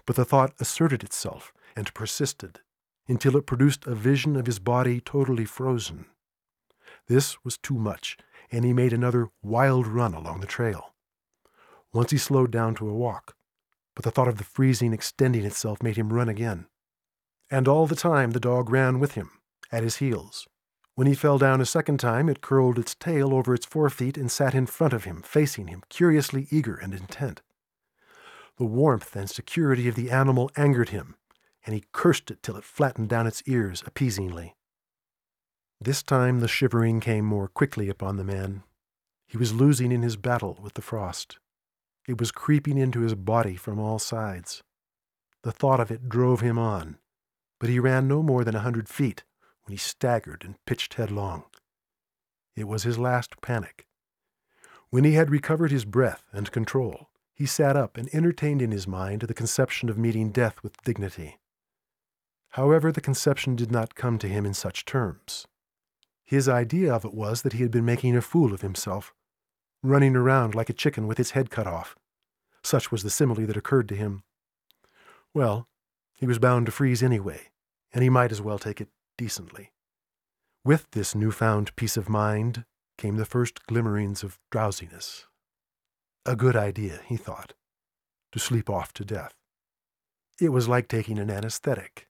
But 0.06 0.16
the 0.16 0.26
thought 0.26 0.54
asserted 0.60 1.04
itself 1.04 1.54
and 1.76 1.94
persisted 1.94 2.62
until 3.08 3.38
it 3.38 3.46
produced 3.46 3.86
a 3.86 3.96
vision 3.96 4.36
of 4.36 4.46
his 4.46 4.60
body 4.60 5.00
totally 5.00 5.46
frozen. 5.46 6.06
This 7.12 7.44
was 7.44 7.58
too 7.58 7.74
much, 7.74 8.18
and 8.54 8.64
he 8.64 8.72
made 8.72 8.94
another 8.94 9.32
wild 9.44 9.86
run 9.86 10.14
along 10.14 10.40
the 10.40 10.48
trail. 10.48 10.94
Once 11.92 12.12
he 12.12 12.18
slowed 12.18 12.52
down 12.52 12.74
to 12.76 12.88
a 12.88 12.94
walk, 12.94 13.36
but 13.96 14.06
the 14.06 14.12
thought 14.12 14.30
of 14.30 14.38
the 14.38 14.46
freezing 14.46 14.94
extending 14.94 15.44
itself 15.44 15.84
made 15.84 15.98
him 15.98 16.14
run 16.14 16.30
again. 16.30 16.68
And 17.50 17.68
all 17.68 17.86
the 17.86 17.98
time 17.98 18.32
the 18.32 18.40
dog 18.40 18.70
ran 18.70 18.98
with 18.98 19.16
him, 19.16 19.30
at 19.74 19.84
his 19.84 19.98
heels. 19.98 20.48
When 20.96 21.06
he 21.06 21.14
fell 21.14 21.38
down 21.38 21.60
a 21.60 21.66
second 21.66 22.00
time, 22.00 22.30
it 22.30 22.40
curled 22.40 22.80
its 22.80 22.96
tail 22.96 23.34
over 23.34 23.54
its 23.54 23.66
forefeet 23.66 24.16
and 24.18 24.32
sat 24.32 24.56
in 24.56 24.66
front 24.66 24.94
of 24.94 25.04
him, 25.04 25.22
facing 25.22 25.68
him, 25.68 25.84
curiously 25.90 26.48
eager 26.50 26.76
and 26.76 26.94
intent. 26.94 27.42
The 28.56 28.64
warmth 28.64 29.18
and 29.18 29.30
security 29.30 29.90
of 29.90 29.96
the 29.96 30.12
animal 30.12 30.50
angered 30.56 30.92
him, 30.92 31.16
and 31.66 31.76
he 31.76 31.84
cursed 31.92 32.32
it 32.32 32.42
till 32.42 32.56
it 32.56 32.64
flattened 32.64 33.10
down 33.10 33.28
its 33.28 33.44
ears 33.46 33.84
appeasingly. 33.86 34.56
This 35.84 36.04
time 36.04 36.42
the 36.42 36.48
shivering 36.48 37.00
came 37.00 37.26
more 37.26 37.48
quickly 37.48 37.90
upon 37.90 38.18
the 38.18 38.24
man. 38.24 38.62
He 39.26 39.36
was 39.36 39.52
losing 39.52 39.92
in 39.92 40.04
his 40.04 40.16
battle 40.16 40.60
with 40.62 40.76
the 40.76 40.82
frost. 40.84 41.40
It 42.08 42.20
was 42.20 42.32
creeping 42.32 42.78
into 42.78 43.00
his 43.00 43.16
body 43.16 43.56
from 43.56 43.80
all 43.80 43.98
sides. 43.98 44.62
The 45.42 45.52
thought 45.52 45.80
of 45.80 45.90
it 45.90 46.08
drove 46.08 46.42
him 46.42 46.60
on, 46.60 47.00
but 47.60 47.70
he 47.70 47.80
ran 47.80 48.08
no 48.08 48.22
more 48.22 48.44
than 48.44 48.54
a 48.54 48.60
hundred 48.60 48.90
feet 48.90 49.24
when 49.64 49.72
he 49.72 49.78
staggered 49.78 50.44
and 50.46 50.64
pitched 50.68 50.94
headlong. 50.94 51.46
It 52.56 52.68
was 52.68 52.84
his 52.84 53.00
last 53.00 53.42
panic. 53.42 53.88
When 54.92 55.04
he 55.04 55.14
had 55.14 55.32
recovered 55.32 55.72
his 55.72 55.86
breath 55.86 56.26
and 56.32 56.52
control, 56.52 57.10
he 57.34 57.48
sat 57.48 57.76
up 57.76 57.98
and 57.98 58.08
entertained 58.14 58.62
in 58.62 58.70
his 58.70 58.88
mind 58.88 59.22
the 59.22 59.34
conception 59.34 59.90
of 59.90 59.98
meeting 59.98 60.30
death 60.30 60.62
with 60.62 60.84
dignity. 60.84 61.40
However, 62.50 62.92
the 62.92 63.02
conception 63.02 63.56
did 63.56 63.72
not 63.72 63.96
come 63.96 64.20
to 64.20 64.28
him 64.28 64.46
in 64.46 64.54
such 64.54 64.86
terms. 64.86 65.48
His 66.32 66.48
idea 66.48 66.94
of 66.94 67.04
it 67.04 67.14
was 67.14 67.42
that 67.42 67.52
he 67.52 67.62
had 67.62 67.72
been 67.72 67.84
making 67.84 68.16
a 68.16 68.22
fool 68.22 68.54
of 68.54 68.62
himself, 68.62 69.14
running 69.84 70.16
around 70.16 70.56
like 70.56 70.70
a 70.70 70.74
chicken 70.74 71.06
with 71.06 71.20
its 71.20 71.32
head 71.32 71.50
cut 71.50 71.68
off. 71.68 71.98
Such 72.64 72.90
was 72.90 73.04
the 73.04 73.10
simile 73.10 73.46
that 73.48 73.58
occurred 73.58 73.90
to 73.90 73.98
him. 73.98 74.24
Well, 75.34 75.68
he 76.14 76.26
was 76.26 76.40
bound 76.40 76.68
to 76.68 76.72
freeze 76.72 77.04
anyway, 77.04 77.50
and 77.92 78.02
he 78.02 78.10
might 78.10 78.32
as 78.32 78.42
well 78.42 78.58
take 78.58 78.80
it 78.80 78.88
decently. 79.18 79.74
With 80.64 80.90
this 80.92 81.14
newfound 81.14 81.76
peace 81.76 81.98
of 81.98 82.08
mind 82.08 82.64
came 82.98 83.18
the 83.18 83.26
first 83.26 83.66
glimmerings 83.68 84.24
of 84.24 84.40
drowsiness. 84.52 85.26
A 86.26 86.38
good 86.38 86.56
idea, 86.56 87.02
he 87.08 87.18
thought, 87.18 87.56
to 88.32 88.40
sleep 88.40 88.70
off 88.70 88.94
to 88.94 89.04
death. 89.04 89.34
It 90.40 90.54
was 90.54 90.70
like 90.70 90.88
taking 90.88 91.20
an 91.20 91.30
anesthetic. 91.30 92.08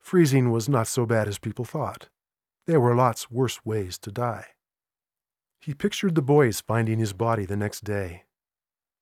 Freezing 0.00 0.50
was 0.50 0.68
not 0.68 0.88
so 0.88 1.06
bad 1.06 1.28
as 1.28 1.38
people 1.38 1.64
thought. 1.64 2.08
There 2.66 2.80
were 2.80 2.94
lots 2.94 3.30
worse 3.30 3.64
ways 3.64 3.98
to 3.98 4.10
die. 4.10 4.46
He 5.60 5.74
pictured 5.74 6.14
the 6.14 6.22
boys 6.22 6.60
finding 6.60 6.98
his 6.98 7.12
body 7.12 7.44
the 7.44 7.56
next 7.56 7.84
day. 7.84 8.24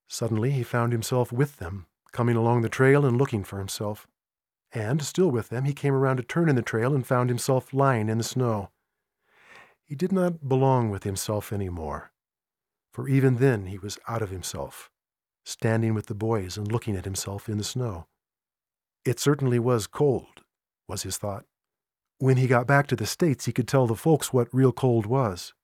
Suddenly 0.08 0.50
he 0.50 0.62
found 0.62 0.92
himself 0.92 1.32
with 1.32 1.56
them, 1.56 1.86
coming 2.12 2.36
along 2.36 2.62
the 2.62 2.68
trail 2.68 3.06
and 3.06 3.16
looking 3.16 3.44
for 3.44 3.58
himself. 3.58 4.06
And, 4.72 5.02
still 5.02 5.30
with 5.30 5.48
them, 5.48 5.64
he 5.64 5.74
came 5.74 5.94
around 5.94 6.18
a 6.18 6.22
turn 6.22 6.48
in 6.48 6.56
the 6.56 6.62
trail 6.62 6.94
and 6.94 7.06
found 7.06 7.30
himself 7.30 7.72
lying 7.72 8.08
in 8.08 8.18
the 8.18 8.24
snow. 8.24 8.70
He 9.84 9.94
did 9.94 10.12
not 10.12 10.48
belong 10.48 10.90
with 10.90 11.04
himself 11.04 11.52
any 11.52 11.68
more, 11.68 12.12
for 12.92 13.08
even 13.08 13.36
then 13.36 13.66
he 13.66 13.78
was 13.78 13.98
out 14.08 14.22
of 14.22 14.30
himself, 14.30 14.90
standing 15.44 15.94
with 15.94 16.06
the 16.06 16.14
boys 16.14 16.56
and 16.56 16.70
looking 16.70 16.96
at 16.96 17.04
himself 17.04 17.48
in 17.48 17.58
the 17.58 17.64
snow. 17.64 18.06
It 19.04 19.20
certainly 19.20 19.58
was 19.58 19.86
cold, 19.86 20.42
was 20.88 21.02
his 21.02 21.16
thought. 21.16 21.44
When 22.22 22.36
he 22.36 22.46
got 22.46 22.68
back 22.68 22.86
to 22.86 22.94
the 22.94 23.04
States, 23.04 23.46
he 23.46 23.52
could 23.52 23.66
tell 23.66 23.88
the 23.88 23.96
folks 23.96 24.32
what 24.32 24.54
real 24.54 24.70
cold 24.70 25.06
was. 25.06 25.54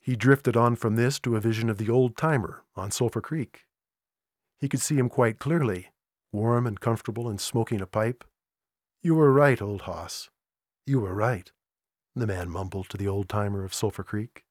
He 0.00 0.16
drifted 0.16 0.56
on 0.56 0.74
from 0.74 0.96
this 0.96 1.20
to 1.20 1.36
a 1.36 1.40
vision 1.40 1.70
of 1.70 1.78
the 1.78 1.88
old 1.88 2.16
timer 2.16 2.64
on 2.74 2.90
Sulphur 2.90 3.20
Creek. 3.20 3.66
He 4.58 4.68
could 4.68 4.80
see 4.80 4.96
him 4.96 5.08
quite 5.08 5.38
clearly, 5.38 5.90
warm 6.32 6.66
and 6.66 6.80
comfortable 6.80 7.28
and 7.28 7.40
smoking 7.40 7.80
a 7.80 7.86
pipe. 7.86 8.24
You 9.00 9.14
were 9.14 9.32
right, 9.32 9.62
old 9.62 9.82
hoss. 9.82 10.28
You 10.88 10.98
were 10.98 11.14
right, 11.14 11.52
the 12.16 12.26
man 12.26 12.50
mumbled 12.50 12.88
to 12.88 12.96
the 12.96 13.06
old 13.06 13.28
timer 13.28 13.62
of 13.62 13.72
Sulphur 13.72 14.02
Creek. 14.02 14.42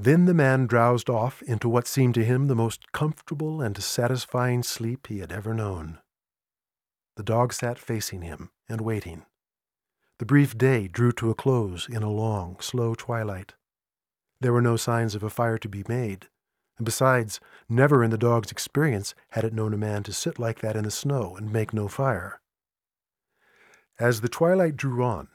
Then 0.00 0.24
the 0.24 0.34
man 0.34 0.66
drowsed 0.66 1.08
off 1.08 1.42
into 1.42 1.68
what 1.68 1.86
seemed 1.86 2.14
to 2.14 2.24
him 2.24 2.48
the 2.48 2.56
most 2.56 2.90
comfortable 2.90 3.62
and 3.62 3.80
satisfying 3.80 4.64
sleep 4.64 5.06
he 5.06 5.20
had 5.20 5.30
ever 5.30 5.54
known. 5.54 6.00
The 7.14 7.22
dog 7.22 7.52
sat 7.52 7.78
facing 7.78 8.22
him 8.22 8.50
and 8.68 8.80
waiting. 8.80 9.26
The 10.18 10.26
brief 10.26 10.56
day 10.56 10.86
drew 10.86 11.10
to 11.12 11.30
a 11.30 11.34
close 11.34 11.88
in 11.88 12.04
a 12.04 12.10
long, 12.10 12.58
slow 12.60 12.94
twilight. 12.94 13.54
There 14.40 14.52
were 14.52 14.62
no 14.62 14.76
signs 14.76 15.16
of 15.16 15.24
a 15.24 15.30
fire 15.30 15.58
to 15.58 15.68
be 15.68 15.84
made, 15.88 16.28
and 16.76 16.84
besides, 16.84 17.40
never 17.68 18.04
in 18.04 18.10
the 18.10 18.18
dog's 18.18 18.52
experience 18.52 19.14
had 19.30 19.42
it 19.44 19.52
known 19.52 19.74
a 19.74 19.78
man 19.78 20.04
to 20.04 20.12
sit 20.12 20.38
like 20.38 20.60
that 20.60 20.76
in 20.76 20.84
the 20.84 20.90
snow 20.90 21.36
and 21.36 21.52
make 21.52 21.74
no 21.74 21.88
fire. 21.88 22.40
As 23.98 24.20
the 24.20 24.28
twilight 24.28 24.76
drew 24.76 25.02
on, 25.02 25.28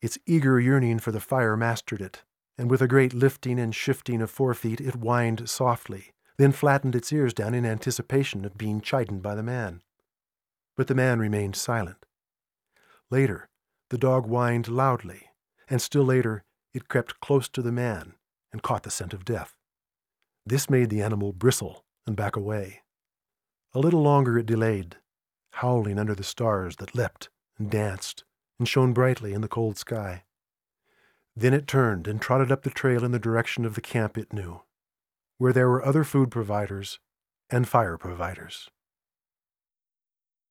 its 0.00 0.18
eager 0.24 0.58
yearning 0.58 1.00
for 1.00 1.12
the 1.12 1.20
fire 1.20 1.56
mastered 1.56 2.00
it, 2.00 2.22
and 2.56 2.70
with 2.70 2.80
a 2.80 2.88
great 2.88 3.12
lifting 3.12 3.58
and 3.58 3.74
shifting 3.74 4.22
of 4.22 4.30
forefeet 4.30 4.80
it 4.80 4.94
whined 4.94 5.48
softly, 5.48 6.12
then 6.38 6.52
flattened 6.52 6.94
its 6.94 7.12
ears 7.12 7.34
down 7.34 7.54
in 7.54 7.66
anticipation 7.66 8.44
of 8.44 8.56
being 8.56 8.80
chidden 8.80 9.20
by 9.20 9.34
the 9.34 9.42
man. 9.42 9.82
But 10.76 10.86
the 10.86 10.94
man 10.94 11.18
remained 11.18 11.56
silent. 11.56 12.06
Later, 13.10 13.48
the 13.90 13.98
dog 13.98 14.26
whined 14.26 14.68
loudly, 14.68 15.30
and 15.68 15.80
still 15.80 16.04
later 16.04 16.44
it 16.72 16.88
crept 16.88 17.20
close 17.20 17.48
to 17.48 17.62
the 17.62 17.72
man 17.72 18.14
and 18.52 18.62
caught 18.62 18.82
the 18.82 18.90
scent 18.90 19.14
of 19.14 19.24
death. 19.24 19.54
This 20.46 20.68
made 20.68 20.90
the 20.90 21.02
animal 21.02 21.32
bristle 21.32 21.84
and 22.06 22.16
back 22.16 22.36
away. 22.36 22.82
A 23.72 23.78
little 23.78 24.02
longer 24.02 24.38
it 24.38 24.46
delayed, 24.46 24.96
howling 25.52 25.98
under 25.98 26.14
the 26.14 26.22
stars 26.22 26.76
that 26.76 26.94
leapt 26.94 27.28
and 27.58 27.70
danced 27.70 28.24
and 28.58 28.68
shone 28.68 28.92
brightly 28.92 29.32
in 29.32 29.40
the 29.40 29.48
cold 29.48 29.76
sky. 29.76 30.24
Then 31.36 31.54
it 31.54 31.66
turned 31.66 32.06
and 32.06 32.20
trotted 32.20 32.52
up 32.52 32.62
the 32.62 32.70
trail 32.70 33.04
in 33.04 33.10
the 33.10 33.18
direction 33.18 33.64
of 33.64 33.74
the 33.74 33.80
camp 33.80 34.16
it 34.16 34.32
knew, 34.32 34.62
where 35.38 35.52
there 35.52 35.68
were 35.68 35.84
other 35.84 36.04
food 36.04 36.30
providers 36.30 37.00
and 37.50 37.68
fire 37.68 37.98
providers. 37.98 38.70